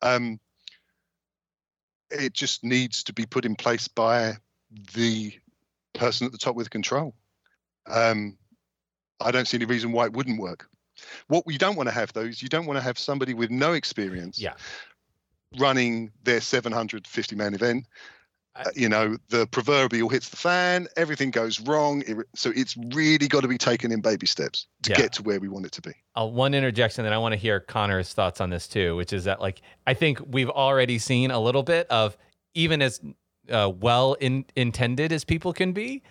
Um, 0.01 0.39
it 2.11 2.33
just 2.33 2.63
needs 2.63 3.03
to 3.05 3.13
be 3.13 3.25
put 3.25 3.45
in 3.45 3.55
place 3.55 3.87
by 3.87 4.33
the 4.93 5.33
person 5.93 6.27
at 6.27 6.31
the 6.31 6.37
top 6.37 6.55
with 6.55 6.69
control. 6.69 7.15
Um, 7.87 8.37
I 9.19 9.31
don't 9.31 9.47
see 9.47 9.57
any 9.57 9.65
reason 9.65 9.91
why 9.91 10.05
it 10.05 10.13
wouldn't 10.13 10.39
work. 10.39 10.69
What 11.27 11.45
we 11.45 11.57
don't 11.57 11.75
want 11.75 11.87
to 11.89 11.93
have, 11.95 12.13
though, 12.13 12.21
is 12.21 12.41
you 12.41 12.49
don't 12.49 12.65
want 12.65 12.77
to 12.77 12.83
have 12.83 12.97
somebody 12.99 13.33
with 13.33 13.49
no 13.51 13.73
experience 13.73 14.39
Yeah. 14.39 14.53
running 15.57 16.11
their 16.23 16.41
750 16.41 17.35
man 17.35 17.53
event. 17.53 17.85
I- 18.57 18.61
Uh, 18.61 18.71
you 18.73 18.87
know, 18.87 19.17
the 19.27 19.45
proverbial 19.47 20.07
hits 20.07 20.29
the 20.29 20.37
fan, 20.37 20.87
everything 20.95 21.29
goes 21.29 21.59
wrong. 21.59 22.03
It, 22.07 22.15
so 22.35 22.53
it's 22.55 22.77
really 22.93 23.27
got 23.27 23.41
to 23.41 23.49
be 23.49 23.57
taken 23.57 23.91
in 23.91 23.99
baby 23.99 24.25
steps 24.25 24.67
to 24.83 24.91
Yeah. 24.91 24.95
get 24.97 25.11
to 25.13 25.23
where 25.23 25.41
we 25.41 25.49
want 25.49 25.65
it 25.65 25.73
to 25.73 25.81
be. 25.81 25.91
uh, 26.17 26.25
one 26.25 26.53
interjection 26.53 27.03
that 27.03 27.11
I 27.11 27.17
want 27.17 27.33
to 27.33 27.37
hear 27.37 27.59
Connor's 27.59 28.13
thoughts 28.13 28.39
on 28.39 28.49
this 28.51 28.69
too, 28.69 28.95
which 28.95 29.11
is 29.11 29.25
that 29.25 29.41
like 29.41 29.61
I 29.85 29.93
think 29.93 30.19
we've 30.25 30.49
already 30.49 30.97
seen 30.99 31.31
a 31.31 31.39
little 31.39 31.63
bit 31.63 31.85
of 31.87 32.15
even 32.53 32.81
as 32.81 33.01
uh, 33.51 33.69
well 33.77 34.13
in, 34.21 34.45
intended 34.55 35.11
as 35.11 35.25
people 35.25 35.51
can 35.51 35.73
be, 35.73 36.01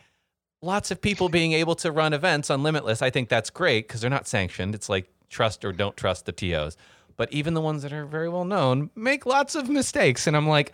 lots 0.64 0.90
of 0.90 1.00
people 1.00 1.28
being 1.28 1.52
able 1.52 1.74
to 1.76 1.92
run 1.92 2.12
events 2.12 2.50
on 2.50 2.62
Limitless. 2.62 3.02
I 3.02 3.10
think 3.10 3.28
that's 3.28 3.50
great 3.50 3.86
because 3.86 4.00
they're 4.00 4.10
not 4.10 4.26
sanctioned. 4.26 4.74
It's 4.74 4.88
like 4.88 5.08
trust 5.28 5.64
or 5.64 5.72
don't 5.72 5.96
trust 5.96 6.26
the 6.26 6.32
TOs. 6.32 6.76
But 7.16 7.32
even 7.32 7.54
the 7.54 7.60
ones 7.60 7.82
that 7.82 7.92
are 7.92 8.06
very 8.06 8.28
well 8.28 8.44
known 8.44 8.90
make 8.96 9.26
lots 9.26 9.54
of 9.54 9.68
mistakes, 9.68 10.26
and 10.26 10.36
I'm 10.36 10.48
like, 10.48 10.72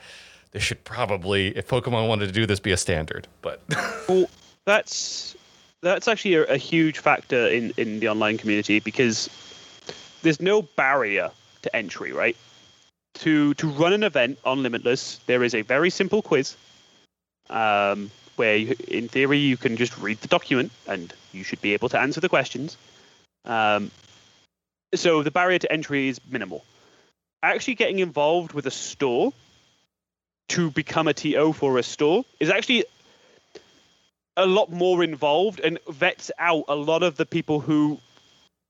this 0.53 0.63
should 0.63 0.83
probably, 0.85 1.49
if 1.57 1.69
Pokemon 1.69 2.09
wanted 2.09 2.27
to 2.27 2.33
do 2.33 2.47
this, 2.47 2.61
be 2.61 2.73
a 2.73 2.77
standard. 2.77 3.29
But 3.43 3.63
Well, 4.09 4.27
that's 4.65 5.37
that's 5.83 6.09
actually 6.09 6.35
a, 6.35 6.45
a 6.45 6.57
huge 6.57 6.99
factor 6.99 7.49
in 7.49 7.73
in 7.77 8.01
the 8.01 8.09
online 8.09 8.39
community 8.39 8.81
because 8.81 9.29
there's 10.23 10.41
no 10.41 10.63
barrier 10.63 11.31
to 11.63 11.77
entry, 11.77 12.13
right? 12.13 12.37
To 13.15 13.55
to 13.55 13.69
run 13.69 13.93
an 13.93 14.03
event 14.03 14.39
on 14.45 14.63
Limitless, 14.63 15.21
there 15.27 15.43
is 15.45 15.55
a 15.55 15.63
very 15.63 15.91
simple 15.91 16.23
quiz, 16.23 16.57
um, 17.51 18.11
where 18.41 18.57
you, 18.57 18.75
in 18.89 19.07
theory 19.07 19.37
you 19.37 19.59
can 19.59 19.77
just 19.77 19.99
read 19.99 20.19
the 20.23 20.29
document 20.29 20.73
and 20.87 21.13
you 21.31 21.45
should 21.45 21.61
be 21.61 21.75
able 21.75 21.91
to 21.91 22.01
answer 22.01 22.21
the 22.21 22.29
questions. 22.31 22.79
Um, 23.45 23.91
so 24.95 25.23
the 25.23 25.31
barrier 25.31 25.59
to 25.59 25.71
entry 25.71 26.09
is 26.09 26.19
minimal. 26.27 26.65
Actually, 27.43 27.75
getting 27.75 27.99
involved 27.99 28.55
with 28.55 28.65
a 28.65 28.71
store 28.71 29.35
to 30.49 30.71
become 30.71 31.07
a 31.07 31.13
TO 31.13 31.53
for 31.53 31.77
a 31.77 31.83
store 31.83 32.25
is 32.39 32.49
actually 32.49 32.87
a 34.39 34.47
lot 34.47 34.73
more 34.73 35.05
involved 35.05 35.61
and 35.61 35.79
vets 35.87 36.31
out 36.39 36.65
a 36.69 36.75
lot 36.75 37.03
of 37.03 37.17
the 37.17 37.27
people 37.27 37.61
who 37.61 37.99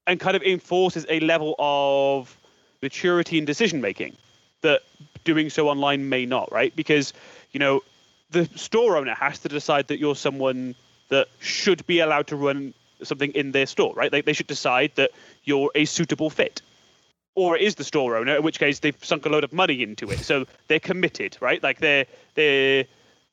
and 0.09 0.19
kind 0.19 0.35
of 0.35 0.43
enforces 0.43 1.07
a 1.09 1.21
level 1.21 1.55
of 1.61 2.37
maturity 2.83 3.39
in 3.39 3.45
decision 3.45 3.81
making 3.81 4.17
that 4.63 4.81
doing 5.23 5.49
so 5.49 5.69
online 5.69 6.09
may 6.09 6.27
not, 6.27 6.51
right? 6.51 6.75
Because, 6.75 7.13
you 7.53 7.61
know, 7.61 7.83
the 8.31 8.49
store 8.57 8.97
owner 8.97 9.15
has 9.15 9.41
to 9.41 9.49
decide 9.49 9.89
that 9.89 9.99
you're 9.99 10.17
someone 10.17 10.75
that 11.09 11.29
should 11.41 11.87
be 11.87 12.01
allowed 12.01 12.29
to 12.29 12.37
run 12.37 12.75
something 13.03 13.33
in 13.33 13.53
their 13.53 13.67
store, 13.67 13.95
right? 13.95 14.11
They, 14.11 14.21
they 14.21 14.33
should 14.33 14.47
decide 14.47 14.93
that 14.97 15.11
you're 15.45 15.71
a 15.75 15.85
suitable 15.85 16.31
fit. 16.31 16.63
Or 17.35 17.57
it 17.57 17.63
is 17.63 17.77
the 17.77 17.85
store 17.85 18.17
owner, 18.17 18.37
in 18.37 18.43
which 18.43 18.59
case 18.59 18.81
they've 18.81 19.05
sunk 19.05 19.25
a 19.27 19.29
load 19.29 19.45
of 19.45 19.53
money 19.53 19.83
into 19.83 20.11
it. 20.11 20.19
So 20.21 20.47
they're 20.69 20.81
committed, 20.81 21.37
right? 21.41 21.63
Like 21.63 21.79
they're 21.79 22.07
they're 22.35 22.85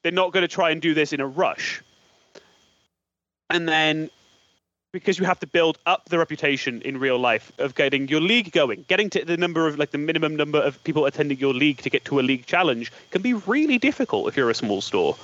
they're 0.04 0.12
not 0.12 0.32
going 0.32 0.44
to 0.44 0.48
try 0.48 0.70
and 0.70 0.82
do 0.82 0.94
this 0.94 1.14
in 1.14 1.20
a 1.20 1.28
rush. 1.28 1.82
And 3.50 3.68
then 3.68 4.10
because 4.92 5.20
you 5.20 5.26
have 5.26 5.40
to 5.40 5.48
build 5.48 5.78
up 5.86 6.10
the 6.10 6.18
reputation 6.18 6.82
in 6.82 7.00
real 7.00 7.20
life 7.20 7.52
of 7.58 7.76
getting 7.76 8.08
your 8.08 8.22
league 8.22 8.52
going, 8.52 8.86
getting 8.88 9.10
to 9.12 9.26
the 9.26 9.38
number 9.38 9.68
of 9.68 9.78
like 9.78 9.92
the 9.92 9.98
minimum 9.98 10.36
number 10.36 10.60
of 10.60 10.82
people 10.84 11.06
attending 11.06 11.38
your 11.38 11.54
league 11.54 11.78
to 11.80 11.90
get 11.90 12.06
to 12.06 12.20
a 12.20 12.22
league 12.22 12.46
challenge 12.46 12.92
can 13.12 13.22
be 13.22 13.34
really 13.34 13.78
difficult 13.78 14.28
if 14.28 14.38
you're 14.38 14.50
a 14.50 14.56
small 14.56 14.82
store. 14.82 15.16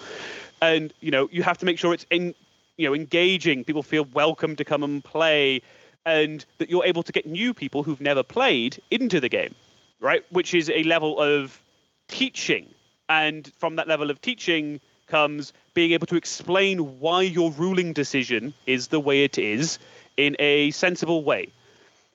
And 0.62 0.94
you 1.00 1.12
know, 1.12 1.30
you 1.32 1.44
have 1.44 1.58
to 1.60 1.66
make 1.66 1.80
sure 1.80 1.94
it's 1.94 2.06
in 2.10 2.36
you 2.78 2.88
know 2.88 2.94
engaging, 2.94 3.64
people 3.64 3.84
feel 3.84 4.06
welcome 4.14 4.56
to 4.58 4.66
come 4.66 4.84
and 4.84 5.04
play 5.04 5.62
and 6.06 6.46
that 6.58 6.70
you're 6.70 6.86
able 6.86 7.04
to 7.04 7.12
get 7.12 7.26
new 7.26 7.54
people 7.54 7.84
who've 7.84 8.02
never 8.02 8.24
played 8.24 8.82
into 8.92 9.20
the 9.20 9.30
game, 9.30 9.56
right? 10.00 10.24
Which 10.32 10.54
is 10.54 10.70
a 10.70 10.84
level 10.84 11.20
of 11.20 11.62
teaching. 12.08 12.68
And 13.10 13.50
from 13.58 13.78
that 13.78 13.88
level 13.88 14.10
of 14.10 14.22
teaching 14.22 14.82
comes 15.08 15.54
being 15.74 15.92
able 15.92 16.08
to 16.08 16.16
explain 16.16 17.00
why 17.00 17.22
your 17.22 17.52
ruling 17.52 17.94
decision 17.94 18.54
is 18.66 18.88
the 18.88 19.00
way 19.00 19.24
it 19.24 19.38
is 19.38 19.80
in 20.18 20.36
a 20.40 20.72
sensible 20.72 21.24
way. 21.24 21.50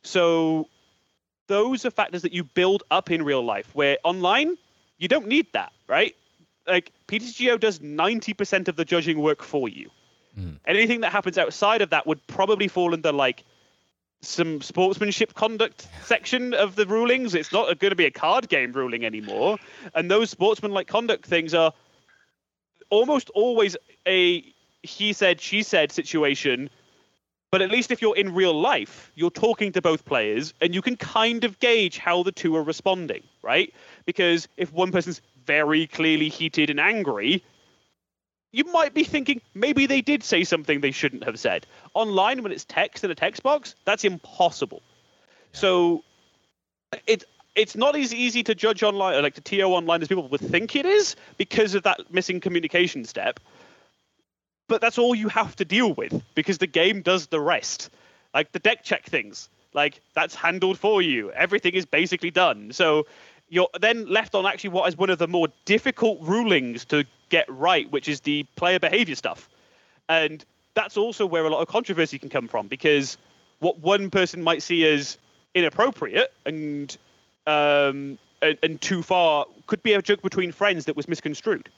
So 0.03 0.69
those 1.49 1.85
are 1.85 1.91
factors 1.91 2.23
that 2.23 2.33
you 2.33 2.45
build 2.45 2.85
up 2.91 3.11
in 3.11 3.23
real 3.23 3.43
life 3.43 3.75
where 3.75 3.99
online 4.05 4.57
you 4.99 5.09
don't 5.09 5.27
need 5.27 5.47
that, 5.53 5.73
right? 5.87 6.15
Like 6.67 6.93
PTGO 7.07 7.59
does 7.59 7.79
90% 7.79 8.69
of 8.69 8.77
the 8.77 8.85
judging 8.85 9.21
work 9.21 9.43
for 9.43 9.69
you. 9.69 9.91
Mm. 10.39 10.59
Anything 10.67 11.01
that 11.01 11.13
happens 11.13 11.39
outside 11.39 11.83
of 11.83 11.91
that 11.91 12.07
would 12.07 12.25
probably 12.27 12.69
fall 12.69 12.93
under 12.93 13.13
like 13.13 13.45
some 14.21 14.61
sportsmanship 14.61 15.35
conduct 15.35 15.89
section 16.05 16.53
of 16.55 16.77
the 16.77 16.87
rulings. 16.87 17.35
It's 17.35 17.53
not 17.53 17.79
going 17.79 17.91
to 17.91 17.97
be 17.97 18.05
a 18.05 18.11
card 18.11 18.49
game 18.49 18.73
ruling 18.73 19.05
anymore. 19.05 19.59
And 19.95 20.11
those 20.11 20.31
sportsmanlike 20.31 20.89
conduct 20.89 21.25
things 21.25 21.55
are 21.55 21.73
almost 22.91 23.31
always 23.31 23.77
a 24.07 24.45
he 24.83 25.13
said, 25.13 25.41
she 25.41 25.63
said 25.63 25.93
situation. 25.93 26.71
But 27.51 27.63
at 27.63 27.71
least 27.71 27.91
if 27.91 28.03
you're 28.03 28.17
in 28.17 28.35
real 28.35 28.59
life, 28.59 29.11
you're 29.15 29.31
talking 29.31 29.73
to 29.73 29.81
both 29.81 30.05
players 30.05 30.53
and 30.61 30.75
you 30.75 30.83
can 30.83 30.97
kind 30.97 31.45
of 31.45 31.59
gauge 31.61 31.97
how 31.97 32.23
the 32.23 32.33
two 32.33 32.55
are 32.57 32.63
responding, 32.63 33.23
right? 33.43 33.73
Because 34.05 34.49
if 34.57 34.73
one 34.73 34.93
person's 34.93 35.23
very 35.47 35.87
clearly 35.87 36.29
heated 36.29 36.69
and 36.69 36.79
angry, 36.79 37.43
you 38.53 38.65
might 38.65 38.93
be 38.93 39.03
thinking 39.03 39.41
maybe 39.55 39.87
they 39.87 40.03
did 40.03 40.23
say 40.23 40.45
something 40.45 40.81
they 40.81 40.91
shouldn't 40.91 41.25
have 41.25 41.39
said. 41.39 41.67
Online, 41.95 42.43
when 42.43 42.53
it's 42.53 42.67
text 42.67 43.03
in 43.03 43.11
a 43.11 43.15
text 43.15 43.43
box, 43.43 43.75
that's 43.87 44.05
impossible. 44.05 44.83
So 45.53 46.05
it 47.07 47.25
it's 47.59 47.77
not 47.77 47.97
as 47.97 48.15
easy 48.15 48.43
to 48.45 48.55
judge 48.55 48.83
online, 48.83 49.17
or 49.17 49.23
like 49.23 49.35
to 49.35 49.41
TO 49.41 49.63
online 49.63 50.01
as 50.01 50.09
people 50.09 50.29
would 50.29 50.41
think 50.41 50.77
it 50.77 50.87
is 50.87 51.17
because 51.37 51.75
of 51.75 51.83
that 51.83 52.13
missing 52.13 52.41
communication 52.41 53.05
step. 53.05 53.41
But 54.69 54.81
that's 54.81 54.99
all 54.99 55.15
you 55.15 55.29
have 55.29 55.57
to 55.57 55.65
deal 55.65 55.93
with 55.93 56.23
because 56.35 56.59
the 56.59 56.67
game 56.67 57.03
does 57.03 57.27
the 57.27 57.41
rest. 57.41 57.91
Like 58.33 58.53
the 58.53 58.61
deck 58.61 58.85
check 58.85 59.07
things, 59.07 59.49
like 59.75 60.01
that's 60.15 60.35
handled 60.35 60.79
for 60.79 61.03
you. 61.03 61.33
Everything 61.33 61.75
is 61.75 61.85
basically 61.85 62.31
done. 62.31 62.73
So 62.73 63.07
you're 63.49 63.69
then 63.81 64.07
left 64.07 64.35
on 64.35 64.47
actually 64.47 64.71
what 64.71 64.89
is 64.89 64.97
one 64.97 65.11
of 65.11 65.19
the 65.19 65.27
more 65.27 65.49
difficult 65.65 66.19
rulings 66.23 66.85
to 66.87 67.05
get 67.29 67.47
right, 67.49 67.91
which 67.91 68.09
is 68.09 68.21
the 68.21 68.45
player 68.55 68.79
behavior 68.79 69.17
stuff. 69.17 69.49
And 70.09 70.45
that's 70.75 70.97
also 70.97 71.27
where 71.27 71.45
a 71.45 71.51
lot 71.51 71.61
of 71.61 71.69
controversy 71.69 72.19
can 72.19 72.29
come 72.29 72.47
from 72.47 72.69
because 72.69 73.17
what 73.59 73.79
one 73.81 74.11
person 74.11 74.43
might 74.43 74.63
see 74.63 74.87
as 74.87 75.19
inappropriate 75.55 76.33
and 76.47 76.97
um, 77.49 78.19
and, 78.43 78.59
and, 78.63 78.81
too 78.81 79.03
far 79.03 79.47
could 79.67 79.83
be 79.83 79.95
a 79.95 80.03
joke 80.03 80.23
between 80.23 80.53
friends 80.53 80.85
that 80.85 80.97
was 80.97 81.09
misconstrued, 81.09 81.69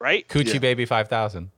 right? 0.00 0.26
Coochie 0.28 0.54
yeah. 0.54 0.58
Baby 0.60 0.84
Five 0.84 1.08
Thousand. 1.08 1.50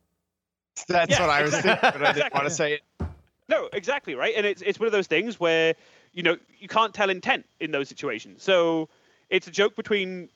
That's 0.88 1.10
yeah, 1.10 1.20
what 1.20 1.30
I 1.30 1.42
was 1.42 1.52
thinking, 1.52 1.78
but 1.80 2.02
I 2.02 2.12
didn't 2.12 2.34
want 2.34 2.46
to 2.46 2.50
say 2.50 2.74
it. 2.74 3.08
No, 3.48 3.68
exactly 3.72 4.14
right, 4.14 4.34
and 4.36 4.44
it's 4.44 4.62
it's 4.62 4.80
one 4.80 4.86
of 4.86 4.92
those 4.92 5.06
things 5.06 5.38
where 5.38 5.74
you 6.12 6.22
know 6.22 6.36
you 6.58 6.68
can't 6.68 6.94
tell 6.94 7.10
intent 7.10 7.46
in 7.60 7.70
those 7.70 7.88
situations. 7.88 8.42
So 8.42 8.88
it's 9.30 9.46
a 9.46 9.50
joke 9.50 9.76
between 9.76 10.28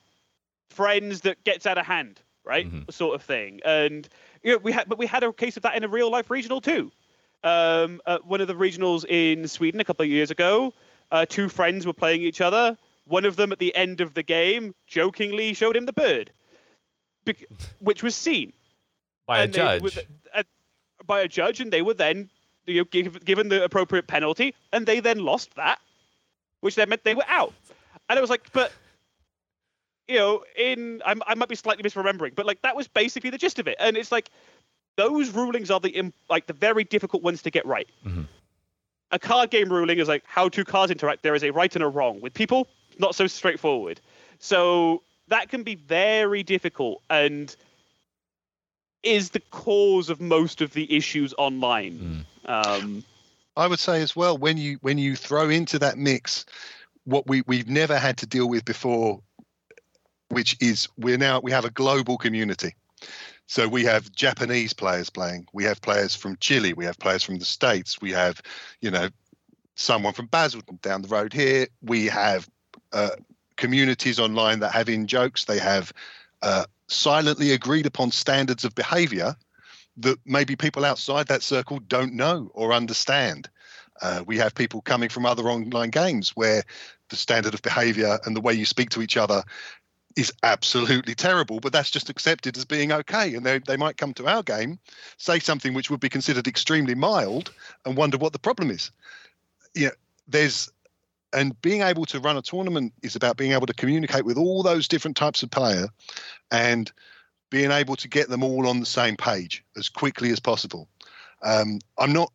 friends 0.69 1.23
that 1.23 1.43
gets 1.45 1.67
out 1.67 1.79
of 1.79 1.87
hand, 1.87 2.21
right? 2.45 2.67
Mm-hmm. 2.67 2.91
Sort 2.91 3.15
of 3.15 3.23
thing. 3.23 3.61
And 3.65 4.09
you 4.43 4.53
know, 4.53 4.59
we 4.59 4.73
had, 4.73 4.89
but 4.89 4.99
we 4.99 5.07
had 5.07 5.23
a 5.25 5.33
case 5.33 5.57
of 5.57 5.65
that 5.65 5.77
in 5.77 5.85
a 5.85 5.89
real 5.89 6.11
life 6.11 6.31
regional 6.31 6.61
too. 6.61 6.91
Um, 7.43 8.01
uh, 8.07 8.19
one 8.25 8.41
of 8.41 8.49
the 8.49 8.55
regionals 8.55 9.05
in 9.09 9.49
Sweden 9.49 9.81
a 9.81 9.85
couple 9.85 10.05
of 10.05 10.11
years 10.11 10.31
ago, 10.31 10.75
uh, 11.11 11.27
two 11.27 11.49
friends 11.49 11.87
were 11.87 11.93
playing 11.93 12.23
each 12.23 12.41
other. 12.41 12.77
One 13.11 13.25
of 13.25 13.35
them, 13.35 13.51
at 13.51 13.59
the 13.59 13.75
end 13.75 14.01
of 14.01 14.15
the 14.15 14.23
game, 14.23 14.73
jokingly 14.87 15.53
showed 15.53 15.77
him 15.77 15.85
the 15.85 15.93
bird, 15.93 16.31
which 17.81 18.05
was 18.05 18.15
seen 18.15 18.53
by 19.27 19.43
and 19.43 19.53
a 19.53 19.57
judge. 19.57 19.83
Were, 19.83 19.91
uh, 20.33 20.45
by 21.05 21.23
a 21.23 21.29
judge, 21.29 21.61
and 21.61 21.73
they 21.73 21.83
were 21.83 21.95
then 21.95 22.31
you 22.67 22.79
know, 22.79 22.85
give, 22.85 23.25
given 23.25 23.49
the 23.49 23.65
appropriate 23.65 24.07
penalty, 24.07 24.55
and 24.73 24.87
they 24.87 25.01
then 25.01 25.19
lost 25.19 25.53
that, 25.57 25.81
which 26.61 26.77
then 26.77 26.89
meant 26.89 27.03
they 27.03 27.17
were 27.17 27.25
out. 27.27 27.53
And 28.09 28.17
it 28.17 28.21
was 28.21 28.31
like, 28.31 28.53
but 28.53 28.71
you 30.07 30.17
know, 30.17 30.45
in 30.57 31.03
I'm, 31.05 31.21
i 31.27 31.35
might 31.35 31.49
be 31.49 31.57
slightly 31.57 31.83
misremembering, 31.83 32.37
but 32.37 32.47
like 32.47 32.63
that 32.63 32.77
was 32.77 32.87
basically 32.87 33.31
the 33.31 33.39
gist 33.39 33.59
of 33.59 33.67
it. 33.67 33.77
And 33.81 33.97
it's 33.97 34.13
like 34.13 34.31
those 34.97 35.31
rulings 35.31 35.73
are 35.73 35.81
the 35.81 36.13
like 36.29 36.47
the 36.47 36.53
very 36.53 36.85
difficult 36.85 37.25
ones 37.25 37.43
to 37.43 37.51
get 37.51 37.67
right. 37.67 37.89
Mm-hmm. 38.07 38.23
A 39.11 39.19
card 39.19 39.51
game 39.51 39.69
ruling 39.69 39.99
is 39.99 40.07
like 40.07 40.23
how 40.27 40.49
two 40.49 40.65
cards 40.65 40.93
interact. 40.93 41.25
There 41.25 41.35
is 41.35 41.43
a 41.43 41.51
right 41.51 41.75
and 41.75 41.83
a 41.83 41.89
wrong. 41.89 42.21
With 42.21 42.35
people, 42.35 42.69
not 43.01 43.15
so 43.15 43.27
straightforward. 43.27 44.01
So 44.39 45.03
that 45.29 45.49
can 45.49 45.63
be 45.63 45.75
very 45.75 46.43
difficult 46.43 47.03
and 47.11 47.55
is 49.03 49.31
the 49.31 49.41
cause 49.51 50.11
of 50.11 50.21
most 50.21 50.61
of 50.61 50.73
the 50.75 50.95
issues 50.95 51.35
online. 51.39 52.27
Mm. 52.47 52.51
Um, 52.51 53.05
I 53.57 53.67
would 53.67 53.79
say 53.79 54.03
as 54.03 54.15
well 54.15 54.37
when 54.37 54.57
you 54.57 54.79
when 54.83 54.99
you 54.99 55.17
throw 55.17 55.49
into 55.49 55.79
that 55.79 55.99
mix 55.99 56.45
what 57.05 57.27
we 57.27 57.43
we've 57.47 57.69
never 57.69 57.99
had 57.99 58.19
to 58.19 58.27
deal 58.27 58.49
with 58.49 58.65
before 58.65 59.21
which 60.29 60.57
is 60.61 60.89
we're 60.97 61.19
now 61.19 61.41
we 61.41 61.51
have 61.51 61.65
a 61.65 61.71
global 61.71 62.17
community. 62.17 62.75
So 63.47 63.67
we 63.67 63.85
have 63.85 64.13
Japanese 64.13 64.73
players 64.73 65.11
playing, 65.11 65.47
we 65.53 65.65
have 65.65 65.83
players 65.83 66.15
from 66.15 66.37
Chile, 66.39 66.73
we 66.73 66.85
have 66.85 66.99
players 66.99 67.25
from 67.25 67.39
the 67.39 67.45
States, 67.45 68.01
we 68.01 68.13
have, 68.13 68.41
you 68.81 68.93
know, 68.93 69.09
someone 69.75 70.13
from 70.13 70.27
Basildon 70.27 70.79
down 70.83 71.03
the 71.03 71.09
road 71.09 71.33
here. 71.33 71.67
We 71.83 72.07
have 72.07 72.49
uh, 72.93 73.11
communities 73.57 74.19
online 74.19 74.61
that 74.61 74.73
have 74.73 74.89
in 74.89 75.07
jokes. 75.07 75.45
They 75.45 75.59
have 75.59 75.93
uh, 76.43 76.65
silently 76.89 77.53
agreed 77.53 77.87
upon 77.87 78.11
standards 78.11 78.65
of 78.65 78.75
behaviour 78.75 79.37
that 79.99 80.19
maybe 80.25 80.57
people 80.57 80.85
outside 80.85 81.29
that 81.29 81.43
circle 81.43 81.79
don't 81.81 82.15
know 82.15 82.51
or 82.55 82.73
understand. 82.73 83.49
Uh, 84.03 84.23
we 84.27 84.39
have 84.39 84.55
people 84.55 84.81
coming 84.81 85.11
from 85.11 85.27
other 85.27 85.45
online 85.51 85.91
games 85.91 86.31
where 86.31 86.63
the 87.11 87.17
standard 87.17 87.55
of 87.55 87.63
behavior 87.63 88.19
and 88.25 88.35
the 88.35 88.41
way 88.41 88.55
you 88.55 88.65
speak 88.65 88.91
to 88.91 89.03
each 89.03 89.17
other 89.17 89.43
is 90.17 90.33
absolutely 90.43 91.15
terrible, 91.15 91.61
but 91.61 91.73
that's 91.73 91.91
just 91.91 92.09
accepted 92.09 92.57
as 92.57 92.65
being 92.65 92.93
okay. 92.93 93.35
And 93.35 93.45
they, 93.45 93.59
they 93.59 93.77
might 93.77 93.97
come 93.97 94.15
to 94.15 94.27
our 94.27 94.43
game, 94.43 94.79
say 95.19 95.39
something 95.39 95.75
which 95.75 95.91
would 95.91 96.01
be 96.01 96.09
considered 96.09 96.49
extremely 96.49 96.95
mild, 96.95 97.53
and 97.85 97.97
wonder 97.97 98.19
what 98.19 98.33
the 98.33 98.39
problem 98.39 98.71
is. 98.71 98.91
Yeah, 99.75 99.81
you 99.81 99.87
know, 99.87 99.93
there's 100.29 100.71
and 101.33 101.61
being 101.63 101.83
able 101.83 102.05
to 102.07 102.21
run 102.21 102.37
a 102.37 102.43
tournament 102.43 102.93
is 103.03 103.17
about 103.17 103.37
being 103.37 103.53
able 103.53 103.67
to 103.67 103.75
communicate 103.75 104.25
with 104.25 104.37
all 104.37 104.63
those 104.63 104.89
different 104.89 105.17
types 105.17 105.43
of 105.43 105.51
player 105.51 105.89
and 106.51 106.91
being 107.51 107.71
able 107.71 107.97
to 107.97 108.09
get 108.09 108.29
them 108.29 108.43
all 108.43 108.69
on 108.69 108.81
the 108.81 108.87
same 108.87 109.17
page 109.17 109.65
as 109.77 109.89
quickly 109.89 110.31
as 110.31 110.41
possible. 110.41 110.89
Um, 111.43 111.81
I'm 111.99 112.13
not 112.13 112.33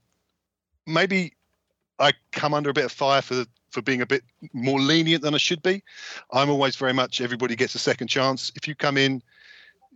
maybe 0.86 1.34
I 2.00 2.14
come 2.32 2.54
under 2.54 2.70
a 2.70 2.74
bit 2.74 2.86
of 2.86 2.92
fire 2.92 3.22
for 3.22 3.46
for 3.70 3.82
being 3.82 4.02
a 4.02 4.06
bit 4.06 4.24
more 4.54 4.80
lenient 4.80 5.22
than 5.22 5.34
I 5.34 5.38
should 5.38 5.62
be. 5.62 5.84
I'm 6.32 6.50
always 6.50 6.78
very 6.78 6.94
much 6.94 7.20
everybody 7.20 7.56
gets 7.56 7.76
a 7.76 7.80
second 7.80 8.08
chance. 8.08 8.52
If 8.56 8.68
you 8.68 8.76
come 8.76 8.98
in, 8.98 9.22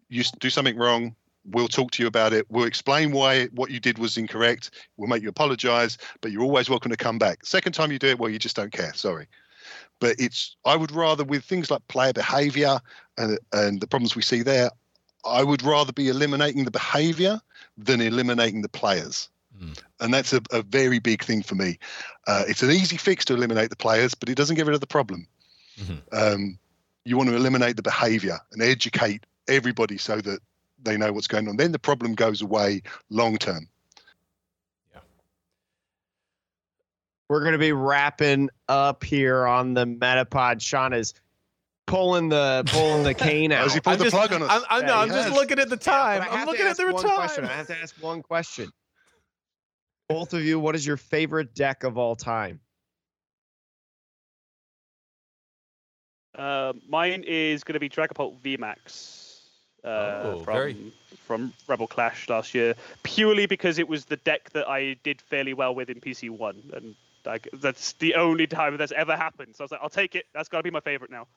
you 0.10 0.24
do 0.39 0.50
something 0.50 0.78
wrong, 0.78 1.16
we'll 1.52 1.68
talk 1.68 1.91
to 1.91 2.04
you 2.04 2.08
about 2.08 2.34
it. 2.34 2.45
We'll 2.50 2.66
explain 2.66 3.12
why 3.12 3.45
what 3.47 3.72
you 3.72 3.80
did 3.80 3.97
was 3.97 4.18
incorrect. 4.18 4.72
We'll 4.97 5.10
make 5.10 5.24
you 5.24 5.30
apologize, 5.30 5.97
but 6.22 6.32
you're 6.32 6.43
always 6.43 6.70
welcome 6.70 6.91
to 6.91 6.97
come 6.97 7.18
back. 7.18 7.45
Second 7.45 7.74
time 7.74 7.91
you 7.91 8.00
do 8.00 8.08
it, 8.08 8.20
well, 8.20 8.30
you 8.30 8.39
just 8.39 8.56
don't 8.56 8.72
care. 8.72 8.93
Sorry. 8.93 9.28
But 10.00 10.16
it's 10.20 10.56
I 10.66 10.76
would 10.76 10.91
rather 10.91 11.24
with 11.24 11.43
things 11.43 11.70
like 11.70 11.88
player 11.88 12.14
behavior 12.14 12.80
and 13.18 13.38
and 13.52 13.82
the 13.82 13.88
problems 13.88 14.16
we 14.16 14.22
see 14.22 14.43
there, 14.43 14.70
I 15.26 15.43
would 15.43 15.64
rather 15.64 15.91
be 15.91 16.10
eliminating 16.10 16.64
the 16.66 16.72
behavior 16.72 17.41
than 17.78 18.02
eliminating 18.02 18.62
the 18.62 18.70
players. 18.70 19.30
Mm. 19.62 19.82
And 20.00 20.14
that's 20.14 20.32
a, 20.32 20.41
a 20.52 20.62
very 20.62 21.00
big 21.00 21.24
thing 21.24 21.43
for 21.43 21.56
me. 21.56 21.78
Uh, 22.28 22.43
it's 22.47 22.64
an 22.64 22.72
easy 22.72 22.97
fix 22.97 23.26
to 23.26 23.34
eliminate 23.34 23.70
the 23.70 23.76
players, 23.76 24.14
but 24.16 24.30
it 24.30 24.36
doesn't 24.36 24.56
get 24.56 24.66
rid 24.66 24.76
of 24.76 24.82
the 24.82 24.88
problem. 24.88 25.28
Mhm. 25.78 26.02
Um, 26.12 26.60
you 27.06 27.18
want 27.18 27.30
to 27.30 27.36
eliminate 27.36 27.76
the 27.76 27.82
behavior 27.82 28.39
and 28.52 28.62
educate 28.62 29.26
everybody 29.47 29.97
so 29.97 30.22
that 30.22 30.39
they 30.84 30.97
know 30.97 31.11
what's 31.13 31.27
going 31.27 31.47
on. 31.47 31.57
Then 31.57 31.71
the 31.71 31.80
problem 31.80 32.13
goes 32.15 32.41
away 32.41 32.82
long 33.09 33.38
term. 33.38 33.67
Yeah. 34.93 34.99
We're 37.30 37.43
gonna 37.43 37.57
be 37.57 37.71
wrapping 37.73 38.49
up 38.67 39.03
here 39.03 39.45
on 39.45 39.73
the 39.73 39.86
Metapod. 39.86 40.61
Sean 40.61 40.93
is 40.93 41.13
pulling 41.86 42.30
the 42.30 42.63
pulling 42.67 43.03
the 43.03 43.13
cane 43.13 43.51
out. 43.53 43.63
Has 43.63 43.73
he 43.73 43.80
pulled 43.80 43.93
I'm 43.93 43.97
the 43.99 44.05
just- 44.05 44.15
plug 44.15 44.34
on 44.34 44.43
us? 44.43 44.49
I'm, 44.51 44.61
I'm, 44.69 44.86
no, 44.86 44.93
Yeah, 44.93 44.99
I'm 44.99 45.09
just 45.09 45.32
looking 45.32 45.59
at 45.59 45.69
the 45.69 45.77
But 45.77 45.82
time. 45.84 46.21
I 46.21 46.25
I'm 46.25 46.32
have 46.32 46.45
to 46.45 46.51
looking 46.51 46.65
at 46.65 46.69
ask 46.71 46.77
the 46.77 46.91
one 46.93 47.03
time. 47.03 47.15
question. 47.15 47.45
I 47.45 47.47
have 47.53 47.67
to 47.67 47.77
ask 47.77 47.95
one 48.01 48.21
question. 48.21 48.71
Both 50.09 50.34
of 50.34 50.43
you, 50.43 50.59
what 50.59 50.75
is 50.75 50.86
your 50.88 50.97
favorite 50.97 51.53
deck 51.53 51.84
of 51.84 51.97
all 51.97 52.15
time? 52.15 52.59
Uh, 56.38 56.73
mine 56.88 57.23
is 57.27 57.63
going 57.63 57.73
to 57.73 57.80
be 57.80 57.89
Dragapult 57.89 58.39
VMAX 58.41 59.18
uh, 59.84 60.21
Oh, 60.23 60.41
from 60.43 60.53
very- 60.53 60.91
from 61.25 61.53
Rebel 61.67 61.88
Clash 61.88 62.27
last 62.27 62.53
year, 62.55 62.75
purely 63.03 63.45
because 63.45 63.77
it 63.77 63.88
was 63.88 64.05
the 64.05 64.17
deck 64.17 64.49
that 64.51 64.67
I 64.67 64.95
did 65.03 65.21
fairly 65.21 65.53
well 65.53 65.75
with 65.75 65.89
in 65.89 66.01
PC 66.01 66.30
one, 66.30 66.61
and 66.73 66.95
like 67.25 67.47
that's 67.53 67.93
the 67.93 68.15
only 68.15 68.47
time 68.47 68.77
that's 68.77 68.91
ever 68.93 69.15
happened. 69.15 69.55
So 69.55 69.61
I 69.61 69.65
was 69.65 69.71
like, 69.71 69.80
I'll 69.84 69.89
take 69.89 70.15
it. 70.15 70.25
That's 70.34 70.49
got 70.49 70.57
to 70.57 70.63
be 70.63 70.71
my 70.71 70.80
favorite 70.80 71.11
now. 71.11 71.27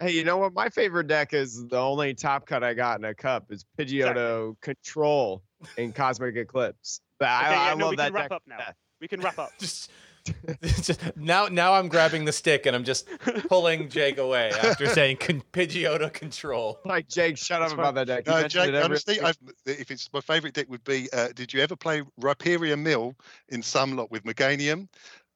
Hey, 0.00 0.12
you 0.12 0.24
know 0.24 0.38
what? 0.38 0.52
My 0.54 0.68
favorite 0.68 1.06
deck 1.06 1.32
is 1.34 1.66
the 1.68 1.76
only 1.78 2.14
top 2.14 2.46
cut 2.46 2.64
I 2.64 2.74
got 2.74 2.98
in 2.98 3.04
a 3.04 3.14
cup 3.14 3.52
is 3.52 3.64
Pidgeotto 3.78 4.56
Control 4.60 5.42
in 5.76 5.92
Cosmic 5.92 6.34
Eclipse. 6.36 7.00
But 7.18 7.28
I, 7.28 7.40
Okay, 7.42 7.50
yeah, 7.52 7.60
I 7.60 7.74
no, 7.74 7.84
love 7.84 7.90
we 7.90 7.96
that 7.96 8.04
can 8.06 8.14
wrap 8.14 8.24
deck. 8.30 8.32
up 8.36 8.42
now. 8.48 8.58
We 9.00 9.06
can 9.08 9.20
wrap 9.20 9.38
up. 9.38 9.50
just, 9.60 9.90
just 10.62 11.16
now 11.16 11.46
now 11.46 11.74
I'm 11.74 11.88
grabbing 11.88 12.24
the 12.24 12.32
stick 12.32 12.66
and 12.66 12.76
I'm 12.76 12.84
just 12.84 13.08
pulling 13.48 13.88
Jake 13.88 14.18
away 14.18 14.50
after 14.50 14.86
saying 14.94 15.18
con- 15.18 15.42
Pidgeotto 15.52 16.12
control. 16.12 16.80
Like 16.84 17.08
Jake, 17.08 17.36
shut 17.36 17.60
up 17.60 17.68
That's 17.68 17.74
about 17.74 17.94
that 17.94 18.06
deck. 18.06 18.26
You 18.26 18.32
No, 18.32 18.48
Jake, 18.48 18.68
it 18.68 18.82
honestly, 18.82 19.20
I've, 19.20 19.38
if 19.66 19.90
it's 19.90 20.12
my 20.12 20.20
favourite 20.20 20.54
deck 20.54 20.68
would 20.68 20.84
be, 20.84 21.08
uh, 21.12 21.28
did 21.34 21.52
you 21.52 21.60
ever 21.60 21.76
play 21.76 22.02
Rhyperior 22.20 22.78
Mill 22.78 23.14
in 23.48 23.62
some 23.62 23.96
lot 23.96 24.10
with 24.10 24.24
Meganium 24.24 24.88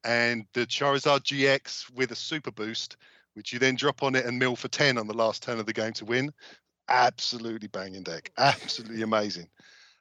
and 0.04 0.46
the 0.54 0.66
Charizard 0.66 1.22
GX 1.22 1.92
with 1.92 2.12
a 2.12 2.16
super 2.16 2.52
boost, 2.52 2.96
which 3.34 3.52
you 3.52 3.58
then 3.58 3.74
drop 3.74 4.02
on 4.02 4.14
it 4.14 4.24
and 4.24 4.38
mill 4.38 4.56
for 4.56 4.68
10 4.68 4.98
on 4.98 5.06
the 5.06 5.14
last 5.14 5.42
turn 5.42 5.58
of 5.58 5.66
the 5.66 5.72
game 5.72 5.92
to 5.94 6.04
win? 6.04 6.32
Absolutely 6.88 7.68
banging 7.68 8.02
deck. 8.02 8.30
Absolutely 8.38 9.02
amazing. 9.02 9.48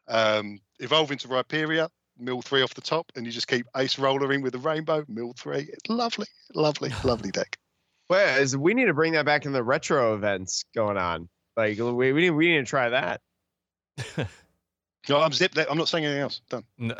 Um, 0.08 0.60
evolve 0.80 1.12
into 1.12 1.28
Rhyperior, 1.28 1.90
mill 2.18 2.42
three 2.42 2.62
off 2.62 2.74
the 2.74 2.82
top, 2.82 3.12
and 3.16 3.26
you 3.26 3.32
just 3.32 3.48
keep 3.48 3.66
ace 3.76 3.98
rollering 4.00 4.42
with 4.42 4.54
the 4.54 4.60
rainbow, 4.60 5.06
mill 5.08 5.34
three. 5.38 5.68
It's 5.72 5.90
lovely, 5.90 6.28
lovely, 6.54 6.92
lovely 7.04 7.32
deck. 7.32 7.58
Well, 8.10 8.40
is 8.40 8.56
we 8.56 8.74
need 8.74 8.86
to 8.86 8.94
bring 8.94 9.14
that 9.14 9.26
back 9.26 9.46
in 9.46 9.52
the 9.52 9.64
retro 9.64 10.14
events 10.14 10.66
going 10.76 10.98
on. 10.98 11.28
Like 11.58 11.78
we 11.78 12.14
we 12.14 12.22
need 12.22 12.32
we 12.32 12.48
need 12.52 12.60
to 12.60 12.66
try 12.66 12.90
that. 12.90 13.22
No, 15.10 15.22
I'm 15.22 15.32
zipped. 15.32 15.58
I'm 15.58 15.78
not 15.78 15.88
saying 15.88 16.06
anything 16.06 16.22
else. 16.22 16.42
Done. 16.50 16.64
No. 16.78 16.96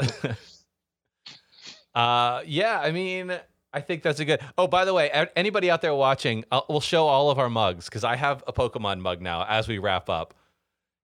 uh, 1.96 2.42
yeah, 2.46 2.80
I 2.80 2.92
mean, 2.92 3.38
I 3.74 3.82
think 3.82 4.04
that's 4.04 4.20
a 4.20 4.26
good. 4.26 4.42
Oh, 4.58 4.68
by 4.68 4.86
the 4.86 4.94
way, 4.94 5.28
anybody 5.36 5.72
out 5.72 5.82
there 5.82 5.96
watching, 5.96 6.46
I'll, 6.52 6.66
we'll 6.70 6.82
show 6.82 7.08
all 7.08 7.30
of 7.30 7.40
our 7.40 7.50
mugs 7.50 7.86
because 7.86 8.04
I 8.04 8.16
have 8.16 8.44
a 8.48 8.54
Pokemon 8.54 9.00
mug 9.00 9.22
now. 9.22 9.46
As 9.48 9.68
we 9.68 9.80
wrap 9.80 10.10
up, 10.10 10.34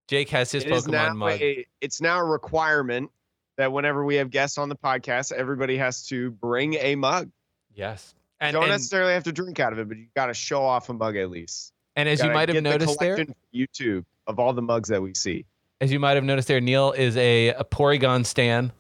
Jake 0.08 0.30
has 0.30 0.52
his 0.52 0.64
It 0.64 0.72
is 0.72 0.86
Pokemon 0.86 0.92
now 0.92 1.14
mug. 1.14 1.42
a, 1.42 1.66
it's 1.80 2.02
now 2.02 2.20
a 2.20 2.24
requirement 2.24 3.10
that 3.58 3.72
whenever 3.72 4.04
we 4.06 4.16
have 4.16 4.30
guests 4.30 4.58
on 4.58 4.70
the 4.70 4.76
podcast, 4.76 5.32
everybody 5.32 5.78
has 5.78 6.06
to 6.08 6.32
bring 6.32 6.76
a 6.76 6.96
mug. 6.96 7.30
Yes, 7.74 8.16
and 8.40 8.54
Don't 8.54 8.64
and, 8.64 8.72
necessarily 8.72 9.14
have 9.14 9.24
to 9.26 9.32
drink 9.32 9.60
out 9.60 9.74
of 9.74 9.80
it, 9.80 9.88
but 9.88 9.98
you 9.98 10.08
got 10.16 10.28
to 10.28 10.34
show 10.34 10.64
off 10.64 10.90
a 10.90 10.94
mug 10.94 11.16
at 11.16 11.30
least. 11.30 11.74
and 11.96 12.10
as 12.10 12.20
you 12.20 12.24
Gotta 12.26 12.34
might 12.34 12.50
have 12.50 12.56
get 12.56 12.64
the 12.64 12.70
noticed 12.70 13.00
there, 13.00 13.16
collection 13.16 13.36
YouTube 13.54 14.06
of 14.28 14.40
all 14.40 14.54
the 14.54 14.62
mugs 14.62 14.90
that 14.90 15.02
we 15.02 15.14
see. 15.14 15.46
as 15.80 15.92
you 15.92 16.00
might 16.00 16.16
have 16.16 16.24
noticed 16.24 16.48
there, 16.48 16.62
Neil 16.62 16.92
is 16.92 17.16
a, 17.18 17.50
a 17.50 17.64
Porygon 17.64 18.26
stan, 18.26 18.72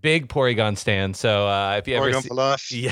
big 0.00 0.28
Porygon 0.28 0.76
stan. 0.76 1.14
So 1.14 1.48
uh, 1.48 1.76
if 1.78 1.88
you 1.88 1.96
ever 1.96 2.10
Porygon 2.10 2.22
see, 2.22 2.28
for 2.28 2.34
life. 2.34 2.70
Yeah, 2.72 2.90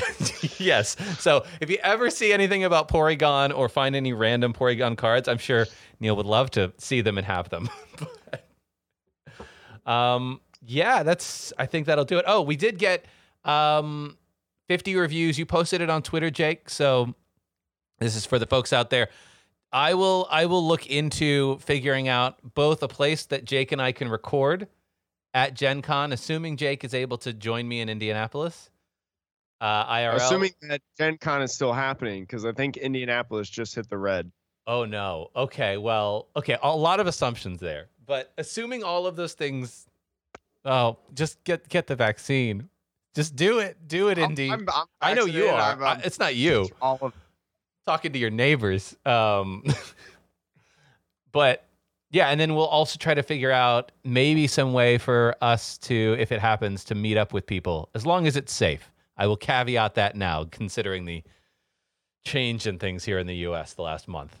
yes. 0.57 0.95
So 1.19 1.45
if 1.61 1.69
you 1.69 1.77
ever 1.83 2.09
see 2.09 2.33
anything 2.33 2.63
about 2.63 2.87
Porygon 2.89 3.55
or 3.55 3.69
find 3.69 3.95
any 3.95 4.13
random 4.13 4.53
Porygon 4.53 4.97
cards, 4.97 5.27
I'm 5.27 5.37
sure 5.37 5.67
Neil 5.99 6.15
would 6.15 6.25
love 6.25 6.51
to 6.51 6.73
see 6.77 7.01
them 7.01 7.17
and 7.17 7.25
have 7.25 7.49
them. 7.49 7.69
um, 9.85 10.41
yeah, 10.65 11.03
that's. 11.03 11.53
I 11.57 11.65
think 11.65 11.85
that'll 11.87 12.05
do 12.05 12.17
it. 12.17 12.25
Oh, 12.27 12.41
we 12.41 12.55
did 12.55 12.77
get 12.77 13.05
um 13.43 14.17
50 14.67 14.95
reviews. 14.95 15.37
You 15.37 15.45
posted 15.45 15.81
it 15.81 15.89
on 15.89 16.01
Twitter, 16.01 16.29
Jake. 16.29 16.69
So 16.69 17.13
this 17.99 18.15
is 18.15 18.25
for 18.25 18.39
the 18.39 18.47
folks 18.47 18.73
out 18.73 18.89
there. 18.89 19.09
I 19.71 19.93
will 19.93 20.27
I 20.31 20.45
will 20.45 20.65
look 20.65 20.87
into 20.87 21.57
figuring 21.59 22.07
out 22.07 22.37
both 22.53 22.81
a 22.81 22.87
place 22.87 23.25
that 23.27 23.45
Jake 23.45 23.71
and 23.71 23.81
I 23.81 23.91
can 23.91 24.07
record 24.09 24.67
at 25.33 25.53
Gen 25.53 25.81
Con, 25.81 26.13
assuming 26.13 26.55
Jake 26.55 26.83
is 26.83 26.93
able 26.93 27.17
to 27.19 27.33
join 27.33 27.67
me 27.67 27.81
in 27.81 27.89
Indianapolis. 27.89 28.69
Uh, 29.59 29.85
IRL. 29.85 30.15
Assuming 30.15 30.51
that 30.69 30.81
Gen 30.97 31.17
Con 31.17 31.41
is 31.41 31.53
still 31.53 31.73
happening, 31.73 32.23
because 32.23 32.45
I 32.45 32.51
think 32.51 32.77
Indianapolis 32.77 33.49
just 33.49 33.75
hit 33.75 33.89
the 33.89 33.97
red. 33.97 34.31
Oh 34.67 34.85
no. 34.85 35.29
Okay. 35.35 35.77
Well. 35.77 36.29
Okay. 36.35 36.57
A 36.61 36.75
lot 36.75 36.99
of 36.99 37.07
assumptions 37.07 37.59
there, 37.59 37.87
but 38.05 38.33
assuming 38.37 38.83
all 38.83 39.07
of 39.07 39.15
those 39.15 39.33
things, 39.33 39.87
oh, 40.65 40.97
just 41.13 41.43
get 41.43 41.67
get 41.69 41.87
the 41.87 41.95
vaccine. 41.95 42.69
Just 43.15 43.35
do 43.35 43.59
it. 43.59 43.77
Do 43.87 44.09
it, 44.09 44.17
I'm- 44.17 44.31
Indy. 44.31 44.49
I'm- 44.49 44.67
I'm 44.73 44.85
I 44.99 45.13
know 45.13 45.25
you 45.25 45.47
are. 45.47 45.59
I'm- 45.59 45.83
I- 45.83 45.87
I'm- 45.87 46.01
it's 46.03 46.19
not 46.19 46.35
you. 46.35 46.69
All 46.81 46.99
of 47.01 47.13
Talking 47.85 48.11
to 48.13 48.19
your 48.19 48.31
neighbors. 48.31 48.95
Um, 49.05 49.63
but 51.31 51.65
yeah, 52.11 52.29
and 52.29 52.39
then 52.39 52.55
we'll 52.55 52.65
also 52.65 52.97
try 52.97 53.13
to 53.13 53.21
figure 53.23 53.51
out 53.51 53.91
maybe 54.03 54.47
some 54.47 54.73
way 54.73 54.97
for 54.97 55.35
us 55.41 55.77
to, 55.79 56.15
if 56.17 56.31
it 56.31 56.39
happens, 56.39 56.83
to 56.85 56.95
meet 56.95 57.15
up 57.17 57.31
with 57.31 57.45
people 57.45 57.89
as 57.93 58.05
long 58.05 58.25
as 58.25 58.35
it's 58.35 58.53
safe. 58.53 58.91
I 59.17 59.27
will 59.27 59.37
caveat 59.37 59.95
that 59.95 60.15
now, 60.15 60.45
considering 60.45 61.05
the 61.05 61.23
change 62.25 62.65
in 62.67 62.79
things 62.79 63.03
here 63.05 63.19
in 63.19 63.27
the 63.27 63.35
U.S. 63.37 63.73
the 63.73 63.81
last 63.83 64.07
month. 64.07 64.35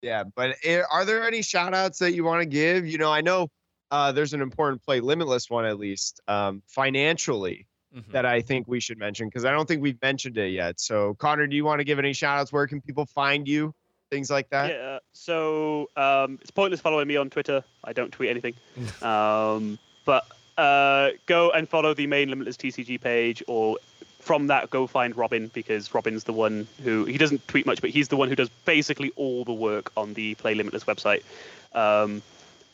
Yeah, 0.00 0.24
but 0.36 0.56
are 0.90 1.04
there 1.04 1.26
any 1.26 1.42
shout 1.42 1.74
outs 1.74 1.98
that 1.98 2.12
you 2.12 2.22
want 2.22 2.40
to 2.42 2.46
give? 2.46 2.86
You 2.86 2.98
know, 2.98 3.10
I 3.12 3.20
know 3.20 3.48
uh, 3.90 4.12
there's 4.12 4.34
an 4.34 4.42
important 4.42 4.82
play 4.82 5.00
limitless 5.00 5.48
one 5.50 5.64
at 5.64 5.78
least 5.78 6.20
um, 6.28 6.62
financially 6.66 7.66
Mhm. 7.96 8.12
that 8.12 8.26
I 8.26 8.42
think 8.42 8.68
we 8.68 8.80
should 8.80 8.98
mention 8.98 9.28
because 9.28 9.46
I 9.46 9.50
don't 9.50 9.66
think 9.66 9.80
we've 9.80 10.00
mentioned 10.02 10.36
it 10.36 10.50
yet. 10.52 10.78
So, 10.78 11.14
Connor, 11.14 11.46
do 11.46 11.56
you 11.56 11.64
want 11.64 11.80
to 11.80 11.84
give 11.84 11.98
any 11.98 12.12
shout 12.12 12.38
outs? 12.38 12.52
Where 12.52 12.66
can 12.66 12.82
people 12.82 13.06
find 13.06 13.48
you? 13.48 13.74
Things 14.10 14.30
like 14.30 14.50
that? 14.50 14.70
Yeah. 14.70 14.98
So 15.14 15.88
um, 15.96 16.38
it's 16.42 16.50
pointless 16.50 16.82
following 16.82 17.08
me 17.08 17.16
on 17.16 17.30
Twitter. 17.30 17.64
I 17.82 17.94
don't 17.94 18.12
tweet 18.12 18.28
anything. 18.28 18.54
um, 19.02 19.78
but 20.04 20.26
uh, 20.58 21.12
go 21.24 21.50
and 21.50 21.66
follow 21.66 21.94
the 21.94 22.06
main 22.06 22.28
Limitless 22.28 22.58
TCG 22.58 23.00
page, 23.00 23.42
or 23.46 23.78
from 24.20 24.48
that 24.48 24.68
go 24.68 24.86
find 24.86 25.16
Robin 25.16 25.50
because 25.54 25.94
Robin's 25.94 26.24
the 26.24 26.32
one 26.34 26.66
who 26.84 27.06
he 27.06 27.16
doesn't 27.16 27.46
tweet 27.48 27.64
much, 27.64 27.80
but 27.80 27.88
he's 27.88 28.08
the 28.08 28.16
one 28.18 28.28
who 28.28 28.34
does 28.34 28.50
basically 28.66 29.12
all 29.16 29.44
the 29.46 29.54
work 29.54 29.92
on 29.96 30.12
the 30.12 30.34
Play 30.34 30.54
Limitless 30.54 30.84
website. 30.84 31.22
Um, 31.74 32.20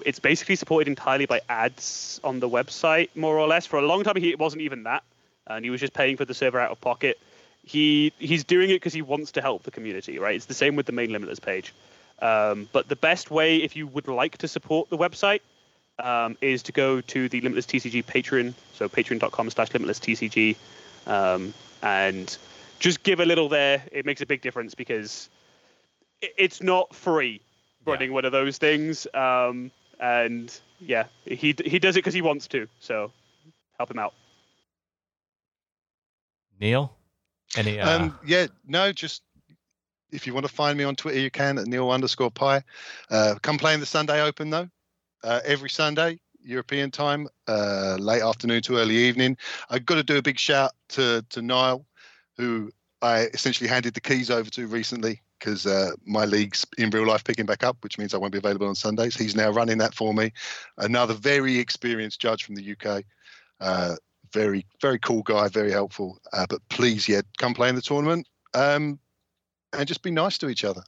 it's 0.05 0.19
basically 0.19 0.57
supported 0.57 0.89
entirely 0.89 1.27
by 1.27 1.41
ads 1.49 2.21
on 2.25 2.41
the 2.41 2.49
website, 2.49 3.09
more 3.15 3.39
or 3.39 3.47
less. 3.47 3.67
For 3.67 3.79
a 3.79 3.83
long 3.83 4.05
time, 4.05 4.17
he, 4.17 4.31
it 4.31 4.39
wasn't 4.39 4.63
even 4.63 4.85
that, 4.85 5.03
and 5.47 5.65
he 5.65 5.71
was 5.71 5.81
just 5.81 5.93
paying 5.95 6.17
for 6.17 6.25
the 6.25 6.35
server 6.35 6.61
out 6.61 6.71
of 6.71 6.81
pocket. 6.81 7.19
He 7.65 8.13
he's 8.19 8.45
doing 8.45 8.71
it 8.71 8.75
because 8.75 8.93
he 8.93 9.03
wants 9.03 9.33
to 9.33 9.41
help 9.41 9.63
the 9.63 9.71
community, 9.71 10.19
right? 10.19 10.37
It's 10.37 10.47
the 10.47 10.55
same 10.55 10.77
with 10.77 10.87
the 10.87 10.93
main 10.93 11.11
Limitless 11.11 11.41
page. 11.41 11.73
Um, 12.21 12.69
but 12.73 12.89
the 12.89 12.97
best 12.97 13.31
way, 13.31 13.57
if 13.57 13.75
you 13.75 13.87
would 13.89 14.07
like 14.07 14.39
to 14.39 14.49
support 14.49 14.91
the 14.91 14.99
website, 14.99 15.41
um, 15.99 16.37
is 16.41 16.63
to 16.65 16.73
go 16.73 17.01
to 17.01 17.29
the 17.29 17.41
Limitless 17.41 17.67
TCG 17.67 18.05
Patreon, 18.05 18.55
so 18.75 18.89
patreon.com 18.89 19.51
slash 19.51 19.73
Limitless 19.73 19.99
TCG, 20.01 20.57
um, 21.07 21.55
and 21.83 22.37
just 22.79 23.03
give 23.03 23.21
a 23.21 23.25
little 23.25 23.49
there. 23.49 23.83
It 23.93 24.05
makes 24.05 24.21
a 24.21 24.27
big 24.27 24.43
difference 24.43 24.75
because 24.75 25.29
it's 26.21 26.63
not 26.63 26.95
free 26.95 27.41
Yeah. 27.87 27.93
running 27.93 28.13
one 28.13 28.25
of 28.25 28.33
those 28.33 28.59
things. 28.59 29.07
Um, 29.15 29.71
and 30.01 30.53
yeah, 30.81 31.05
he 31.25 31.55
he 31.65 31.79
does 31.79 31.97
it 31.97 32.01
because 32.01 32.15
he 32.15 32.23
wants 32.23 32.47
to. 32.49 32.69
So 32.81 33.13
help 33.79 33.91
him 33.91 33.99
out. 33.99 34.15
Neil, 36.61 36.95
any? 37.57 37.81
Uh, 37.81 37.99
Um, 37.99 38.19
yeah, 38.25 38.47
no, 38.67 38.93
just 38.93 39.23
if 40.13 40.27
you 40.27 40.35
want 40.35 40.47
to 40.47 40.53
find 40.53 40.79
me 40.79 40.85
on 40.85 40.95
Twitter, 40.95 41.19
you 41.19 41.31
can 41.31 41.59
at 41.59 41.67
Neil 41.67 41.91
underscore 41.91 42.31
Pi. 42.31 42.63
Uh, 43.11 43.35
come 43.43 43.59
play 43.59 43.75
in 43.75 43.81
the 43.81 43.87
Sunday 43.87 44.23
Open 44.23 44.51
though, 44.51 44.69
uh, 45.23 45.41
every 45.45 45.71
Sunday 45.71 46.19
European 46.43 46.91
time, 46.91 47.27
uh, 47.49 47.97
late 47.99 48.23
afternoon 48.23 48.63
to 48.63 48.77
early 48.77 48.97
evening. 48.97 49.37
I've 49.71 49.87
got 49.87 49.97
to 49.97 50.03
do 50.03 50.19
a 50.19 50.23
big 50.23 50.39
shout 50.39 50.73
to 50.91 51.25
to 51.31 51.43
Niall, 51.43 51.87
who 52.37 52.71
I 53.03 53.23
essentially 53.35 53.69
handed 53.69 53.95
the 53.95 54.01
keys 54.01 54.31
over 54.31 54.49
to 54.51 54.67
recently 54.67 55.21
because 55.45 55.67
uh, 55.67 55.91
my 56.07 56.25
league's 56.25 56.65
in 56.79 56.89
real 56.89 57.07
life 57.07 57.23
picking 57.23 57.45
back 57.45 57.63
up, 57.63 57.77
which 57.83 57.99
means 57.99 58.15
I 58.15 58.19
won't 58.19 58.33
be 58.33 58.39
available 58.39 58.67
on 58.67 58.75
Sundays. 58.75 59.15
He's 59.15 59.37
now 59.37 59.51
running 59.51 59.77
that 59.79 59.95
for 59.95 60.15
me. 60.15 60.33
Another 60.79 61.13
very 61.13 61.59
experienced 61.59 62.19
judge 62.19 62.45
from 62.45 62.55
the 62.55 62.73
UK. 62.73 63.05
Uh, 63.61 63.97
very, 64.33 64.67
very 64.81 64.99
cool 64.99 65.23
guy, 65.23 65.49
very 65.49 65.71
helpful. 65.71 66.19
Uh, 66.33 66.47
but 66.49 66.61
please, 66.71 67.07
yeah, 67.07 67.21
come 67.37 67.53
play 67.53 67.69
in 67.69 67.75
the 67.75 67.83
tournament 67.83 68.27
um, 68.55 68.99
and 69.77 69.87
just 69.87 70.03
be 70.03 70.11
nice 70.11 70.39
to 70.39 70.49
each 70.49 70.65
other. 70.65 70.83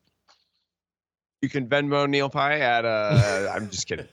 You 1.42 1.50
can 1.50 1.68
Venmo 1.68 2.08
Neil 2.08 2.30
Pie 2.30 2.60
at 2.60 2.86
uh 2.86 3.50
I'm 3.54 3.68
just 3.68 3.86
kidding. 3.86 4.08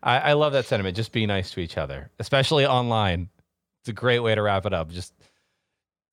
I, 0.00 0.18
I 0.18 0.32
love 0.34 0.52
that 0.52 0.66
sentiment. 0.66 0.96
Just 0.96 1.10
be 1.10 1.26
nice 1.26 1.50
to 1.50 1.60
each 1.60 1.76
other, 1.76 2.12
especially 2.20 2.64
online. 2.64 3.28
It's 3.82 3.88
a 3.88 3.92
great 3.92 4.20
way 4.20 4.36
to 4.36 4.42
wrap 4.42 4.64
it 4.64 4.72
up. 4.72 4.90
Just, 4.90 5.12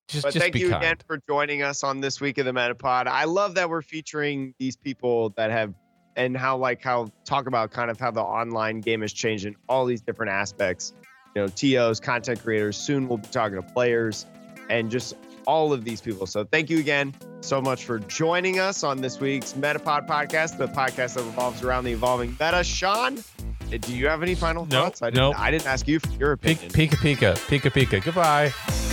just, 0.08 0.24
But 0.24 0.34
just 0.34 0.42
thank 0.44 0.54
be 0.54 0.60
you 0.60 0.70
kind. 0.70 0.84
again 0.84 0.98
for 1.08 1.20
joining 1.28 1.62
us 1.64 1.84
on 1.84 2.00
this 2.02 2.22
week 2.22 2.38
of 2.38 2.46
the 2.46 2.52
Metapod. 2.54 3.08
I 3.08 3.26
love 3.26 3.56
that 3.56 3.70
we're 3.70 3.82
featuring 3.82 4.54
these 4.60 4.76
people 4.76 5.30
that 5.38 5.52
have 5.52 5.74
and 6.16 6.38
how 6.38 6.58
like 6.58 6.82
how 6.82 7.10
talk 7.26 7.48
about 7.48 7.72
kind 7.72 7.92
of 7.92 8.00
how 8.00 8.12
the 8.12 8.22
online 8.22 8.80
game 8.82 9.02
has 9.02 9.12
changed 9.12 9.46
in 9.46 9.56
all 9.68 9.86
these 9.86 10.02
different 10.02 10.32
aspects. 10.32 10.94
You 11.36 11.42
know, 11.42 11.48
TOs, 11.50 12.00
content 12.00 12.42
creators. 12.42 12.78
Soon 12.78 13.08
we'll 13.10 13.18
be 13.18 13.28
talking 13.28 13.56
to 13.58 13.62
players 13.74 14.26
and 14.70 14.90
just 14.90 15.16
all 15.46 15.74
of 15.74 15.84
these 15.84 16.00
people. 16.02 16.26
So 16.26 16.44
thank 16.46 16.70
you 16.70 16.80
again 16.80 17.14
so 17.42 17.62
much 17.62 17.84
for 17.84 18.00
joining 18.00 18.60
us 18.60 18.84
on 18.84 19.02
this 19.02 19.20
week's 19.20 19.54
Metapod 19.54 20.08
podcast, 20.08 20.58
the 20.58 20.68
podcast 20.68 21.16
that 21.16 21.24
revolves 21.24 21.62
around 21.64 21.84
the 21.84 21.92
evolving 21.92 22.32
meta. 22.32 22.64
Sean, 22.64 23.22
do 23.70 23.96
you 23.96 24.08
have 24.08 24.24
any 24.24 24.34
final 24.36 24.66
Nope, 24.66 24.72
thoughts? 24.86 25.02
I 25.02 25.08
didn't, 25.10 25.18
nope. 25.18 25.40
I 25.40 25.52
didn't 25.52 25.68
ask 25.68 25.88
you 25.88 26.00
for 26.00 26.12
your 26.14 26.32
opinion. 26.32 26.72
Pika, 26.72 26.96
pika, 26.96 27.36
pika, 27.36 27.60
pika, 27.60 27.72
pika. 27.72 28.04
Goodbye. 28.04 28.85